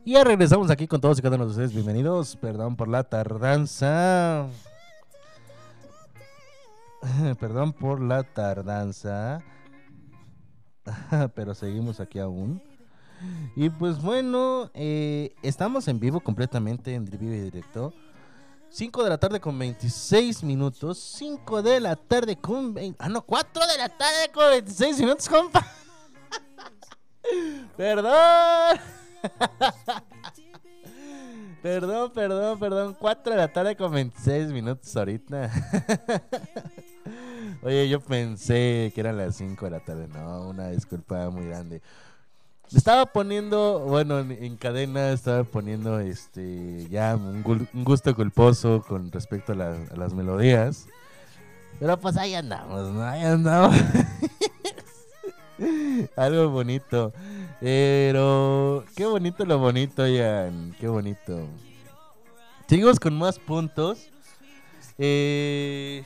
Ya 0.09 0.23
regresamos 0.23 0.71
aquí 0.71 0.87
con 0.87 0.99
todos 0.99 1.19
y 1.19 1.21
cada 1.21 1.35
uno 1.35 1.45
de 1.45 1.51
ustedes. 1.51 1.71
Bienvenidos. 1.71 2.35
Perdón 2.35 2.75
por 2.75 2.87
la 2.87 3.03
tardanza. 3.03 4.47
Perdón 7.39 7.73
por 7.73 8.01
la 8.01 8.23
tardanza. 8.23 9.43
Pero 11.35 11.53
seguimos 11.53 11.99
aquí 11.99 12.17
aún. 12.17 12.59
Y 13.55 13.69
pues 13.69 14.01
bueno, 14.01 14.71
eh, 14.73 15.35
estamos 15.43 15.87
en 15.87 15.99
vivo 15.99 16.21
completamente 16.21 16.95
en 16.95 17.05
vivo 17.05 17.31
y 17.31 17.41
directo. 17.41 17.93
5 18.69 19.03
de 19.03 19.09
la 19.11 19.19
tarde 19.19 19.39
con 19.39 19.59
26 19.59 20.43
minutos. 20.43 20.97
5 20.97 21.61
de 21.61 21.81
la 21.81 21.95
tarde 21.95 22.35
con 22.35 22.73
20... 22.73 22.97
Ah, 22.99 23.09
no, 23.09 23.21
4 23.21 23.67
de 23.67 23.77
la 23.77 23.89
tarde 23.89 24.31
con 24.33 24.49
26 24.49 25.01
minutos, 25.01 25.29
compa. 25.29 25.63
Perdón. 27.77 28.98
Perdón, 31.61 32.11
perdón, 32.13 32.57
perdón. 32.59 32.95
4 32.97 33.33
de 33.33 33.37
la 33.37 33.51
tarde 33.51 33.75
con 33.75 33.91
26 33.91 34.47
minutos 34.51 34.95
ahorita. 34.95 35.51
Oye, 37.63 37.89
yo 37.89 37.99
pensé 37.99 38.91
que 38.95 39.01
eran 39.01 39.17
las 39.17 39.35
5 39.35 39.65
de 39.65 39.71
la 39.71 39.79
tarde. 39.81 40.07
No, 40.07 40.47
una 40.49 40.69
disculpa 40.69 41.29
muy 41.29 41.45
grande. 41.47 41.81
Estaba 42.73 43.07
poniendo, 43.07 43.79
bueno, 43.79 44.19
en, 44.19 44.31
en 44.31 44.55
cadena 44.55 45.09
estaba 45.11 45.43
poniendo 45.43 45.99
este 45.99 46.87
ya 46.89 47.15
un, 47.17 47.43
un 47.73 47.83
gusto 47.83 48.15
culposo 48.15 48.81
con 48.87 49.11
respecto 49.11 49.51
a, 49.51 49.55
la- 49.55 49.77
a 49.91 49.95
las 49.97 50.13
melodías. 50.13 50.85
Pero 51.79 51.99
pues 51.99 52.15
ahí 52.15 52.35
andamos, 52.35 52.89
¿no? 52.93 53.03
Ahí 53.03 53.23
andamos. 53.23 53.75
Algo 56.15 56.49
bonito. 56.49 57.11
Pero 57.59 58.85
qué 58.95 59.05
bonito 59.05 59.45
lo 59.45 59.59
bonito, 59.59 60.07
Ian. 60.07 60.75
Qué 60.79 60.87
bonito. 60.87 61.47
Seguimos 62.67 62.99
con 62.99 63.17
más 63.17 63.37
puntos. 63.37 64.09
Eh... 64.97 66.03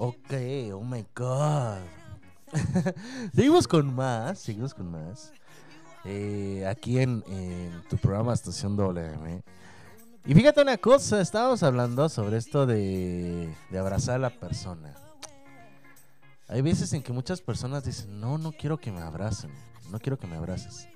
Ok, 0.00 0.32
oh 0.74 0.84
my 0.84 1.04
god. 1.14 1.80
seguimos 3.34 3.66
con 3.66 3.92
más, 3.92 4.38
seguimos 4.38 4.72
con 4.72 4.92
más. 4.92 5.32
Eh, 6.10 6.66
aquí 6.66 6.98
en, 7.00 7.22
tu 7.90 7.98
programa 7.98 8.32
Estación 8.32 8.76
WM. 8.76 9.42
Y 10.24 10.34
fíjate 10.34 10.62
una 10.62 10.78
cosa, 10.78 11.20
estábamos 11.20 11.62
hablando 11.62 12.08
sobre 12.08 12.38
esto 12.38 12.64
de, 12.64 13.54
abrazar 13.78 14.14
a 14.14 14.18
la 14.18 14.30
persona. 14.30 14.94
Hay 16.48 16.62
veces 16.62 16.94
en 16.94 17.02
que 17.02 17.12
muchas 17.12 17.42
personas 17.42 17.84
dicen, 17.84 18.20
no, 18.20 18.38
no 18.38 18.52
quiero 18.52 18.78
que 18.78 18.90
me 18.90 19.02
abracen, 19.02 19.50
no 19.90 19.98
quiero 19.98 20.18
que 20.18 20.26
me 20.26 20.36
abraces. 20.36 20.88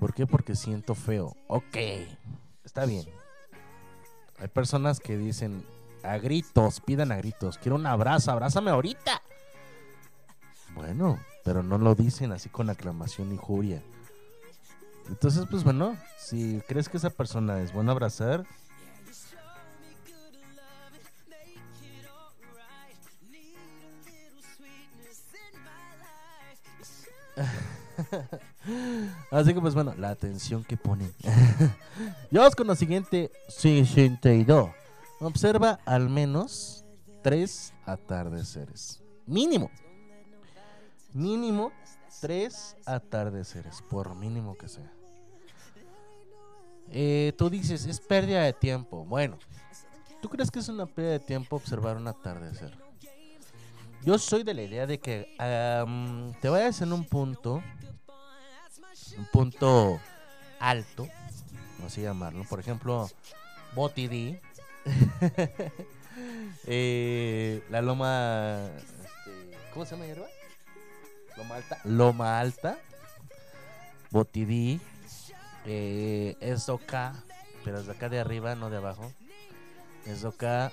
¿Por 0.00 0.14
qué? 0.14 0.26
Porque 0.26 0.56
siento 0.56 0.94
feo. 0.94 1.36
Ok, 1.46 1.76
está 2.64 2.86
bien. 2.86 3.04
Hay 4.38 4.48
personas 4.48 4.98
que 4.98 5.18
dicen 5.18 5.62
a 6.02 6.16
gritos, 6.16 6.80
pidan 6.80 7.12
a 7.12 7.16
gritos, 7.16 7.58
quiero 7.58 7.76
un 7.76 7.86
abrazo, 7.86 8.32
abrázame 8.32 8.70
ahorita. 8.70 9.20
Bueno, 10.74 11.18
pero 11.44 11.62
no 11.62 11.76
lo 11.76 11.94
dicen 11.94 12.32
así 12.32 12.48
con 12.48 12.70
aclamación 12.70 13.34
y 13.34 13.36
furia. 13.36 13.82
Entonces, 15.08 15.44
pues 15.50 15.62
bueno, 15.64 15.96
si 16.18 16.60
crees 16.66 16.88
que 16.88 16.96
esa 16.96 17.10
persona 17.10 17.60
es 17.60 17.72
buena 17.72 17.92
a 17.92 17.94
abrazar, 17.94 18.44
Así 29.30 29.54
que 29.54 29.60
pues 29.60 29.74
bueno, 29.74 29.94
la 29.96 30.10
atención 30.10 30.64
que 30.64 30.76
ponen. 30.76 31.12
Vamos 32.30 32.54
con 32.54 32.66
lo 32.66 32.74
siguiente, 32.74 33.30
62. 33.48 34.70
Observa 35.20 35.80
al 35.84 36.08
menos 36.08 36.84
tres 37.22 37.72
atardeceres. 37.84 39.02
Mínimo. 39.26 39.70
Mínimo 41.12 41.72
tres 42.20 42.76
atardeceres, 42.84 43.82
por 43.82 44.14
mínimo 44.14 44.56
que 44.56 44.68
sea. 44.68 44.95
Eh, 46.92 47.32
tú 47.36 47.50
dices, 47.50 47.86
es 47.86 48.00
pérdida 48.00 48.42
de 48.42 48.52
tiempo. 48.52 49.04
Bueno, 49.04 49.38
¿tú 50.20 50.28
crees 50.28 50.50
que 50.50 50.60
es 50.60 50.68
una 50.68 50.86
pérdida 50.86 51.12
de 51.12 51.20
tiempo 51.20 51.56
observar 51.56 51.96
un 51.96 52.08
atardecer? 52.08 52.76
Yo 54.02 54.18
soy 54.18 54.44
de 54.44 54.54
la 54.54 54.62
idea 54.62 54.86
de 54.86 54.98
que 54.98 55.34
te 56.40 56.48
vayas 56.48 56.80
en 56.80 56.92
un 56.92 57.04
punto, 57.04 57.62
un 59.18 59.24
punto 59.32 60.00
alto, 60.60 61.08
así 61.84 62.02
llamarlo. 62.02 62.44
Por 62.44 62.60
ejemplo, 62.60 63.08
Botidi. 63.74 64.38
Eh, 66.66 67.62
la 67.68 67.82
loma. 67.82 68.70
este, 68.76 69.56
¿Cómo 69.72 69.84
se 69.84 69.94
llama 69.94 70.06
hierba? 70.06 70.26
Loma 71.36 71.56
alta. 71.56 71.78
Loma 71.84 72.40
alta. 72.40 72.78
Botidí. 74.10 74.80
Eh, 75.66 76.36
es 76.40 76.68
Oca. 76.68 77.12
Pero 77.64 77.80
es 77.80 77.86
de 77.86 77.92
acá 77.92 78.08
de 78.08 78.20
arriba, 78.20 78.54
no 78.54 78.70
de 78.70 78.76
abajo. 78.76 79.12
Es 80.06 80.24
Oca. 80.24 80.72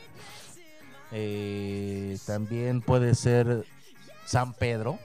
Eh, 1.11 2.17
también 2.25 2.81
puede 2.81 3.15
ser 3.15 3.65
San 4.25 4.53
Pedro. 4.53 4.99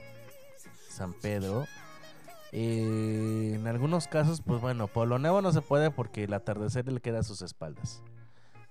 San 0.89 1.13
Pedro. 1.13 1.65
Eh, 2.51 3.53
en 3.55 3.67
algunos 3.67 4.07
casos, 4.07 4.41
pues 4.41 4.59
bueno, 4.59 4.87
Polo 4.87 5.19
Nuevo 5.19 5.41
no 5.41 5.51
se 5.51 5.61
puede 5.61 5.91
porque 5.91 6.23
el 6.23 6.33
atardecer 6.33 6.91
le 6.91 6.99
queda 6.99 7.19
a 7.19 7.23
sus 7.23 7.41
espaldas. 7.41 8.01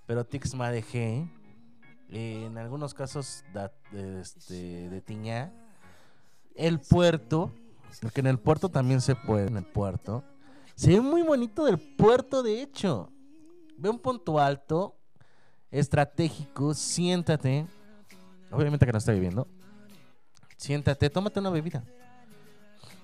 Pero 0.07 0.24
Tixma 0.24 0.70
de 0.70 0.82
G, 0.82 1.31
eh, 2.11 2.45
en 2.47 2.59
algunos 2.59 2.95
casos 2.95 3.45
este, 3.93 4.89
de 4.89 5.01
Tiñá, 5.01 5.53
el 6.57 6.81
puerto, 6.81 7.53
porque 8.03 8.20
en 8.20 8.27
el 8.27 8.39
puerto 8.39 8.69
también 8.69 9.01
se 9.01 9.15
puede, 9.15 9.47
en 9.47 9.57
el 9.57 9.66
puerto. 9.66 10.24
Se 10.78 10.90
ve 10.90 11.00
muy 11.00 11.22
bonito 11.22 11.64
del 11.64 11.76
puerto, 11.76 12.44
de 12.44 12.62
hecho. 12.62 13.10
Ve 13.78 13.88
un 13.88 13.98
punto 13.98 14.38
alto, 14.38 14.96
estratégico, 15.72 16.72
siéntate. 16.72 17.66
Obviamente 18.52 18.86
que 18.86 18.92
no 18.92 18.98
está 18.98 19.10
viviendo. 19.10 19.48
Siéntate, 20.56 21.10
tómate 21.10 21.40
una 21.40 21.50
bebida. 21.50 21.82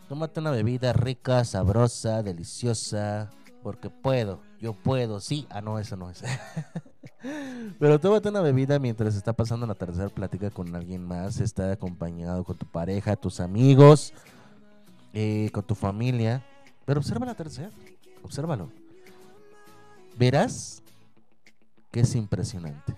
Tómate 0.09 0.39
una 0.39 0.53
bebida 0.53 0.93
rica, 0.93 1.45
sabrosa, 1.45 2.23
deliciosa. 2.23 3.31
Porque 3.65 3.91
puedo, 3.91 4.41
yo 4.61 4.75
puedo, 4.75 5.19
sí. 5.19 5.49
Ah, 5.51 5.61
no, 5.61 5.81
eso 5.81 5.97
no 5.97 6.11
es. 6.11 6.23
Pero 7.81 7.99
tómate 7.99 8.29
una 8.29 8.41
bebida 8.41 8.79
mientras 8.79 9.17
está 9.17 9.33
pasando 9.33 9.67
la 9.67 9.75
tercera 9.75 10.11
plática 10.11 10.49
con 10.51 10.73
alguien 10.77 11.05
más. 11.05 11.41
Está 11.41 11.73
acompañado 11.73 12.45
con 12.45 12.57
tu 12.57 12.67
pareja, 12.67 13.17
tus 13.17 13.41
amigos, 13.41 14.15
eh, 15.13 15.51
con 15.53 15.65
tu 15.65 15.75
familia. 15.75 16.45
Pero 16.85 17.01
observa 17.01 17.27
la 17.27 17.35
tercera. 17.35 17.71
Obsérvalo. 18.23 18.71
Verás 20.17 20.83
que 21.91 22.01
es 22.01 22.15
impresionante. 22.15 22.95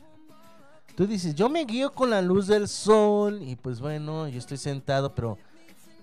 Tú 0.97 1.07
dices, 1.07 1.35
yo 1.35 1.51
me 1.51 1.65
guío 1.65 1.93
con 1.93 2.09
la 2.09 2.23
luz 2.23 2.47
del 2.47 2.69
sol 2.69 3.43
y 3.43 3.57
pues 3.57 3.81
bueno, 3.81 4.29
yo 4.29 4.39
estoy 4.39 4.57
sentado, 4.57 5.15
pero 5.15 5.37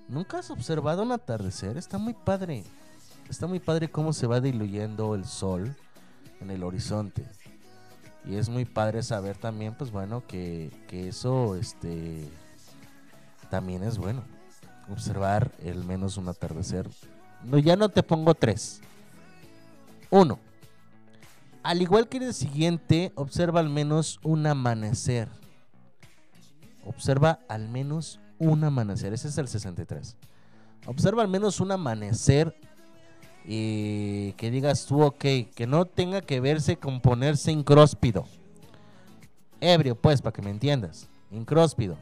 ¿nunca 0.07 0.37
has 0.37 0.51
observado 0.51 1.01
un 1.01 1.11
atardecer? 1.11 1.77
Está 1.77 1.97
muy 1.97 2.13
padre. 2.13 2.63
Está 3.27 3.47
muy 3.47 3.59
padre 3.59 3.89
cómo 3.89 4.13
se 4.13 4.27
va 4.27 4.39
diluyendo 4.39 5.15
el 5.15 5.25
sol 5.25 5.75
en 6.41 6.51
el 6.51 6.63
horizonte. 6.63 7.25
Y 8.25 8.35
es 8.35 8.49
muy 8.49 8.65
padre 8.65 9.01
saber 9.01 9.37
también, 9.37 9.73
pues 9.75 9.91
bueno, 9.91 10.23
que, 10.27 10.71
que 10.87 11.07
eso 11.07 11.55
este, 11.55 12.29
también 13.49 13.83
es 13.83 13.97
bueno. 13.97 14.23
Observar 14.91 15.51
el 15.63 15.83
menos 15.83 16.17
un 16.17 16.29
atardecer. 16.29 16.87
No, 17.45 17.57
ya 17.57 17.75
no 17.75 17.89
te 17.89 18.03
pongo 18.03 18.33
tres. 18.33 18.81
Uno. 20.09 20.39
Al 21.63 21.81
igual 21.81 22.07
que 22.07 22.17
en 22.17 22.23
el 22.23 22.33
siguiente, 22.33 23.11
observa 23.15 23.59
al 23.59 23.69
menos 23.69 24.19
un 24.23 24.45
amanecer. 24.45 25.29
Observa 26.85 27.39
al 27.47 27.69
menos 27.69 28.19
un 28.37 28.63
amanecer. 28.63 29.13
Ese 29.13 29.29
es 29.29 29.37
el 29.37 29.47
63. 29.47 30.17
Observa 30.85 31.21
al 31.21 31.29
menos 31.29 31.59
un 31.61 31.71
amanecer 31.71 32.55
y 33.45 34.33
que 34.33 34.51
digas 34.51 34.85
tú, 34.85 35.01
ok, 35.01 35.23
que 35.55 35.67
no 35.67 35.85
tenga 35.85 36.21
que 36.21 36.39
verse 36.39 36.77
con 36.77 37.01
ponerse 37.01 37.51
incróspido. 37.51 38.25
Ebrio, 39.59 39.95
pues, 39.95 40.21
para 40.21 40.33
que 40.33 40.41
me 40.41 40.49
entiendas. 40.49 41.09
Incróspido. 41.31 41.97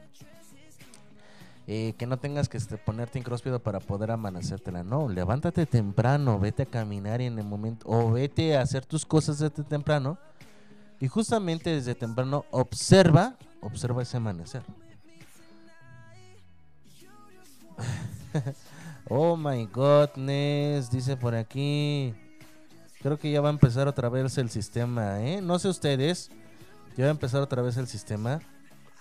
Eh, 1.68 1.94
que 1.98 2.08
no 2.08 2.18
tengas 2.18 2.50
que 2.50 2.58
este, 2.58 2.78
ponerte 2.78 3.20
incróspido 3.20 3.60
para 3.62 3.80
poder 3.80 4.12
amanecértela. 4.12 4.84
No, 4.84 5.08
levántate 5.08 5.66
temprano, 5.66 6.40
vete 6.40 6.64
a 6.64 6.66
caminar 6.66 7.22
en 7.22 7.38
el 7.38 7.46
momento, 7.46 7.86
o 7.88 8.12
vete 8.12 8.58
a 8.58 8.62
hacer 8.62 8.86
tus 8.86 9.06
cosas 9.06 9.40
desde 9.40 9.64
temprano. 9.64 10.18
Y 11.00 11.08
justamente 11.08 11.70
desde 11.70 11.96
temprano 11.96 12.46
observa, 12.52 13.36
observa 13.62 14.02
ese 14.02 14.18
amanecer. 14.18 14.64
oh 19.10 19.36
my 19.36 19.66
godness, 19.66 20.90
dice 20.92 21.16
por 21.18 21.36
aquí. 21.36 22.14
Creo 23.02 23.18
que 23.18 23.32
ya 23.32 23.42
va 23.42 23.50
a 23.50 23.52
empezar 23.52 23.88
otra 23.88 24.10
vez 24.10 24.38
el 24.38 24.50
sistema, 24.50 25.22
¿eh? 25.22 25.42
No 25.42 25.58
sé 25.58 25.70
ustedes. 25.70 26.30
Ya 26.98 27.06
va 27.06 27.10
a 27.10 27.12
empezar 27.12 27.42
otra 27.42 27.62
vez 27.62 27.78
el 27.78 27.88
sistema. 27.88 28.40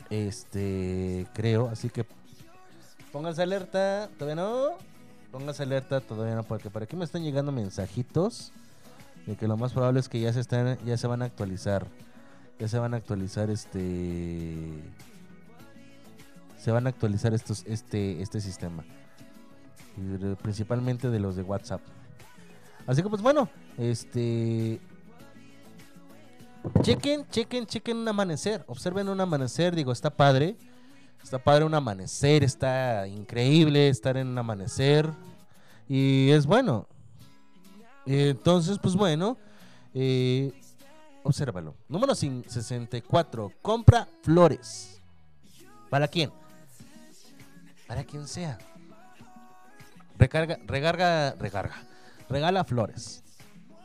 Este, 0.09 1.27
creo. 1.35 1.69
Así 1.69 1.91
que 1.91 2.07
pónganse 3.13 3.43
alerta. 3.43 4.09
Todavía 4.19 4.43
no. 4.43 4.71
Pónganse 5.31 5.63
alerta, 5.63 6.01
todavía 6.01 6.35
no. 6.35 6.43
Porque 6.43 6.71
por 6.71 6.83
aquí 6.83 6.97
me 6.97 7.05
están 7.05 7.23
llegando 7.23 7.53
mensajitos. 7.53 8.53
De 9.27 9.37
que 9.37 9.47
lo 9.47 9.57
más 9.57 9.73
probable 9.73 10.01
es 10.01 10.09
que 10.09 10.21
ya 10.21 10.33
se 10.33 10.41
están, 10.41 10.79
ya 10.85 10.97
se 10.97 11.07
van 11.07 11.23
a 11.23 11.27
actualizar. 11.27 11.87
Ya 12.59 12.69
se 12.69 12.79
van 12.79 12.95
a 12.95 12.99
actualizar 12.99 13.51
este. 13.51 14.83
Se 16.59 16.71
van 16.71 16.87
a 16.87 16.91
actualizar 16.91 17.33
estos, 17.33 17.65
este, 17.67 18.21
este 18.21 18.41
sistema. 18.41 18.85
Principalmente 20.43 21.11
de 21.11 21.21
los 21.21 21.37
de 21.37 21.43
WhatsApp. 21.43 21.81
Así 22.87 23.03
que 23.03 23.09
pues 23.09 23.23
bueno, 23.23 23.49
este 23.79 24.81
chequen, 26.83 27.27
chequen, 27.29 27.67
chequen 27.67 27.97
un 27.97 28.09
amanecer, 28.09 28.65
observen 28.67 29.09
un 29.09 29.21
amanecer, 29.21 29.75
digo, 29.75 29.93
está 29.93 30.11
padre. 30.11 30.57
Está 31.23 31.39
padre 31.39 31.65
un 31.65 31.75
amanecer, 31.75 32.43
está 32.43 33.07
increíble 33.07 33.89
estar 33.89 34.17
en 34.17 34.29
un 34.29 34.39
amanecer 34.39 35.09
y 35.89 36.31
es 36.31 36.47
bueno. 36.47 36.87
Entonces, 38.07 38.79
pues 38.79 38.95
bueno, 38.97 39.37
eh, 39.95 40.53
obsérvalo. 41.23 41.77
Número 41.89 42.15
cin- 42.15 42.45
64, 42.47 43.53
compra 43.63 44.09
flores. 44.23 45.01
¿Para 45.89 46.09
quién? 46.09 46.33
Para 47.87 48.03
quien 48.05 48.27
sea. 48.27 48.59
Recarga, 50.19 50.59
recarga, 50.67 51.33
recarga. 51.39 51.77
Regala 52.29 52.65
flores. 52.65 53.23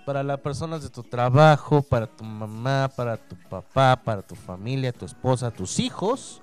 Para 0.05 0.21
las 0.23 0.39
personas 0.39 0.83
de 0.83 0.89
tu 0.89 1.01
trabajo, 1.03 1.81
para 1.81 2.05
tu 2.07 2.23
mamá, 2.23 2.89
para 2.95 3.17
tu 3.17 3.35
papá, 3.49 3.99
para 4.03 4.21
tu 4.21 4.35
familia, 4.35 4.91
tu 4.91 5.05
esposa, 5.05 5.49
tus 5.51 5.79
hijos. 5.79 6.41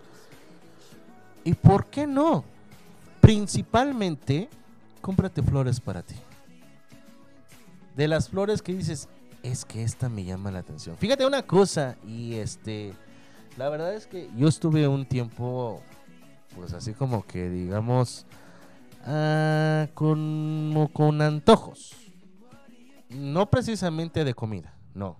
¿Y 1.44 1.54
por 1.54 1.86
qué 1.86 2.06
no? 2.06 2.44
Principalmente, 3.20 4.48
cómprate 5.00 5.42
flores 5.42 5.80
para 5.80 6.02
ti. 6.02 6.14
De 7.96 8.08
las 8.08 8.28
flores 8.28 8.62
que 8.62 8.72
dices, 8.72 9.08
es 9.42 9.64
que 9.64 9.82
esta 9.82 10.08
me 10.08 10.24
llama 10.24 10.50
la 10.50 10.60
atención. 10.60 10.96
Fíjate 10.96 11.26
una 11.26 11.42
cosa, 11.42 11.96
y 12.06 12.34
este, 12.34 12.94
la 13.56 13.68
verdad 13.68 13.94
es 13.94 14.06
que 14.06 14.30
yo 14.36 14.48
estuve 14.48 14.86
un 14.88 15.04
tiempo, 15.04 15.82
pues 16.54 16.72
así 16.72 16.94
como 16.94 17.26
que 17.26 17.50
digamos, 17.50 18.26
ah, 19.04 19.88
con, 19.94 20.88
con 20.92 21.20
antojos. 21.20 21.94
No 23.10 23.50
precisamente 23.50 24.24
de 24.24 24.32
comida, 24.32 24.74
no. 24.94 25.18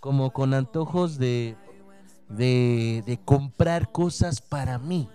Como 0.00 0.32
con 0.32 0.54
antojos 0.54 1.18
de, 1.18 1.56
de, 2.28 3.02
de 3.06 3.18
comprar 3.24 3.90
cosas 3.92 4.40
para 4.40 4.78
mí. 4.78 5.08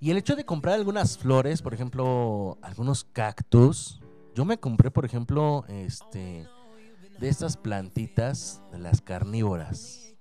Y 0.00 0.10
el 0.10 0.18
hecho 0.18 0.36
de 0.36 0.44
comprar 0.44 0.74
algunas 0.74 1.16
flores, 1.16 1.62
por 1.62 1.72
ejemplo, 1.72 2.58
algunos 2.60 3.04
cactus. 3.04 4.00
Yo 4.34 4.44
me 4.44 4.58
compré, 4.58 4.90
por 4.90 5.04
ejemplo, 5.04 5.64
este 5.68 6.46
de 7.18 7.28
estas 7.28 7.56
plantitas 7.56 8.60
de 8.72 8.78
las 8.78 9.00
carnívoras. 9.00 10.14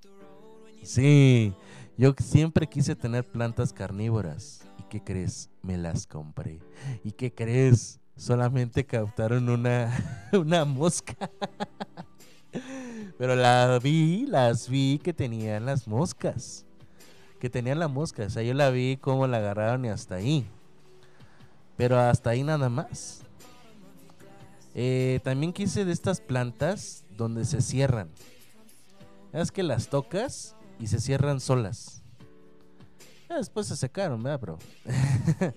Sí, 0.84 1.54
yo 1.98 2.14
siempre 2.18 2.68
quise 2.68 2.96
tener 2.96 3.26
plantas 3.26 3.74
carnívoras. 3.74 4.62
¿Y 4.80 4.84
qué 4.84 5.04
crees? 5.04 5.50
Me 5.62 5.78
las 5.78 6.08
compré. 6.08 6.60
¿Y 7.04 7.12
qué 7.12 7.34
crees? 7.34 8.00
Solamente 8.16 8.86
captaron 8.86 9.50
una, 9.50 9.92
una 10.34 10.66
mosca. 10.66 11.30
Pero 13.18 13.36
la 13.36 13.80
vi, 13.82 14.26
las 14.28 14.70
vi 14.70 15.00
que 15.00 15.14
tenían 15.14 15.66
las 15.66 15.88
moscas. 15.88 16.66
Que 17.40 17.50
tenían 17.50 17.80
la 17.80 17.88
mosca. 17.88 18.24
O 18.24 18.30
sea, 18.30 18.44
yo 18.44 18.54
la 18.54 18.70
vi 18.70 18.98
cómo 18.98 19.28
la 19.28 19.38
agarraron 19.38 19.86
y 19.86 19.90
hasta 19.90 20.16
ahí. 20.16 20.46
Pero 21.78 22.00
hasta 22.00 22.32
ahí 22.32 22.44
nada 22.44 22.70
más. 22.70 23.22
Eh, 24.76 25.20
también 25.24 25.54
quise 25.54 25.86
de 25.86 25.92
estas 25.92 26.22
plantas 26.22 27.06
donde 27.16 27.46
se 27.46 27.62
cierran. 27.62 28.10
Es 29.32 29.52
que 29.52 29.64
las 29.64 29.90
tocas 29.90 30.56
y 30.80 30.88
se 30.88 31.00
cierran 31.00 31.40
solas. 31.40 32.04
Después 33.30 33.68
se 33.68 33.76
secaron, 33.76 34.22
¿verdad, 34.22 34.40
bro? 34.40 34.60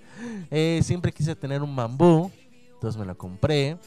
Eh, 0.51 0.81
siempre 0.83 1.13
quise 1.13 1.35
tener 1.37 1.63
un 1.63 1.75
bambú. 1.77 2.31
Entonces 2.75 2.99
me 2.99 3.07
lo 3.07 3.17
compré. 3.17 3.79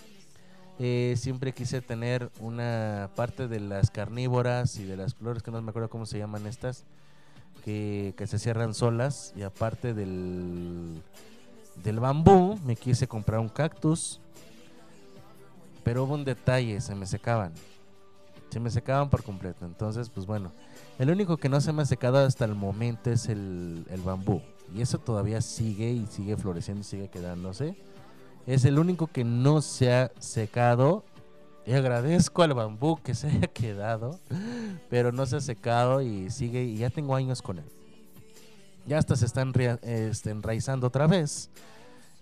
Eh, 0.82 1.16
siempre 1.18 1.52
quise 1.52 1.82
tener 1.82 2.32
una 2.40 3.10
parte 3.14 3.50
de 3.50 3.60
las 3.60 3.92
carnívoras 3.92 4.78
y 4.78 4.86
de 4.86 4.96
las 4.96 5.14
flores, 5.14 5.44
que 5.44 5.52
no 5.52 5.62
me 5.62 5.72
acuerdo 5.72 5.90
cómo 5.90 6.06
se 6.06 6.18
llaman 6.18 6.48
estas, 6.48 6.86
que, 7.66 8.14
se 8.26 8.40
cierran 8.40 8.74
solas. 8.74 9.34
Y 9.36 9.42
aparte 9.42 9.94
del, 9.94 11.02
del 11.84 12.00
bambú, 12.00 12.58
me 12.64 12.78
quise 12.78 13.08
comprar 13.08 13.42
un 13.42 13.50
cactus. 13.50 14.22
Pero 15.84 16.06
hubo 16.06 16.14
un 16.14 16.24
detalle, 16.24 16.80
se 16.80 16.96
me 16.96 17.06
secaban. 17.06 17.52
Se 18.50 18.62
me 18.62 18.70
secaban 18.70 19.10
por 19.10 19.22
completo. 19.22 19.66
Entonces, 19.66 20.10
pues 20.10 20.26
bueno, 20.26 20.54
el 20.98 21.10
único 21.10 21.36
que 21.36 21.50
no 21.50 21.60
se 21.60 21.74
me 21.74 21.82
ha 21.82 21.86
secado 21.86 22.20
hasta 22.20 22.46
el 22.46 22.56
momento 22.56 23.12
es 23.12 23.28
el, 23.28 23.86
el 23.90 24.02
bambú. 24.02 24.42
Y 24.74 24.82
eso 24.82 24.98
todavía 24.98 25.42
sigue 25.42 25.92
y 25.92 26.06
sigue 26.06 26.38
floreciendo 26.38 26.82
y 26.82 26.86
sigue 26.86 27.10
quedándose. 27.10 27.76
Es 28.50 28.66
el 28.66 28.80
único 28.80 29.06
que 29.06 29.24
no 29.24 29.62
se 29.62 29.94
ha 29.94 30.12
secado. 30.18 31.06
Y 31.68 31.74
agradezco 31.74 32.42
al 32.42 32.56
bambú 32.56 33.00
que 33.04 33.14
se 33.14 33.28
haya 33.28 33.48
quedado. 33.48 34.20
Pero 34.90 35.12
no 35.12 35.28
se 35.28 35.36
ha 35.36 35.40
secado 35.40 36.02
y 36.02 36.32
sigue. 36.32 36.64
Y 36.64 36.78
ya 36.78 36.90
tengo 36.90 37.16
años 37.16 37.44
con 37.44 37.60
él. 37.60 37.66
Ya 38.88 38.98
hasta 38.98 39.16
se 39.16 39.28
están 39.28 39.54
este, 39.84 40.32
enraizando 40.32 40.88
otra 40.88 41.06
vez. 41.06 41.52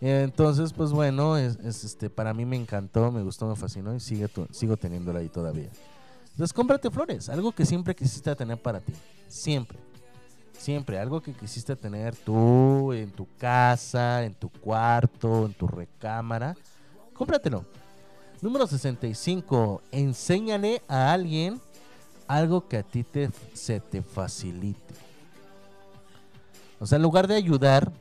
Entonces, 0.02 0.74
pues 0.74 0.92
bueno, 0.92 1.38
es, 1.38 1.58
es, 1.60 1.86
este, 1.86 2.10
para 2.10 2.34
mí 2.34 2.46
me 2.46 2.58
encantó, 2.58 3.10
me 3.10 3.24
gustó, 3.24 3.48
me 3.48 3.56
fascinó 3.56 3.96
y 3.96 4.02
sigue 4.02 4.30
sigo 4.52 4.76
teniéndola 4.76 5.20
ahí 5.20 5.30
todavía. 5.30 5.70
Entonces, 6.32 6.52
cómprate 6.52 6.92
flores, 6.92 7.30
algo 7.30 7.54
que 7.54 7.66
siempre 7.66 7.96
quisiste 7.96 8.36
tener 8.36 8.62
para 8.62 8.82
ti. 8.82 8.92
Siempre. 9.30 9.80
Siempre, 10.58 11.00
algo 11.00 11.22
que 11.22 11.34
quisiste 11.34 11.76
tener 11.76 12.16
tú 12.16 12.92
en 12.92 13.12
tu 13.12 13.28
casa, 13.38 14.24
en 14.24 14.34
tu 14.34 14.50
cuarto, 14.50 15.46
en 15.46 15.54
tu 15.54 15.68
recámara. 15.68 16.56
Cómpratelo. 17.14 17.66
Número 18.42 18.68
65. 18.68 19.82
Enséñale 19.92 20.82
a 20.88 21.14
alguien 21.14 21.62
algo 22.28 22.68
que 22.68 22.78
a 22.78 22.84
ti 22.84 23.04
te, 23.04 23.30
se 23.54 23.80
te 23.80 24.02
facilite. 24.02 24.94
O 26.80 26.86
sea, 26.86 26.98
en 26.98 27.02
lugar 27.02 27.28
de 27.28 27.36
ayudar, 27.36 27.92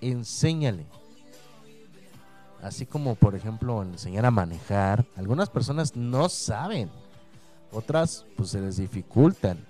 enséñale. 0.00 0.86
Así 2.62 2.84
como, 2.84 3.14
por 3.14 3.34
ejemplo, 3.34 3.82
enseñar 3.82 4.26
a 4.26 4.30
manejar. 4.30 5.06
Algunas 5.16 5.48
personas 5.48 5.96
no 5.96 6.28
saben. 6.28 6.90
Otras, 7.72 8.26
pues 8.36 8.50
se 8.50 8.60
les 8.60 8.76
dificultan. 8.76 9.64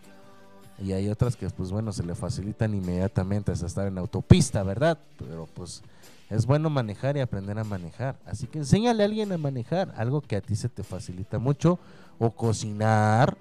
Y 0.82 0.93
hay 0.93 1.09
otras 1.09 1.36
que, 1.36 1.48
pues 1.48 1.70
bueno, 1.70 1.93
se 1.93 2.05
le 2.05 2.15
facilitan 2.15 2.74
inmediatamente 2.74 3.53
hasta 3.53 3.66
estar 3.66 3.86
en 3.86 3.97
autopista, 3.98 4.62
¿verdad? 4.62 4.98
Pero 5.19 5.48
pues 5.55 5.82
es 6.28 6.44
bueno 6.44 6.69
manejar 6.69 7.16
y 7.16 7.20
aprender 7.20 7.59
a 7.59 7.65
manejar. 7.65 8.16
Así 8.27 8.47
que 8.47 8.59
enséñale 8.59 9.03
a 9.03 9.07
alguien 9.07 9.32
a 9.32 9.39
manejar, 9.39 9.94
algo 9.97 10.20
que 10.20 10.36
a 10.36 10.40
ti 10.40 10.57
se 10.57 10.69
te 10.69 10.82
facilita 10.82 11.39
mucho. 11.39 11.78
O 12.19 12.31
cocinar, 12.31 13.36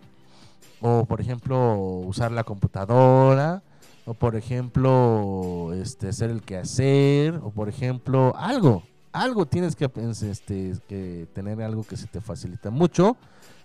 o 0.82 1.06
por 1.06 1.20
ejemplo, 1.20 1.76
usar 1.78 2.32
la 2.32 2.44
computadora, 2.44 3.64
o 4.06 4.14
por 4.14 4.36
ejemplo, 4.36 5.72
este, 5.74 6.10
hacer 6.10 6.30
el 6.30 6.41
quehacer, 6.41 7.36
o 7.44 7.52
por 7.52 7.70
ejemplo, 7.70 8.34
algo. 8.38 8.84
Algo 9.12 9.45
tienes 9.45 9.76
que, 9.76 9.90
este, 10.30 10.74
que 10.88 11.28
tener 11.34 11.62
algo 11.62 11.84
que 11.84 11.98
se 11.98 12.07
te 12.07 12.22
facilita 12.22 12.70
mucho 12.70 13.16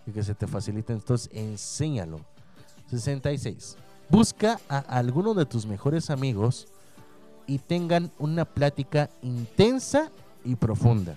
y 0.07 0.13
que 0.13 0.23
se 0.23 0.35
te 0.35 0.47
facilita, 0.47 0.93
entonces 0.93 1.29
enséñalo. 1.33 2.21
66. 2.91 3.77
Busca 4.09 4.61
a 4.69 4.79
alguno 4.79 5.35
de 5.35 5.47
tus 5.47 5.67
mejores 5.67 6.11
amigos 6.11 6.67
y 7.47 7.59
tengan 7.59 8.11
una 8.19 8.45
plática 8.45 9.11
intensa 9.23 10.11
y 10.45 10.57
profunda. 10.57 11.17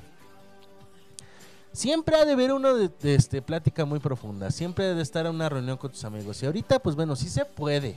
Siempre 1.71 2.15
ha 2.15 2.23
de 2.25 2.33
haber 2.33 2.51
de, 2.51 2.91
de, 3.01 3.15
este, 3.15 3.41
plática 3.41 3.83
muy 3.83 3.99
profunda. 3.99 4.51
Siempre 4.51 4.85
ha 4.85 4.93
de 4.93 5.01
estar 5.01 5.25
en 5.25 5.33
una 5.33 5.49
reunión 5.49 5.77
con 5.77 5.91
tus 5.91 6.03
amigos. 6.03 6.41
Y 6.43 6.45
ahorita, 6.45 6.77
pues 6.79 6.95
bueno, 6.95 7.15
sí 7.15 7.29
se 7.29 7.45
puede. 7.45 7.95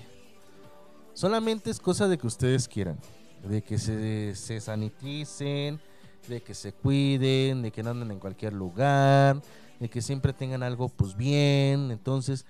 Solamente 1.12 1.70
es 1.70 1.78
cosa 1.78 2.08
de 2.08 2.16
que 2.16 2.26
ustedes 2.26 2.68
quieran. 2.68 2.98
De 3.46 3.62
que 3.62 3.78
se, 3.78 4.34
se 4.34 4.60
saniticen, 4.60 5.78
de 6.26 6.42
que 6.42 6.54
se 6.54 6.72
cuiden, 6.72 7.62
de 7.62 7.70
que 7.70 7.82
no 7.82 7.90
anden 7.90 8.10
en 8.10 8.18
cualquier 8.18 8.54
lugar, 8.54 9.42
de 9.78 9.88
que 9.90 10.00
siempre 10.00 10.32
tengan 10.32 10.62
algo 10.62 10.88
pues 10.88 11.14
bien. 11.14 11.90
Entonces, 11.90 12.46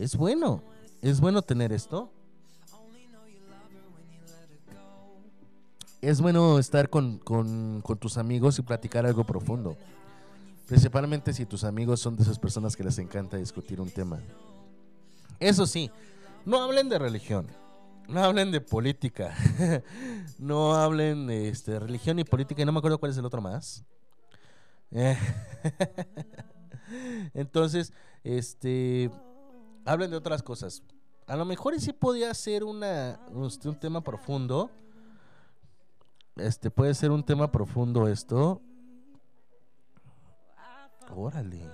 es 0.00 0.16
bueno, 0.16 0.62
es 1.02 1.20
bueno 1.20 1.42
tener 1.42 1.72
esto. 1.72 2.10
Es 6.00 6.22
bueno 6.22 6.58
estar 6.58 6.88
con, 6.88 7.20
tus 7.98 8.16
amigos 8.16 8.58
y 8.58 8.62
platicar 8.62 9.04
algo 9.04 9.24
profundo. 9.24 9.76
Principalmente 10.66 11.34
si 11.34 11.44
tus 11.44 11.64
amigos 11.64 12.00
son 12.00 12.16
de 12.16 12.22
esas 12.22 12.38
personas 12.38 12.74
que 12.74 12.82
les 12.82 12.98
encanta 12.98 13.36
discutir 13.36 13.78
un 13.78 13.90
tema. 13.90 14.18
Eso 15.38 15.66
sí, 15.66 15.90
no 16.46 16.62
hablen 16.62 16.88
de 16.88 16.98
religión. 16.98 17.46
No 18.08 18.24
hablen 18.24 18.50
de 18.50 18.62
política. 18.62 19.34
no 20.38 20.74
hablen 20.74 21.26
de 21.26 21.50
este, 21.50 21.78
religión 21.78 22.18
y 22.18 22.24
política. 22.24 22.62
Y 22.62 22.64
no 22.64 22.72
me 22.72 22.78
acuerdo 22.78 22.98
cuál 22.98 23.12
es 23.12 23.18
el 23.18 23.26
otro 23.26 23.42
más. 23.42 23.84
Entonces, 27.34 27.92
este 28.24 29.10
hablen 29.84 30.10
de 30.10 30.16
otras 30.16 30.42
cosas. 30.42 30.82
A 31.26 31.36
lo 31.36 31.44
mejor 31.44 31.78
sí 31.80 31.92
podía 31.92 32.32
ser 32.34 32.64
una 32.64 33.20
este, 33.46 33.68
un 33.68 33.78
tema 33.78 34.02
profundo. 34.02 34.70
Este 36.36 36.70
puede 36.70 36.94
ser 36.94 37.10
un 37.10 37.22
tema 37.22 37.52
profundo 37.52 38.08
esto. 38.08 38.60
Órale. 41.14 41.68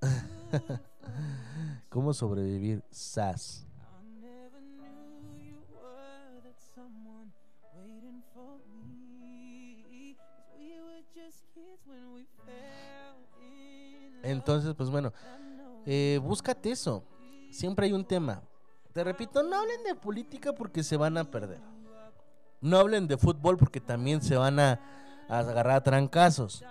¿Cómo 1.88 2.12
sobrevivir 2.14 2.82
SAS? 2.90 3.67
Entonces, 14.22 14.74
pues 14.74 14.90
bueno, 14.90 15.12
eh, 15.86 16.20
búscate 16.22 16.70
eso. 16.70 17.04
Siempre 17.50 17.86
hay 17.86 17.92
un 17.92 18.04
tema. 18.04 18.42
Te 18.92 19.04
repito, 19.04 19.42
no 19.42 19.56
hablen 19.56 19.82
de 19.84 19.94
política 19.94 20.52
porque 20.54 20.82
se 20.82 20.96
van 20.96 21.16
a 21.18 21.24
perder. 21.24 21.60
No 22.60 22.78
hablen 22.78 23.06
de 23.06 23.16
fútbol 23.16 23.56
porque 23.56 23.80
también 23.80 24.20
se 24.20 24.36
van 24.36 24.58
a, 24.58 24.80
agarrar 25.28 25.76
a 25.76 25.82
trancazos. 25.82 26.64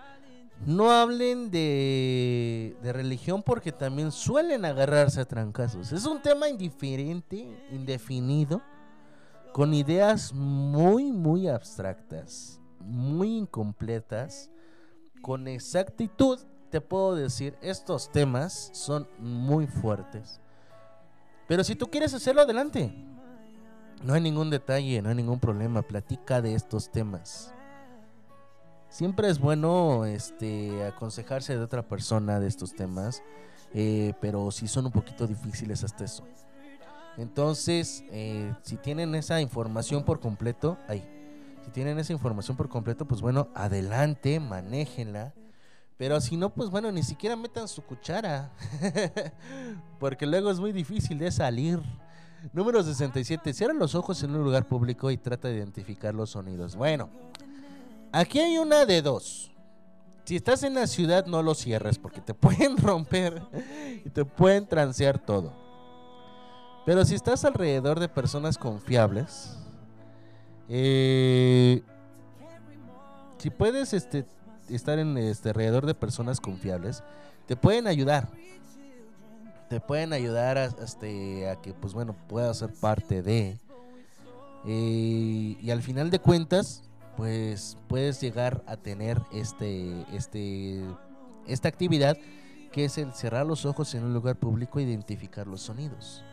No 0.66 0.92
hablen 0.92 1.52
de, 1.52 2.76
de, 2.82 2.94
religión 2.94 3.44
porque 3.44 3.72
también 3.72 4.12
suelen 4.12 4.66
agarrarse 4.66 5.22
a 5.22 5.26
trancazos. 5.26 5.92
Es 5.92 6.06
un 6.06 6.22
tema 6.22 6.50
indiferente, 6.50 7.68
indefinido, 7.72 8.62
con 9.54 9.74
ideas 9.74 10.34
muy, 10.34 11.12
muy 11.12 11.48
abstractas, 11.48 12.60
muy 12.80 13.38
incompletas, 13.38 14.50
con 15.22 15.48
exactitud 15.48 16.40
te 16.70 16.82
puedo 16.82 17.16
decir, 17.16 17.58
estos 17.62 18.12
temas 18.12 18.70
son 18.74 19.08
muy 19.20 19.68
fuertes. 19.68 20.40
Pero 21.48 21.64
si 21.64 21.76
tú 21.76 21.88
quieres 21.88 22.14
hacerlo, 22.14 22.42
adelante. 22.42 22.94
No 24.04 24.14
hay 24.14 24.22
ningún 24.22 24.50
detalle, 24.50 25.02
no 25.02 25.10
hay 25.10 25.16
ningún 25.16 25.40
problema. 25.40 25.82
Platica 25.82 26.42
de 26.42 26.54
estos 26.54 26.92
temas. 26.92 27.54
Siempre 28.90 29.30
es 29.30 29.40
bueno 29.40 30.06
este, 30.06 30.86
aconsejarse 30.86 31.58
de 31.58 31.64
otra 31.64 31.88
persona 31.88 32.40
de 32.40 32.48
estos 32.48 32.74
temas, 32.74 33.22
eh, 33.74 34.14
pero 34.22 34.50
si 34.52 34.68
son 34.68 34.86
un 34.86 34.92
poquito 34.92 35.28
difíciles 35.28 35.84
hasta 35.84 36.06
eso. 36.06 36.24
Entonces, 37.18 38.04
eh, 38.12 38.54
si 38.62 38.78
tienen 38.78 39.14
esa 39.16 39.42
información 39.42 40.04
por 40.04 40.20
completo, 40.20 40.78
ahí. 40.88 41.04
Si 41.66 41.72
tienen 41.72 42.00
esa 42.00 42.14
información 42.14 42.56
por 42.56 42.70
completo, 42.70 43.06
pues 43.06 43.20
bueno, 43.20 43.50
adelante, 43.56 44.40
manéjenla 44.40 45.34
pero 45.98 46.22
si 46.22 46.38
no, 46.38 46.52
pues 46.54 46.70
bueno, 46.70 46.92
ni 46.92 47.02
siquiera 47.02 47.36
metan 47.36 47.68
su 47.68 47.82
cuchara. 47.82 48.52
Porque 50.00 50.28
luego 50.28 50.52
es 50.52 50.60
muy 50.60 50.72
difícil 50.72 51.18
de 51.18 51.32
salir. 51.32 51.82
Número 52.54 52.84
67. 52.84 53.52
Cierra 53.52 53.74
los 53.74 53.96
ojos 53.96 54.22
en 54.22 54.36
un 54.36 54.44
lugar 54.44 54.68
público 54.68 55.10
y 55.10 55.18
trata 55.18 55.48
de 55.48 55.56
identificar 55.56 56.14
los 56.14 56.30
sonidos. 56.30 56.76
Bueno, 56.76 57.10
aquí 58.12 58.40
hay 58.40 58.60
una 58.60 58.86
de 58.86 59.02
dos. 59.02 59.52
Si 60.24 60.36
estás 60.36 60.62
en 60.62 60.76
la 60.76 60.86
ciudad, 60.86 61.26
no 61.26 61.42
lo 61.42 61.56
cierres 61.56 61.98
porque 61.98 62.22
te 62.22 62.34
pueden 62.36 62.78
romper 62.78 63.42
y 64.06 64.10
te 64.10 64.24
pueden 64.24 64.68
transear 64.68 65.18
todo. 65.18 65.52
Pero 66.86 67.04
si 67.06 67.16
estás 67.16 67.44
alrededor 67.44 68.00
de 68.00 68.08
personas 68.08 68.58
confiables, 68.58 69.58
eh, 70.70 71.82
si 73.40 73.50
puedes 73.50 73.94
este, 73.94 74.26
estar 74.70 75.00
en 75.00 75.18
este 75.18 75.50
alrededor 75.50 75.86
de 75.86 75.94
personas 75.94 76.40
confiables, 76.40 77.04
te 77.46 77.56
pueden 77.56 77.88
ayudar. 77.88 78.28
Te 79.70 79.80
pueden 79.80 80.14
ayudar 80.14 80.58
a, 80.58 80.66
este, 80.66 81.50
a 81.50 81.58
que, 81.62 81.74
pues 81.74 81.94
bueno, 81.94 82.16
puedas 82.28 82.58
ser 82.58 82.74
parte 82.74 83.22
de. 83.22 83.58
Eh, 84.66 85.58
y 85.62 85.72
al 85.72 85.82
final 85.82 86.10
de 86.10 86.20
cuentas, 86.20 86.84
pues 87.18 87.78
puedes 87.88 88.22
llegar 88.22 88.64
a 88.68 88.78
tener 88.78 89.22
este, 89.34 90.06
este, 90.14 90.82
esta 91.48 91.68
actividad 91.68 92.18
que 92.72 92.86
es 92.86 92.98
el 92.98 93.14
cerrar 93.14 93.46
los 93.46 93.66
ojos 93.66 93.94
en 93.96 94.04
un 94.04 94.14
lugar 94.14 94.36
público 94.36 94.80
e 94.80 94.84
identificar 94.84 95.48
los 95.48 95.62
sonidos. 95.62 96.24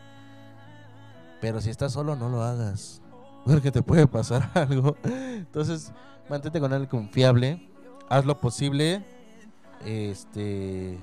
Pero 1.41 1.59
si 1.61 1.69
estás 1.69 1.93
solo, 1.93 2.15
no 2.15 2.29
lo 2.29 2.43
hagas. 2.43 3.01
Porque 3.45 3.71
te 3.71 3.81
puede 3.81 4.07
pasar 4.07 4.49
algo. 4.53 4.95
Entonces, 5.03 5.91
mantente 6.29 6.59
con 6.59 6.71
alguien 6.71 6.89
confiable. 6.89 7.69
Haz 8.09 8.25
lo 8.25 8.39
posible. 8.39 9.03
Este. 9.85 10.97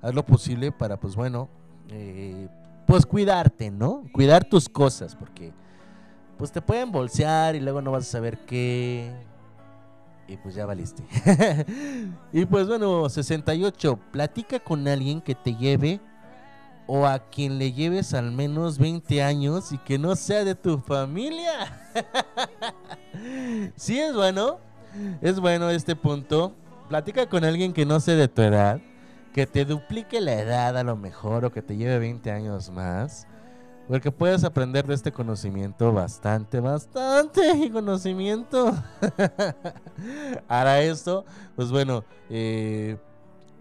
Haz 0.00 0.14
lo 0.14 0.24
posible 0.24 0.72
para, 0.72 0.98
pues 0.98 1.14
bueno. 1.14 1.48
eh, 1.90 2.48
pues 2.86 3.06
cuidarte, 3.06 3.70
¿no? 3.70 4.04
Cuidar 4.12 4.44
tus 4.44 4.68
cosas. 4.68 5.14
Porque. 5.14 5.52
Pues 6.38 6.50
te 6.50 6.60
pueden 6.60 6.90
bolsear 6.90 7.54
y 7.54 7.60
luego 7.60 7.80
no 7.82 7.92
vas 7.92 8.08
a 8.08 8.12
saber 8.12 8.38
qué. 8.46 9.12
Y 10.26 10.36
pues 10.38 10.54
ya 10.54 10.66
valiste. 10.66 11.04
y 12.32 12.46
pues 12.46 12.66
bueno, 12.66 13.08
68. 13.08 13.98
Platica 14.10 14.58
con 14.60 14.88
alguien 14.88 15.20
que 15.20 15.34
te 15.34 15.54
lleve 15.54 16.00
o 16.94 17.06
a 17.06 17.20
quien 17.20 17.58
le 17.58 17.72
lleves 17.72 18.12
al 18.12 18.32
menos 18.32 18.76
20 18.76 19.22
años 19.22 19.72
y 19.72 19.78
que 19.78 19.98
no 19.98 20.14
sea 20.14 20.44
de 20.44 20.54
tu 20.54 20.78
familia. 20.78 21.90
sí 23.76 23.98
es 23.98 24.14
bueno, 24.14 24.58
es 25.22 25.40
bueno 25.40 25.70
este 25.70 25.96
punto. 25.96 26.52
Platica 26.90 27.30
con 27.30 27.44
alguien 27.44 27.72
que 27.72 27.86
no 27.86 27.98
sea 27.98 28.14
de 28.16 28.28
tu 28.28 28.42
edad, 28.42 28.78
que 29.32 29.46
te 29.46 29.64
duplique 29.64 30.20
la 30.20 30.34
edad 30.34 30.76
a 30.76 30.82
lo 30.82 30.94
mejor 30.94 31.46
o 31.46 31.50
que 31.50 31.62
te 31.62 31.78
lleve 31.78 31.98
20 31.98 32.30
años 32.30 32.68
más. 32.68 33.26
Porque 33.88 34.12
puedes 34.12 34.44
aprender 34.44 34.86
de 34.86 34.92
este 34.92 35.12
conocimiento 35.12 35.94
bastante, 35.94 36.60
bastante 36.60 37.70
conocimiento. 37.72 38.70
Hará 40.46 40.82
esto, 40.82 41.24
pues 41.56 41.70
bueno, 41.70 42.04
eh, 42.28 42.98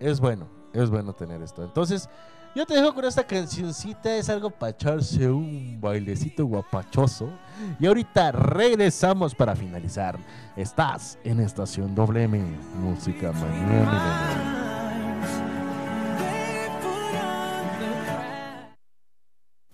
es 0.02 0.20
bueno, 0.20 0.50
es 0.74 0.90
bueno 0.90 1.14
tener 1.14 1.42
esto. 1.42 1.64
Entonces, 1.64 2.10
yo 2.56 2.66
te 2.66 2.74
dejo 2.74 2.94
con 2.94 3.06
esta 3.06 3.24
cancioncita, 3.24 4.16
es 4.16 4.30
algo 4.30 4.50
para 4.50 4.72
echarse 4.72 5.30
un 5.30 5.80
bailecito 5.80 6.46
guapachoso. 6.46 7.30
Y 7.80 7.86
ahorita 7.86 8.32
regresamos 8.32 9.34
para 9.34 9.56
finalizar. 9.56 10.18
Estás 10.56 11.18
en 11.24 11.40
Estación 11.40 11.96
WM, 11.96 12.40
Música 12.76 13.32
Milenial. 13.32 14.62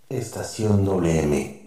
Estación 0.09 0.85
WM. 0.85 1.66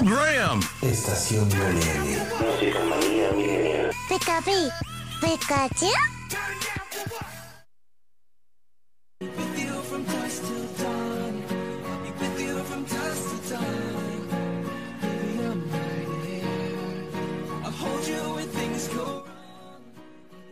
program. 0.00 0.60
Estación 0.82 1.48
Millennial. 1.48 2.26
Música 2.40 2.78
manía 2.84 3.32
milenial. 3.32 3.90
Pikachu, 4.08 4.70
Pikachu. 5.20 5.86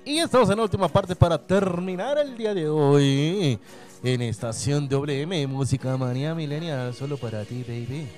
Y 0.05 0.19
estamos 0.19 0.51
en 0.51 0.57
la 0.57 0.63
última 0.65 0.89
parte 0.89 1.17
para 1.17 1.39
terminar 1.39 2.19
el 2.19 2.37
día 2.37 2.53
de 2.53 2.69
hoy 2.69 3.59
en 4.03 4.23
Estación 4.23 4.89
WM, 4.89 5.47
Música 5.47 5.97
Manía 5.97 6.35
Millennial, 6.35 6.93
solo 6.93 7.17
para 7.17 7.45
ti, 7.45 7.63
baby. 7.63 8.09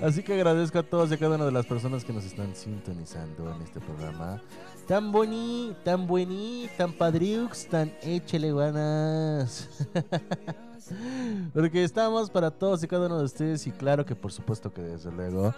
Así 0.01 0.23
que 0.23 0.35
agradezco 0.35 0.79
a 0.79 0.83
todos 0.83 1.11
y 1.11 1.15
a 1.15 1.19
cada 1.19 1.37
una 1.37 1.47
de 1.47 1.53
las 1.53 1.65
personas 1.65 2.05
que 2.05 2.13
nos 2.13 2.25
están 2.25 2.55
sintonizando 2.55 3.51
en 3.55 3.63
este 3.63 3.81
programa. 3.81 4.43
Tan 4.87 5.11
boni, 5.11 5.75
tan 5.85 6.07
buení, 6.07 6.69
tan 6.77 6.93
padriux, 6.93 7.67
tan 7.67 7.93
échele 8.03 8.53
ganas. 8.53 9.69
Porque 11.55 11.83
estamos 11.83 12.31
para 12.31 12.51
todos 12.51 12.83
y 12.85 12.87
cada 12.87 13.07
uno 13.07 13.19
de 13.19 13.25
ustedes 13.25 13.67
y 13.67 13.73
claro 13.73 14.05
que 14.05 14.15
por 14.15 14.31
supuesto 14.33 14.73
que 14.73 14.83
desde 14.83 15.11
luego 15.11 15.55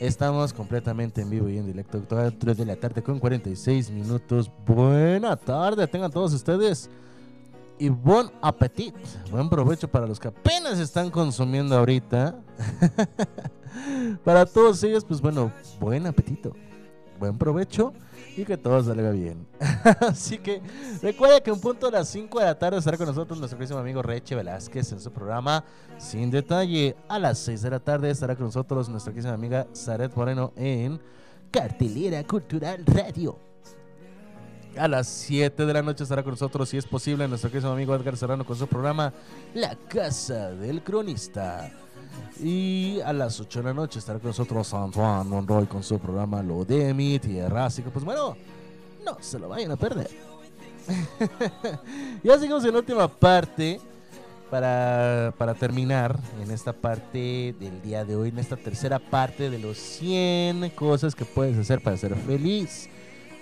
estamos 0.00 0.52
completamente 0.52 1.20
en 1.20 1.30
vivo 1.30 1.48
y 1.48 1.58
en 1.58 1.66
directo. 1.66 2.00
Todas 2.00 2.32
las 2.32 2.38
3 2.38 2.56
de 2.56 2.66
la 2.66 2.76
tarde 2.76 3.02
con 3.02 3.20
46 3.20 3.90
minutos. 3.90 4.50
Buena 4.66 5.36
tarde, 5.36 5.86
tengan 5.86 6.10
todos 6.10 6.32
ustedes. 6.32 6.88
Y 7.78 7.88
buen 7.90 8.30
apetito, 8.40 8.98
buen 9.30 9.48
provecho 9.50 9.86
para 9.88 10.06
los 10.06 10.18
que 10.18 10.28
apenas 10.28 10.78
están 10.78 11.10
consumiendo 11.10 11.76
ahorita. 11.76 12.36
para 14.24 14.46
todos 14.46 14.82
ellos, 14.84 15.04
pues 15.04 15.20
bueno, 15.20 15.52
buen 15.80 16.06
apetito, 16.06 16.54
buen 17.18 17.38
provecho 17.38 17.92
y 18.36 18.44
que 18.44 18.56
todo 18.56 18.82
salga 18.82 19.10
bien. 19.10 19.46
Así 20.00 20.38
que 20.38 20.60
recuerda 21.02 21.40
que 21.40 21.52
un 21.52 21.60
punto 21.60 21.88
a 21.88 21.90
las 21.90 22.08
5 22.08 22.38
de 22.38 22.44
la 22.46 22.58
tarde 22.58 22.78
estará 22.78 22.96
con 22.96 23.06
nosotros 23.06 23.38
nuestro 23.38 23.58
querido 23.58 23.78
amigo 23.78 24.02
Reche 24.02 24.34
Velázquez 24.34 24.92
en 24.92 25.00
su 25.00 25.10
programa 25.12 25.64
Sin 25.98 26.30
Detalle. 26.30 26.96
A 27.08 27.18
las 27.18 27.38
6 27.40 27.62
de 27.62 27.70
la 27.70 27.80
tarde 27.80 28.10
estará 28.10 28.36
con 28.36 28.46
nosotros 28.46 28.88
nuestra 28.88 29.12
querida 29.12 29.34
amiga 29.34 29.66
Zaret 29.74 30.14
Moreno 30.14 30.52
en 30.56 31.00
Cartelera 31.50 32.24
Cultural 32.24 32.84
Radio. 32.86 33.38
A 34.78 34.88
las 34.88 35.06
7 35.06 35.66
de 35.66 35.72
la 35.74 35.82
noche 35.82 36.02
estará 36.02 36.22
con 36.22 36.32
nosotros, 36.32 36.70
si 36.70 36.78
es 36.78 36.86
posible, 36.86 37.28
nuestro 37.28 37.50
querido 37.50 37.72
amigo 37.72 37.94
Edgar 37.94 38.16
Serrano 38.16 38.46
con 38.46 38.56
su 38.56 38.66
programa 38.66 39.12
La 39.52 39.76
Casa 39.88 40.52
del 40.52 40.82
Cronista. 40.82 41.70
Y 42.42 43.00
a 43.00 43.12
las 43.12 43.38
8 43.38 43.60
de 43.60 43.64
la 43.66 43.74
noche 43.74 43.98
estará 43.98 44.18
con 44.18 44.28
nosotros 44.28 44.72
Antoine 44.74 45.24
Monroy 45.24 45.66
con 45.66 45.82
su 45.82 45.98
programa 45.98 46.42
Lo 46.42 46.64
de 46.64 46.92
mi 46.92 47.18
tierra. 47.18 47.66
Así 47.66 47.82
que, 47.82 47.90
pues 47.90 48.04
bueno, 48.04 48.36
no 49.04 49.16
se 49.20 49.38
lo 49.38 49.48
vayan 49.48 49.70
a 49.70 49.76
perder. 49.76 50.10
ya 52.24 52.38
seguimos 52.38 52.64
en 52.64 52.72
la 52.72 52.78
última 52.78 53.06
parte 53.06 53.80
para, 54.50 55.32
para 55.38 55.54
terminar 55.54 56.18
en 56.42 56.50
esta 56.50 56.72
parte 56.72 57.54
del 57.58 57.80
día 57.80 58.04
de 58.04 58.16
hoy, 58.16 58.30
en 58.30 58.38
esta 58.38 58.56
tercera 58.56 58.98
parte 58.98 59.48
de 59.48 59.58
los 59.58 59.78
100 59.78 60.70
cosas 60.70 61.14
que 61.14 61.24
puedes 61.24 61.56
hacer 61.56 61.82
para 61.82 61.96
ser 61.96 62.14
feliz. 62.16 62.88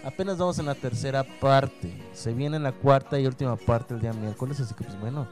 Apenas 0.05 0.39
vamos 0.39 0.59
en 0.59 0.67
la 0.67 0.75
tercera 0.75 1.25
parte. 1.25 1.93
Se 2.13 2.33
viene 2.33 2.59
la 2.59 2.73
cuarta 2.73 3.19
y 3.19 3.27
última 3.27 3.57
parte 3.57 3.95
el 3.95 4.01
día 4.01 4.13
miércoles, 4.13 4.61
así 4.61 4.75
que 4.75 4.85
pues 4.85 4.99
bueno, 5.01 5.27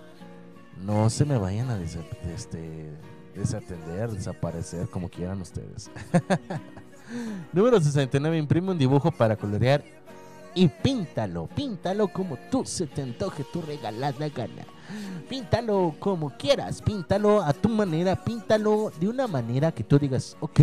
no 0.84 1.08
se 1.10 1.24
me 1.24 1.38
vayan 1.38 1.70
a 1.70 1.78
des 1.78 1.98
este, 2.34 2.90
desatender, 3.34 4.10
desaparecer, 4.10 4.88
como 4.88 5.08
quieran 5.08 5.40
ustedes. 5.40 5.90
Número 7.52 7.80
69, 7.80 8.38
imprime 8.38 8.70
un 8.70 8.78
dibujo 8.78 9.10
para 9.10 9.36
colorear 9.36 9.82
y 10.54 10.66
píntalo, 10.68 11.46
píntalo 11.54 12.08
como 12.08 12.36
tú 12.50 12.64
se 12.64 12.86
te 12.86 13.02
antoje, 13.02 13.44
tu 13.44 13.62
regalada 13.62 14.28
gana. 14.28 14.66
Píntalo 15.28 15.94
como 15.98 16.30
quieras, 16.30 16.82
píntalo 16.82 17.42
a 17.42 17.52
tu 17.52 17.68
manera, 17.68 18.16
píntalo 18.16 18.90
de 18.98 19.08
una 19.08 19.26
manera 19.26 19.70
que 19.70 19.84
tú 19.84 19.98
digas, 19.98 20.36
ok, 20.40 20.60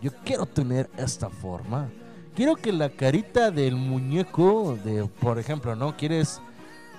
yo 0.00 0.10
quiero 0.24 0.46
tener 0.46 0.88
esta 0.96 1.28
forma. 1.28 1.90
Quiero 2.34 2.56
que 2.56 2.72
la 2.72 2.88
carita 2.88 3.50
del 3.50 3.76
muñeco, 3.76 4.78
de 4.82 5.04
por 5.20 5.38
ejemplo, 5.38 5.76
¿no? 5.76 5.94
¿Quieres 5.96 6.40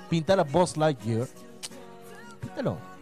pintar 0.09 0.39
a 0.39 0.43
Boss 0.43 0.77
Lightyear? 0.77 1.27
Píntalo. 2.39 2.92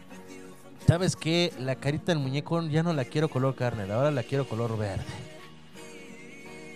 ¿Sabes 0.92 1.16
qué? 1.16 1.54
La 1.58 1.78
carita 1.78 2.12
del 2.12 2.20
muñeco 2.20 2.62
ya 2.64 2.84
no 2.84 2.92
la 2.92 3.06
quiero 3.06 3.30
color 3.30 3.56
carne, 3.56 3.90
ahora 3.90 4.12
la 4.12 4.24
quiero 4.24 4.46
color 4.46 4.78
verde. 4.78 5.06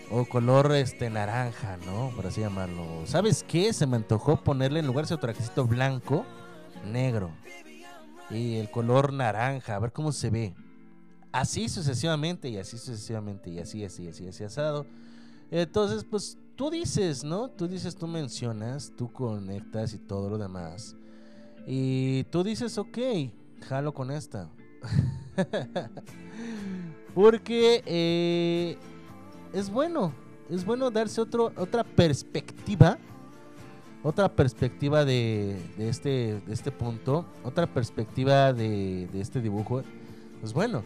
O 0.09 0.23
color 0.23 0.71
este 0.71 1.09
naranja, 1.09 1.75
¿no? 1.85 2.13
Por 2.15 2.25
así 2.25 2.39
llamarlo. 2.39 3.05
¿Sabes 3.07 3.43
qué? 3.45 3.73
Se 3.73 3.85
me 3.85 3.97
antojó 3.97 4.41
ponerle 4.41 4.79
en 4.79 4.87
lugar 4.87 5.03
de 5.03 5.09
su 5.09 5.17
trajecito 5.17 5.67
blanco, 5.67 6.25
negro. 6.89 7.29
Y 8.29 8.55
el 8.55 8.71
color 8.71 9.11
naranja, 9.11 9.75
a 9.75 9.79
ver 9.79 9.91
cómo 9.91 10.13
se 10.13 10.29
ve. 10.29 10.55
Así 11.33 11.67
sucesivamente, 11.67 12.47
y 12.47 12.57
así 12.57 12.77
sucesivamente, 12.77 13.49
y 13.49 13.59
así, 13.59 13.83
así, 13.83 14.07
así, 14.07 14.29
así 14.29 14.45
asado. 14.45 14.85
Entonces, 15.51 16.05
pues 16.05 16.37
tú 16.55 16.69
dices, 16.69 17.25
¿no? 17.25 17.49
Tú 17.49 17.67
dices, 17.67 17.97
tú 17.97 18.07
mencionas, 18.07 18.93
tú 18.95 19.11
conectas 19.11 19.93
y 19.93 19.97
todo 19.97 20.29
lo 20.29 20.37
demás. 20.37 20.95
Y 21.67 22.23
tú 22.31 22.45
dices, 22.45 22.77
ok, 22.77 22.97
jalo 23.67 23.93
con 23.93 24.11
esta. 24.11 24.49
Porque 27.13 27.83
eh, 27.85 28.77
es 29.53 29.69
bueno, 29.69 30.13
es 30.49 30.65
bueno 30.65 30.91
darse 30.91 31.21
otro, 31.21 31.51
otra 31.57 31.83
perspectiva. 31.83 32.97
Otra 34.03 34.29
perspectiva 34.29 35.03
de, 35.03 35.59
de 35.77 35.89
este, 35.89 36.39
de 36.45 36.53
este 36.53 36.71
punto. 36.71 37.25
Otra 37.43 37.65
perspectiva 37.65 38.53
de, 38.53 39.07
de 39.11 39.21
este 39.21 39.41
dibujo. 39.41 39.81
Pues 40.41 40.53
bueno, 40.53 40.83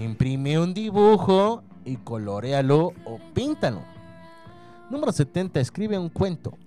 imprime 0.00 0.58
un 0.58 0.74
dibujo 0.74 1.62
y 1.84 1.96
colorealo 1.98 2.94
o 3.04 3.20
píntalo. 3.32 3.82
Número 4.90 5.12
70. 5.12 5.60
Escribe 5.60 5.96
un 5.98 6.08
cuento. 6.08 6.58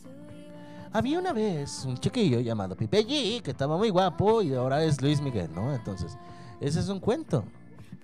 Había 0.95 1.19
una 1.19 1.33
vez 1.33 1.83
un 1.85 1.97
chiquillo 1.97 2.39
llamado 2.39 2.73
Pipe 2.73 3.05
G 3.05 3.41
que 3.41 3.51
estaba 3.51 3.75
muy 3.75 3.89
guapo 3.89 4.41
y 4.41 4.53
ahora 4.53 4.81
es 4.81 5.01
Luis 5.01 5.19
Miguel, 5.19 5.49
¿no? 5.53 5.75
Entonces, 5.75 6.17
ese 6.61 6.79
es 6.79 6.87
un 6.87 7.01
cuento. 7.01 7.43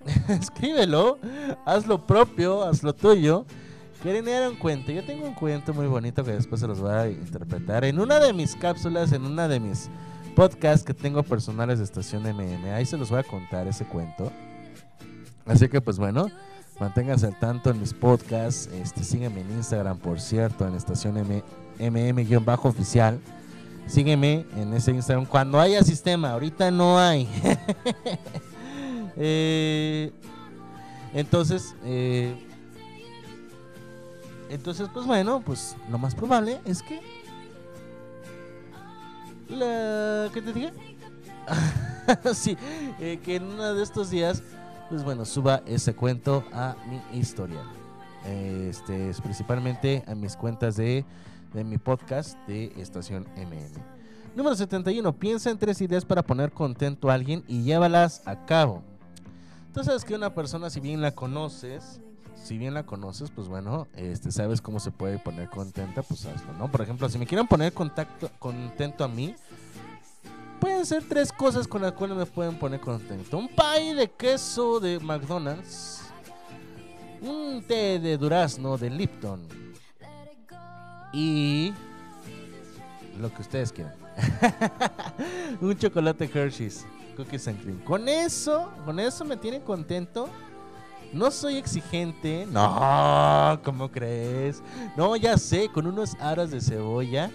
Escríbelo, 0.28 1.16
haz 1.64 1.86
lo 1.86 2.06
propio, 2.06 2.62
haz 2.62 2.82
lo 2.82 2.94
tuyo. 2.94 3.46
Quieren 4.02 4.26
leer 4.26 4.46
un 4.46 4.56
cuento. 4.56 4.92
Yo 4.92 5.02
tengo 5.06 5.26
un 5.26 5.32
cuento 5.32 5.72
muy 5.72 5.86
bonito 5.86 6.22
que 6.22 6.32
después 6.32 6.60
se 6.60 6.66
los 6.66 6.80
voy 6.80 6.90
a 6.90 7.08
interpretar 7.08 7.86
en 7.86 7.98
una 7.98 8.20
de 8.20 8.34
mis 8.34 8.54
cápsulas, 8.54 9.10
en 9.12 9.24
una 9.24 9.48
de 9.48 9.58
mis 9.58 9.88
podcasts 10.36 10.84
que 10.84 10.92
tengo 10.92 11.22
personales 11.22 11.78
de 11.78 11.84
Estación 11.84 12.24
MM. 12.24 12.74
Ahí 12.74 12.84
se 12.84 12.98
los 12.98 13.08
voy 13.08 13.20
a 13.20 13.24
contar 13.24 13.66
ese 13.66 13.86
cuento. 13.86 14.30
Así 15.46 15.66
que, 15.66 15.80
pues 15.80 15.96
bueno, 15.96 16.26
manténganse 16.78 17.24
al 17.24 17.38
tanto 17.38 17.70
en 17.70 17.80
mis 17.80 17.94
podcasts. 17.94 18.68
Este, 18.70 19.02
sígueme 19.02 19.40
en 19.40 19.50
Instagram, 19.52 19.96
por 19.96 20.20
cierto, 20.20 20.68
en 20.68 20.74
estación 20.74 21.14
mm-oficial. 21.90 23.20
Sígueme 23.86 24.46
en 24.56 24.72
ese 24.74 24.92
Instagram 24.92 25.26
cuando 25.26 25.60
haya 25.60 25.82
sistema. 25.82 26.30
Ahorita 26.30 26.70
no 26.70 26.98
hay. 26.98 27.28
eh, 29.16 30.12
entonces, 31.12 31.74
eh, 31.84 32.34
Entonces, 34.48 34.88
pues 34.92 35.06
bueno, 35.06 35.42
pues 35.44 35.76
lo 35.90 35.98
más 35.98 36.14
probable 36.14 36.60
es 36.64 36.82
que... 36.82 37.00
¿Qué 39.48 40.40
te 40.40 40.52
dije? 40.52 40.72
sí, 42.34 42.56
eh, 43.00 43.18
que 43.22 43.36
en 43.36 43.44
uno 43.44 43.74
de 43.74 43.82
estos 43.82 44.10
días, 44.10 44.42
pues 44.88 45.04
bueno, 45.04 45.24
suba 45.24 45.62
ese 45.66 45.94
cuento 45.94 46.44
a 46.52 46.76
mi 46.88 47.18
historial. 47.18 47.66
Este 48.24 49.10
es 49.10 49.20
principalmente 49.20 50.04
a 50.06 50.14
mis 50.14 50.36
cuentas 50.36 50.76
de, 50.76 51.04
de 51.52 51.64
mi 51.64 51.78
podcast 51.78 52.38
de 52.46 52.72
Estación 52.76 53.26
MM. 53.36 53.72
Número 54.34 54.56
71. 54.56 55.12
Piensa 55.18 55.50
en 55.50 55.58
tres 55.58 55.80
ideas 55.80 56.04
para 56.04 56.22
poner 56.22 56.52
contento 56.52 57.10
a 57.10 57.14
alguien 57.14 57.44
y 57.46 57.62
llévalas 57.62 58.22
a 58.26 58.44
cabo. 58.46 58.82
Tú 59.74 59.84
sabes 59.84 60.04
que 60.04 60.14
una 60.14 60.34
persona, 60.34 60.70
si 60.70 60.80
bien 60.80 61.00
la 61.00 61.12
conoces, 61.12 62.00
si 62.42 62.58
bien 62.58 62.74
la 62.74 62.84
conoces, 62.84 63.30
pues 63.30 63.48
bueno, 63.48 63.86
este, 63.94 64.32
sabes 64.32 64.60
cómo 64.60 64.80
se 64.80 64.90
puede 64.90 65.18
poner 65.18 65.48
contenta, 65.48 66.02
pues 66.02 66.24
hazlo, 66.26 66.52
¿no? 66.54 66.70
Por 66.70 66.82
ejemplo, 66.82 67.08
si 67.08 67.18
me 67.18 67.26
quieren 67.26 67.46
poner 67.46 67.72
contento 67.72 69.04
a 69.04 69.08
mí, 69.08 69.34
pueden 70.60 70.86
ser 70.86 71.04
tres 71.08 71.32
cosas 71.32 71.68
con 71.68 71.82
las 71.82 71.92
cuales 71.92 72.16
me 72.16 72.26
pueden 72.26 72.58
poner 72.58 72.80
contento. 72.80 73.38
Un 73.38 73.48
pie 73.48 73.94
de 73.94 74.10
queso 74.10 74.80
de 74.80 74.98
McDonald's, 75.00 76.02
un 77.20 77.62
té 77.66 77.98
de 77.98 78.16
durazno 78.16 78.76
de 78.78 78.90
Lipton 78.90 79.61
y 81.12 81.74
lo 83.20 83.32
que 83.32 83.42
ustedes 83.42 83.72
quieran. 83.72 83.94
un 85.60 85.76
chocolate 85.76 86.30
Hershey's, 86.32 86.86
cookies 87.16 87.48
and 87.48 87.60
cream. 87.62 87.78
Con 87.80 88.08
eso, 88.08 88.70
con 88.84 88.98
eso 88.98 89.24
me 89.24 89.36
tienen 89.36 89.62
contento. 89.62 90.28
No 91.12 91.30
soy 91.30 91.56
exigente. 91.56 92.46
No, 92.50 93.60
¿cómo 93.64 93.90
crees? 93.90 94.62
No, 94.96 95.14
ya 95.16 95.36
sé, 95.36 95.68
con 95.68 95.86
unos 95.86 96.14
aros 96.14 96.50
de 96.50 96.60
cebolla 96.60 97.30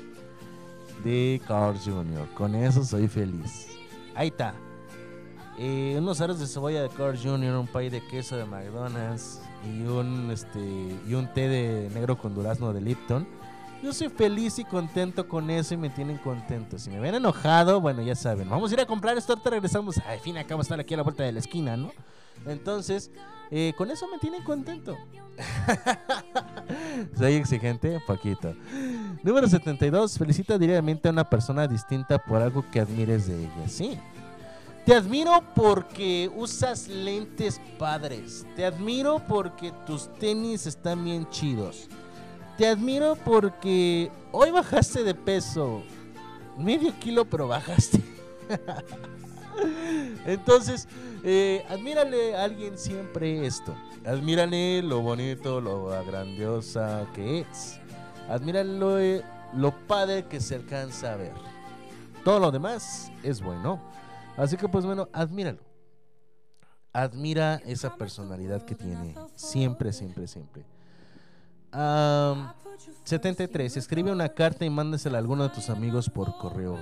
de 1.03 1.39
Carl 1.47 1.77
Jr. 1.77 2.27
Con 2.33 2.55
eso 2.55 2.83
soy 2.83 3.07
feliz. 3.07 3.67
Ahí 4.15 4.29
está. 4.29 4.55
Eh, 5.59 5.95
unos 5.97 6.21
aros 6.21 6.39
de 6.39 6.47
cebolla 6.47 6.81
de 6.83 6.89
Carl 6.89 7.17
Jr., 7.17 7.55
un 7.55 7.67
pay 7.67 7.89
de 7.89 8.05
queso 8.07 8.35
de 8.35 8.45
McDonald's 8.45 9.41
y 9.65 9.81
un 9.83 10.29
este 10.31 10.59
y 11.07 11.13
un 11.15 11.31
té 11.33 11.47
de 11.47 11.89
negro 11.93 12.17
con 12.17 12.33
durazno 12.35 12.73
de 12.73 12.81
Lipton. 12.81 13.27
Yo 13.83 13.93
soy 13.93 14.09
feliz 14.09 14.57
y 14.57 14.65
contento 14.65 15.27
con 15.27 15.49
eso 15.49 15.73
y 15.73 15.77
me 15.77 15.89
tienen 15.89 16.17
contento. 16.17 16.79
Si 16.79 16.89
me 16.89 16.99
ven 16.99 17.15
enojado, 17.15 17.79
bueno, 17.79 18.01
ya 18.01 18.15
saben. 18.15 18.49
Vamos 18.49 18.71
a 18.71 18.73
ir 18.73 18.79
a 18.81 18.85
comprar 18.85 19.17
esto, 19.17 19.33
ahorita 19.33 19.51
regresamos. 19.51 19.97
Al 19.99 20.19
fin 20.19 20.37
acabo 20.37 20.59
de 20.59 20.63
estar 20.63 20.79
aquí 20.79 20.95
a 20.95 20.97
la 20.97 21.03
vuelta 21.03 21.23
de 21.23 21.31
la 21.31 21.39
esquina, 21.39 21.77
¿no? 21.77 21.91
Entonces, 22.45 23.11
eh, 23.51 23.73
con 23.77 23.91
eso 23.91 24.07
me 24.07 24.17
tienen 24.17 24.43
contento. 24.43 24.97
Soy 27.17 27.33
exigente, 27.33 27.99
poquito. 28.05 28.55
Número 29.23 29.47
72. 29.47 30.17
Felicita 30.17 30.57
diariamente 30.57 31.07
a 31.07 31.11
una 31.11 31.29
persona 31.29 31.67
distinta 31.67 32.17
por 32.17 32.41
algo 32.41 32.65
que 32.71 32.79
admires 32.79 33.27
de 33.27 33.43
ella. 33.43 33.67
Sí. 33.67 33.99
Te 34.85 34.95
admiro 34.95 35.43
porque 35.53 36.31
usas 36.35 36.87
lentes 36.87 37.61
padres. 37.77 38.45
Te 38.55 38.65
admiro 38.65 39.21
porque 39.27 39.73
tus 39.85 40.11
tenis 40.15 40.65
están 40.65 41.03
bien 41.03 41.29
chidos. 41.29 41.89
Te 42.57 42.67
admiro 42.67 43.15
porque 43.15 44.11
hoy 44.31 44.49
bajaste 44.49 45.03
de 45.03 45.13
peso. 45.13 45.83
Medio 46.57 46.91
kilo, 46.99 47.23
pero 47.25 47.47
bajaste. 47.47 48.01
Entonces, 50.25 50.87
eh, 51.23 51.63
admírale 51.69 52.35
a 52.35 52.45
alguien 52.45 52.79
siempre 52.79 53.45
esto. 53.45 53.75
Admírale 54.03 54.81
lo 54.81 55.01
bonito, 55.01 55.61
lo 55.61 55.85
grandiosa 56.03 57.05
que 57.13 57.41
es. 57.41 57.79
Admírale 58.27 58.73
lo, 58.73 58.97
lo 59.53 59.71
padre 59.85 60.25
que 60.25 60.41
se 60.41 60.55
alcanza 60.55 61.13
a 61.13 61.17
ver. 61.17 61.33
Todo 62.23 62.39
lo 62.39 62.51
demás 62.51 63.11
es 63.21 63.39
bueno. 63.39 63.79
Así 64.35 64.57
que 64.57 64.67
pues 64.67 64.83
bueno, 64.83 65.09
admíralo. 65.13 65.59
Admira 66.91 67.61
esa 67.67 67.95
personalidad 67.95 68.63
que 68.63 68.73
tiene. 68.73 69.13
Siempre, 69.35 69.93
siempre, 69.93 70.25
siempre. 70.25 70.76
Am, 71.71 72.53
73. 73.03 73.77
Escribe 73.77 74.11
una 74.11 74.29
carta 74.29 74.65
y 74.65 74.69
mándasela 74.69 75.17
a 75.17 75.19
alguno 75.19 75.43
de 75.43 75.49
tus 75.49 75.69
amigos 75.69 76.09
por 76.09 76.37
correo. 76.37 76.77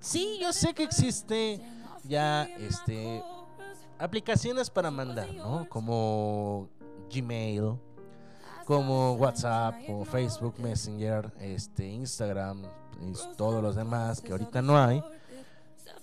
Sí, 0.00 0.38
yo 0.40 0.52
sé 0.52 0.74
que 0.74 0.82
existe 0.82 1.60
ya 2.04 2.44
este 2.44 3.22
aplicaciones 3.98 4.68
para 4.70 4.90
mandar, 4.90 5.32
¿no? 5.32 5.66
Como 5.68 6.68
Gmail, 7.10 7.78
como 8.66 9.14
WhatsApp, 9.14 9.74
o 9.88 10.04
Facebook 10.04 10.54
Messenger, 10.58 11.32
este 11.40 11.86
Instagram 11.86 12.62
y 13.00 13.12
todos 13.36 13.62
los 13.62 13.76
demás 13.76 14.20
que 14.20 14.32
ahorita 14.32 14.60
no 14.62 14.76
hay. 14.76 15.02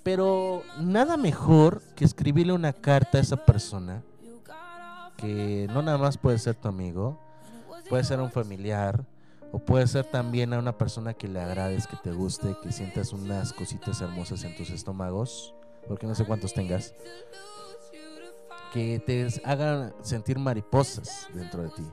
Pero 0.04 0.64
nada 0.80 1.16
mejor 1.16 1.82
que 1.96 2.06
escribirle 2.06 2.54
una 2.54 2.74
carta 2.74 3.20
a 3.20 3.22
esa 3.22 3.38
persona 3.38 4.02
que 5.18 5.68
no 5.72 5.84
nada 5.84 6.00
más 6.00 6.18
puede 6.18 6.40
ser 6.40 6.56
tu 6.56 6.68
amigo, 6.68 7.20
puede 7.92 8.06
ser 8.06 8.22
un 8.22 8.32
familiar 8.32 9.06
o 9.52 9.60
puede 9.60 9.86
ser 9.86 10.06
también 10.06 10.54
a 10.54 10.60
una 10.60 10.78
persona 10.78 11.14
que 11.14 11.28
le 11.28 11.42
agrades, 11.42 11.88
que 11.88 11.98
te 11.98 12.14
guste, 12.14 12.56
que 12.64 12.72
sientas 12.72 13.12
unas 13.12 13.52
cositas 13.52 14.00
hermosas 14.00 14.46
en 14.46 14.56
tus 14.56 14.70
estómagos, 14.70 15.54
porque 15.90 16.08
no 16.08 16.16
sé 16.16 16.24
cuántos 16.24 16.54
tengas, 16.54 16.96
que 18.72 19.00
te 19.06 19.28
hagan 19.44 19.94
sentir 20.04 20.40
mariposas 20.40 21.28
dentro 21.34 21.64
de 21.64 21.70
ti. 21.72 21.84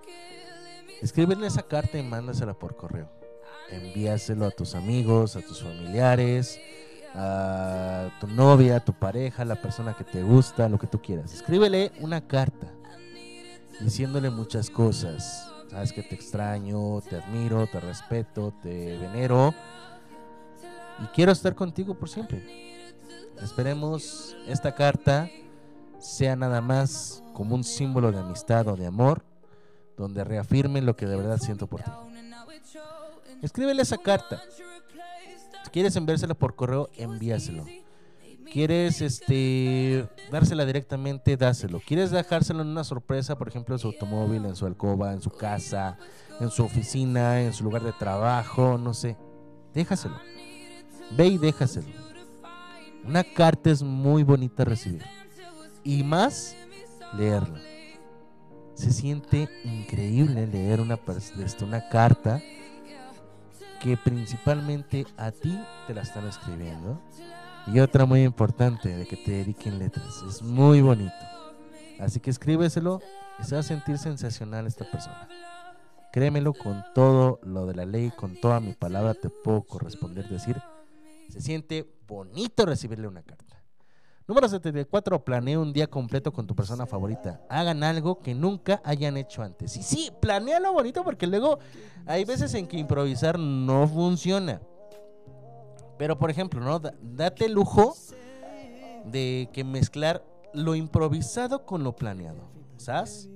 Escríbele 1.03 1.49
esa 1.49 1.65
carta 1.65 1.99
y 1.99 2.05
mándasela 2.05 2.55
por 2.55 2.77
correo. 2.77 3.11
Envíaselo 3.69 4.47
a 4.47 4.53
tus 4.53 4.77
amigos, 4.77 5.35
a 5.35 5.41
tus 5.41 5.65
familiares, 5.65 6.61
a 7.13 8.17
tu 8.21 8.29
novia, 8.29 8.77
a 8.77 8.85
tu 8.85 8.93
pareja, 8.93 9.43
a 9.43 9.47
la 9.47 9.61
persona 9.61 9.95
que 9.95 10.05
te 10.05 10.23
gusta, 10.23 10.69
lo 10.69 10.79
que 10.79 10.87
tú 10.87 11.03
quieras. 11.03 11.35
Escríbele 11.35 11.91
una 11.99 12.25
carta 12.25 12.73
diciéndole 13.81 14.31
muchas 14.31 14.71
cosas. 14.71 15.58
Sabes 15.71 15.93
que 15.93 16.03
te 16.03 16.15
extraño, 16.15 17.01
te 17.03 17.17
admiro, 17.17 17.67
te 17.67 17.81
respeto, 17.81 18.55
te 18.63 18.97
venero 18.99 19.55
y 21.03 21.07
quiero 21.09 21.33
estar 21.33 21.55
contigo 21.55 21.95
por 21.95 22.09
siempre. 22.09 22.95
Esperemos 23.41 24.37
esta 24.47 24.75
carta 24.75 25.31
sea 25.99 26.37
nada 26.37 26.61
más 26.61 27.23
como 27.35 27.55
un 27.55 27.65
símbolo 27.65 28.13
de 28.13 28.19
amistad 28.19 28.67
o 28.69 28.77
de 28.77 28.87
amor, 28.87 29.23
donde 29.97 30.25
reafirme 30.25 30.81
lo 30.81 30.97
que 30.97 31.07
de 31.07 31.17
verdad 31.17 31.39
siento 31.39 31.67
por 31.67 31.83
ti. 31.83 31.91
Escríbele 33.43 33.83
esa 33.83 33.99
carta. 33.99 34.43
Si 35.65 35.71
quieres 35.71 35.95
enviársela 35.97 36.35
por 36.35 36.55
correo, 36.55 36.89
envíaselo. 36.97 37.65
¿Quieres 38.53 39.03
este 39.03 40.09
dársela 40.31 40.65
directamente? 40.65 41.37
Dáselo. 41.37 41.81
¿Quieres 41.87 42.11
dejárselo 42.11 42.63
en 42.63 42.69
una 42.69 42.85
sorpresa, 42.85 43.37
por 43.37 43.49
ejemplo, 43.49 43.75
en 43.75 43.79
su 43.79 43.89
automóvil, 43.89 44.45
en 44.47 44.57
su 44.57 44.67
alcoba, 44.67 45.13
en 45.13 45.21
su 45.21 45.31
casa, 45.31 45.99
en 46.41 46.51
su 46.51 46.65
oficina, 46.65 47.43
en 47.43 47.53
su 47.53 47.65
lugar 47.65 47.83
de 47.83 47.93
trabajo? 47.93 48.79
No 48.79 48.95
sé. 48.95 49.17
Déjaselo. 49.75 50.17
Ve 51.17 51.27
y 51.27 51.39
déjaselo. 51.39 51.89
Una 53.05 53.23
carta 53.23 53.71
es 53.71 53.83
muy 53.83 54.23
bonita 54.23 54.65
recibir. 54.65 55.05
Y 55.85 56.03
más, 56.03 56.57
leerla. 57.17 57.61
Se 58.75 58.93
siente 58.93 59.49
increíble 59.65 60.47
leer 60.47 60.81
una, 60.81 60.99
este, 61.45 61.65
una 61.65 61.89
carta 61.89 62.41
que 63.81 63.97
principalmente 63.97 65.07
a 65.17 65.31
ti 65.31 65.59
te 65.87 65.95
la 65.95 66.03
están 66.03 66.27
escribiendo. 66.27 67.01
Y 67.73 67.81
otra 67.81 68.07
muy 68.07 68.23
importante, 68.23 68.97
de 68.97 69.07
que 69.07 69.17
te 69.17 69.31
dediquen 69.31 69.79
letras. 69.79 70.23
Es 70.27 70.43
muy 70.43 70.81
bonito. 70.81 71.13
Así 72.01 72.19
que 72.19 72.31
escríbeselo 72.31 73.01
y 73.39 73.45
se 73.45 73.57
va 73.57 73.61
a 73.61 73.65
sentir 73.65 73.99
sensacional 73.99 74.67
esta 74.67 74.91
persona. 74.91 75.29
Créemelo 76.11 76.55
con 76.55 76.83
todo 76.95 77.39
lo 77.43 77.67
de 77.67 77.75
la 77.75 77.85
ley, 77.85 78.11
con 78.11 78.41
toda 78.41 78.61
mi 78.61 78.73
palabra 78.73 79.13
te 79.13 79.29
puedo 79.29 79.63
corresponder 79.63 80.27
decir. 80.29 80.57
Se 81.29 81.43
siente 81.43 81.87
bonito 82.07 82.65
recibirle 82.65 83.07
una 83.07 83.23
carta. 83.23 83.63
Número 84.27 84.49
74. 84.49 85.25
Planea 85.25 85.59
un 85.59 85.73
día 85.73 85.89
completo 85.89 86.33
con 86.33 86.47
tu 86.47 86.55
persona 86.55 86.87
favorita. 86.87 87.43
Hagan 87.51 87.83
algo 87.83 88.21
que 88.21 88.35
nunca 88.35 88.81
hayan 88.83 89.19
hecho 89.19 89.43
antes. 89.43 89.77
Y 89.77 89.83
sí, 89.83 90.11
planea 90.21 90.59
lo 90.59 90.73
bonito 90.73 91.05
porque 91.05 91.27
luego 91.27 91.59
hay 92.07 92.25
veces 92.25 92.55
en 92.55 92.67
que 92.67 92.79
improvisar 92.79 93.39
no 93.39 93.87
funciona. 93.89 94.63
Pero 95.99 96.19
por 96.19 96.31
ejemplo, 96.31 96.61
¿no? 96.61 96.79
Da- 96.79 96.95
Date 97.03 97.47
el 97.47 97.53
lujo 97.53 97.95
de 99.05 99.49
que 99.53 99.65
mezclar 99.65 100.25
lo 100.55 100.75
improvisado 100.75 101.65
con 101.67 101.83
lo 101.85 101.95
planeado. 101.97 102.41
¿Sabes? 102.77 103.29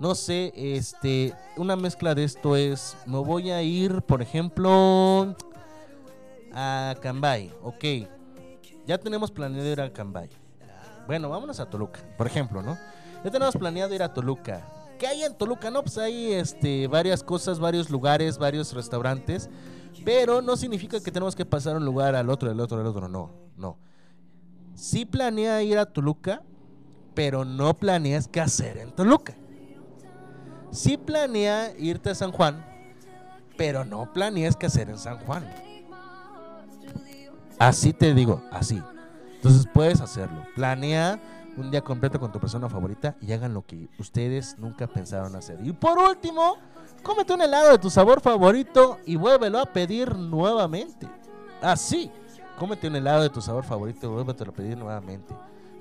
No 0.00 0.14
sé, 0.14 0.52
este, 0.56 1.34
una 1.56 1.76
mezcla 1.76 2.14
de 2.14 2.24
esto 2.24 2.56
es, 2.56 2.96
me 3.06 3.18
voy 3.18 3.50
a 3.50 3.62
ir, 3.62 4.02
por 4.02 4.22
ejemplo, 4.22 5.34
a 6.52 6.94
Cambay. 7.00 7.52
Ok, 7.62 7.84
ya 8.86 8.98
tenemos 8.98 9.30
planeado 9.30 9.68
ir 9.70 9.80
a 9.80 9.92
Cambay. 9.92 10.28
Bueno, 11.06 11.28
vámonos 11.28 11.60
a 11.60 11.66
Toluca, 11.68 12.00
por 12.16 12.26
ejemplo, 12.26 12.62
¿no? 12.62 12.78
Ya 13.24 13.30
tenemos 13.30 13.56
planeado 13.56 13.94
ir 13.94 14.02
a 14.02 14.12
Toluca. 14.12 14.66
¿Qué 14.98 15.06
hay 15.06 15.22
en 15.24 15.34
Toluca? 15.34 15.70
No, 15.70 15.82
pues 15.82 15.98
hay 15.98 16.32
este, 16.32 16.86
varias 16.86 17.22
cosas, 17.22 17.58
varios 17.58 17.90
lugares, 17.90 18.38
varios 18.38 18.72
restaurantes. 18.72 19.50
Pero 20.04 20.42
no 20.42 20.56
significa 20.56 21.00
que 21.00 21.10
tenemos 21.10 21.36
que 21.36 21.44
pasar 21.44 21.76
un 21.76 21.84
lugar 21.84 22.14
al 22.14 22.30
otro, 22.30 22.48
del 22.48 22.60
otro, 22.60 22.78
del 22.78 22.86
otro. 22.86 23.08
No, 23.08 23.30
no. 23.56 23.78
Sí 24.74 25.04
planea 25.04 25.62
ir 25.62 25.78
a 25.78 25.86
Toluca, 25.86 26.42
pero 27.14 27.44
no 27.44 27.74
planeas 27.74 28.28
qué 28.28 28.40
hacer 28.40 28.78
en 28.78 28.90
Toluca. 28.90 29.34
Sí 30.70 30.96
planea 30.96 31.72
irte 31.78 32.10
a 32.10 32.14
San 32.14 32.32
Juan, 32.32 32.64
pero 33.56 33.84
no 33.84 34.12
planeas 34.12 34.56
qué 34.56 34.66
hacer 34.66 34.90
en 34.90 34.98
San 34.98 35.18
Juan. 35.18 35.48
Así 37.58 37.92
te 37.92 38.14
digo, 38.14 38.42
así. 38.50 38.82
Entonces 39.36 39.68
puedes 39.72 40.00
hacerlo. 40.00 40.44
Planea 40.56 41.20
un 41.56 41.70
día 41.70 41.80
completo 41.80 42.18
con 42.18 42.32
tu 42.32 42.40
persona 42.40 42.68
favorita 42.68 43.16
y 43.20 43.32
hagan 43.32 43.54
lo 43.54 43.64
que 43.64 43.88
ustedes 43.98 44.58
nunca 44.58 44.86
pensaron 44.86 45.34
hacer. 45.36 45.58
Y 45.62 45.72
por 45.72 45.98
último, 45.98 46.56
cómete 47.02 47.34
un 47.34 47.42
helado 47.42 47.70
de 47.70 47.78
tu 47.78 47.90
sabor 47.90 48.20
favorito 48.20 48.98
y 49.06 49.16
vuélvelo 49.16 49.58
a 49.58 49.66
pedir 49.66 50.16
nuevamente. 50.16 51.08
Así, 51.62 52.10
cómete 52.58 52.88
un 52.88 52.96
helado 52.96 53.22
de 53.22 53.30
tu 53.30 53.40
sabor 53.40 53.64
favorito 53.64 54.06
y 54.06 54.10
vuélvelo 54.10 54.50
a 54.50 54.54
pedir 54.54 54.76
nuevamente. 54.76 55.34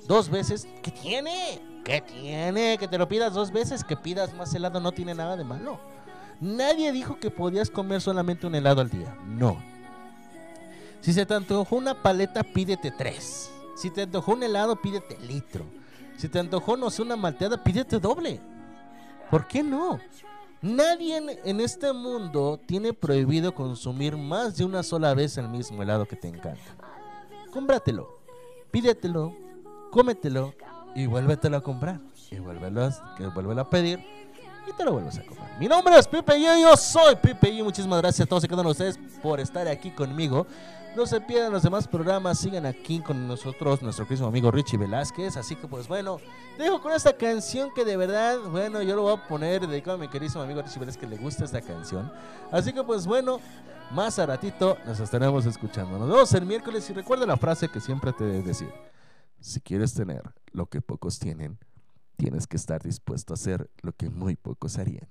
Dos 0.07 0.29
veces, 0.29 0.67
¿qué 0.81 0.91
tiene? 0.91 1.61
¿Qué 1.83 2.01
tiene? 2.01 2.77
Que 2.77 2.87
te 2.87 2.97
lo 2.97 3.07
pidas 3.07 3.33
dos 3.33 3.51
veces, 3.51 3.83
que 3.83 3.97
pidas 3.97 4.33
más 4.33 4.53
helado 4.53 4.79
no 4.79 4.91
tiene 4.91 5.15
nada 5.15 5.35
de 5.35 5.43
malo. 5.43 5.79
Nadie 6.39 6.91
dijo 6.91 7.19
que 7.19 7.31
podías 7.31 7.69
comer 7.69 8.01
solamente 8.01 8.47
un 8.47 8.55
helado 8.55 8.81
al 8.81 8.89
día. 8.89 9.15
No. 9.25 9.57
Si 11.01 11.13
se 11.13 11.25
te 11.25 11.33
antojó 11.33 11.75
una 11.75 12.01
paleta, 12.01 12.43
pídete 12.43 12.91
tres. 12.91 13.49
Si 13.83 13.89
te 13.89 14.03
antojó 14.03 14.31
un 14.31 14.43
helado, 14.43 14.77
pídete 14.77 15.17
litro. 15.27 15.65
Si 16.15 16.29
te 16.29 16.39
antojó, 16.39 16.77
no 16.77 16.89
sé, 16.89 17.01
una 17.01 17.17
malteada, 17.17 17.61
pídete 17.61 17.99
doble. 17.99 18.39
¿Por 19.29 19.45
qué 19.45 19.61
no? 19.61 19.99
Nadie 20.61 21.17
en, 21.43 21.59
este 21.59 21.91
mundo 21.91 22.61
tiene 22.65 22.93
prohibido 22.93 23.53
consumir 23.53 24.15
más 24.15 24.55
de 24.55 24.63
una 24.63 24.83
sola 24.83 25.13
vez 25.13 25.37
el 25.37 25.49
mismo 25.49 25.83
helado 25.83 26.05
que 26.05 26.15
te 26.15 26.29
encanta. 26.29 26.77
Cómpratelo, 27.51 28.19
pídetelo, 28.71 29.35
cómetelo 29.91 30.53
y 30.95 31.05
vuélvetelo 31.05 31.57
a 31.57 31.61
comprar. 31.61 31.99
Y 32.31 32.37
vuélvelo 32.37 32.85
a 33.59 33.69
pedir 33.69 33.99
y 34.65 34.71
te 34.77 34.85
lo 34.85 34.93
vuelves 34.93 35.17
a 35.17 35.25
comer. 35.25 35.59
Mi 35.59 35.67
nombre 35.67 35.97
es 35.97 36.07
Pipe 36.07 36.37
y 36.37 36.43
yo 36.61 36.77
soy 36.77 37.17
Pipe 37.17 37.49
y 37.49 37.61
muchísimas 37.61 37.99
gracias 37.99 38.25
a 38.25 38.29
todos 38.29 38.45
y 38.45 38.47
cada 38.47 38.61
uno 38.61 38.69
de 38.69 38.71
ustedes 38.71 38.97
por 39.21 39.41
estar 39.41 39.67
aquí 39.67 39.91
conmigo. 39.91 40.47
No 40.95 41.07
se 41.07 41.19
pierdan 41.19 41.51
los 41.51 41.63
demás 41.63 41.87
programas, 41.87 42.37
sigan 42.37 42.67
aquí 42.67 42.99
con 42.99 43.27
nosotros, 43.27 43.81
nuestro 43.81 44.07
querido 44.07 44.27
amigo 44.27 44.51
Richie 44.51 44.77
Velázquez. 44.77 45.37
Así 45.37 45.55
que 45.55 45.67
pues 45.67 45.87
bueno, 45.87 46.19
dejo 46.57 46.81
con 46.81 46.91
esta 46.91 47.17
canción 47.17 47.71
que 47.73 47.83
de 47.83 47.97
verdad, 47.97 48.37
bueno, 48.51 48.81
yo 48.83 48.95
lo 48.95 49.01
voy 49.01 49.17
a 49.17 49.27
poner 49.27 49.67
dedicado 49.67 49.97
a 49.97 49.99
mi 49.99 50.07
queridísimo 50.07 50.43
amigo 50.43 50.61
Richie 50.61 50.79
Velázquez 50.79 51.01
que 51.01 51.15
le 51.15 51.17
gusta 51.17 51.45
esta 51.45 51.61
canción. 51.61 52.11
Así 52.51 52.73
que 52.73 52.83
pues 52.83 53.07
bueno, 53.07 53.39
más 53.91 54.19
a 54.19 54.27
ratito 54.27 54.77
nos 54.85 54.99
estaremos 54.99 55.47
escuchando. 55.47 55.97
Nos 55.97 56.09
vemos 56.09 56.33
el 56.33 56.45
miércoles 56.45 56.87
y 56.87 56.93
recuerda 56.93 57.25
la 57.25 57.37
frase 57.37 57.69
que 57.69 57.79
siempre 57.79 58.13
te 58.13 58.23
debes 58.23 58.45
decir. 58.45 58.71
Si 59.39 59.61
quieres 59.61 59.95
tener 59.95 60.21
lo 60.51 60.67
que 60.67 60.81
pocos 60.81 61.17
tienen, 61.17 61.57
tienes 62.17 62.45
que 62.45 62.55
estar 62.55 62.83
dispuesto 62.83 63.33
a 63.33 63.35
hacer 63.35 63.67
lo 63.81 63.93
que 63.93 64.11
muy 64.11 64.35
pocos 64.35 64.77
harían. 64.77 65.09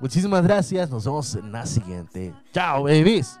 Muchísimas 0.00 0.44
gracias, 0.44 0.88
nos 0.88 1.04
vemos 1.04 1.34
en 1.34 1.50
la 1.50 1.66
siguiente. 1.66 2.32
Chao, 2.52 2.84
babies. 2.84 3.40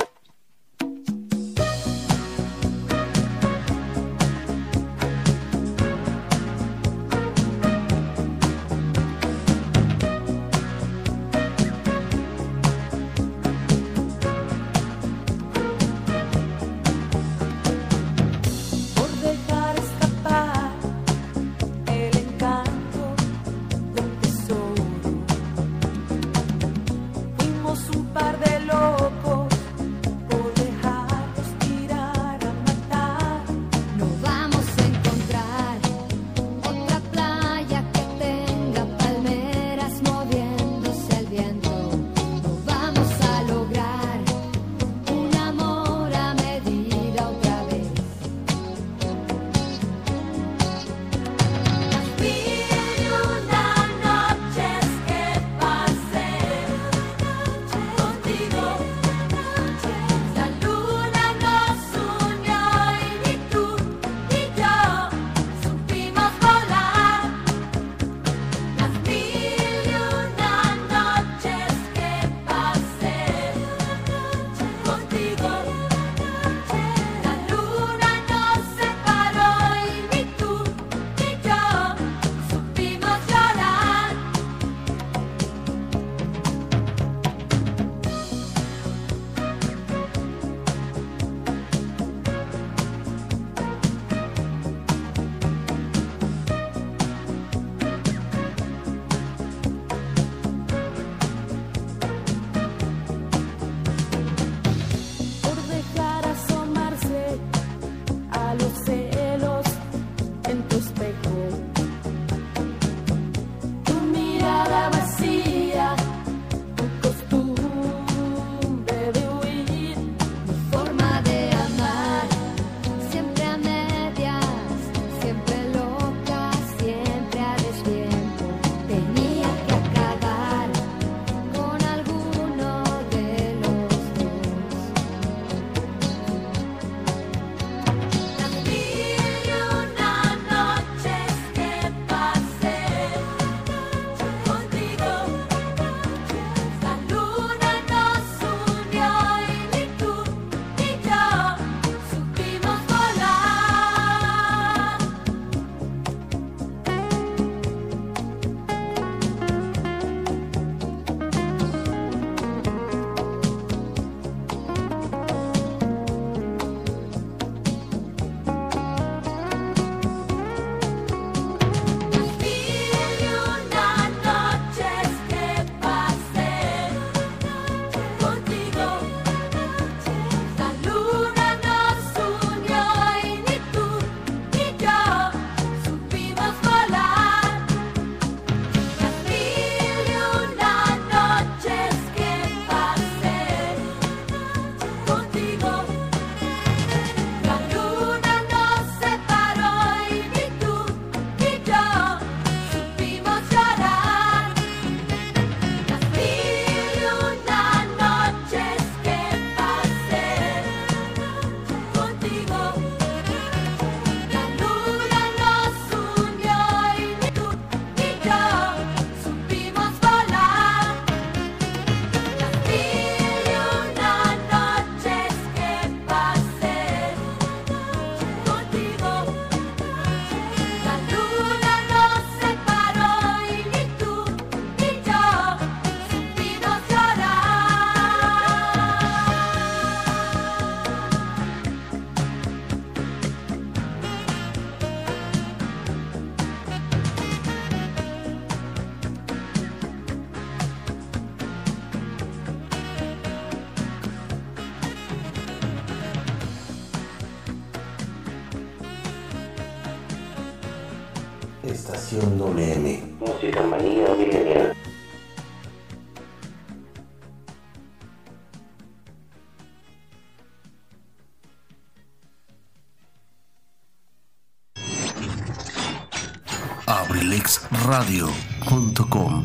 abrilexradio.com 278.01 279.40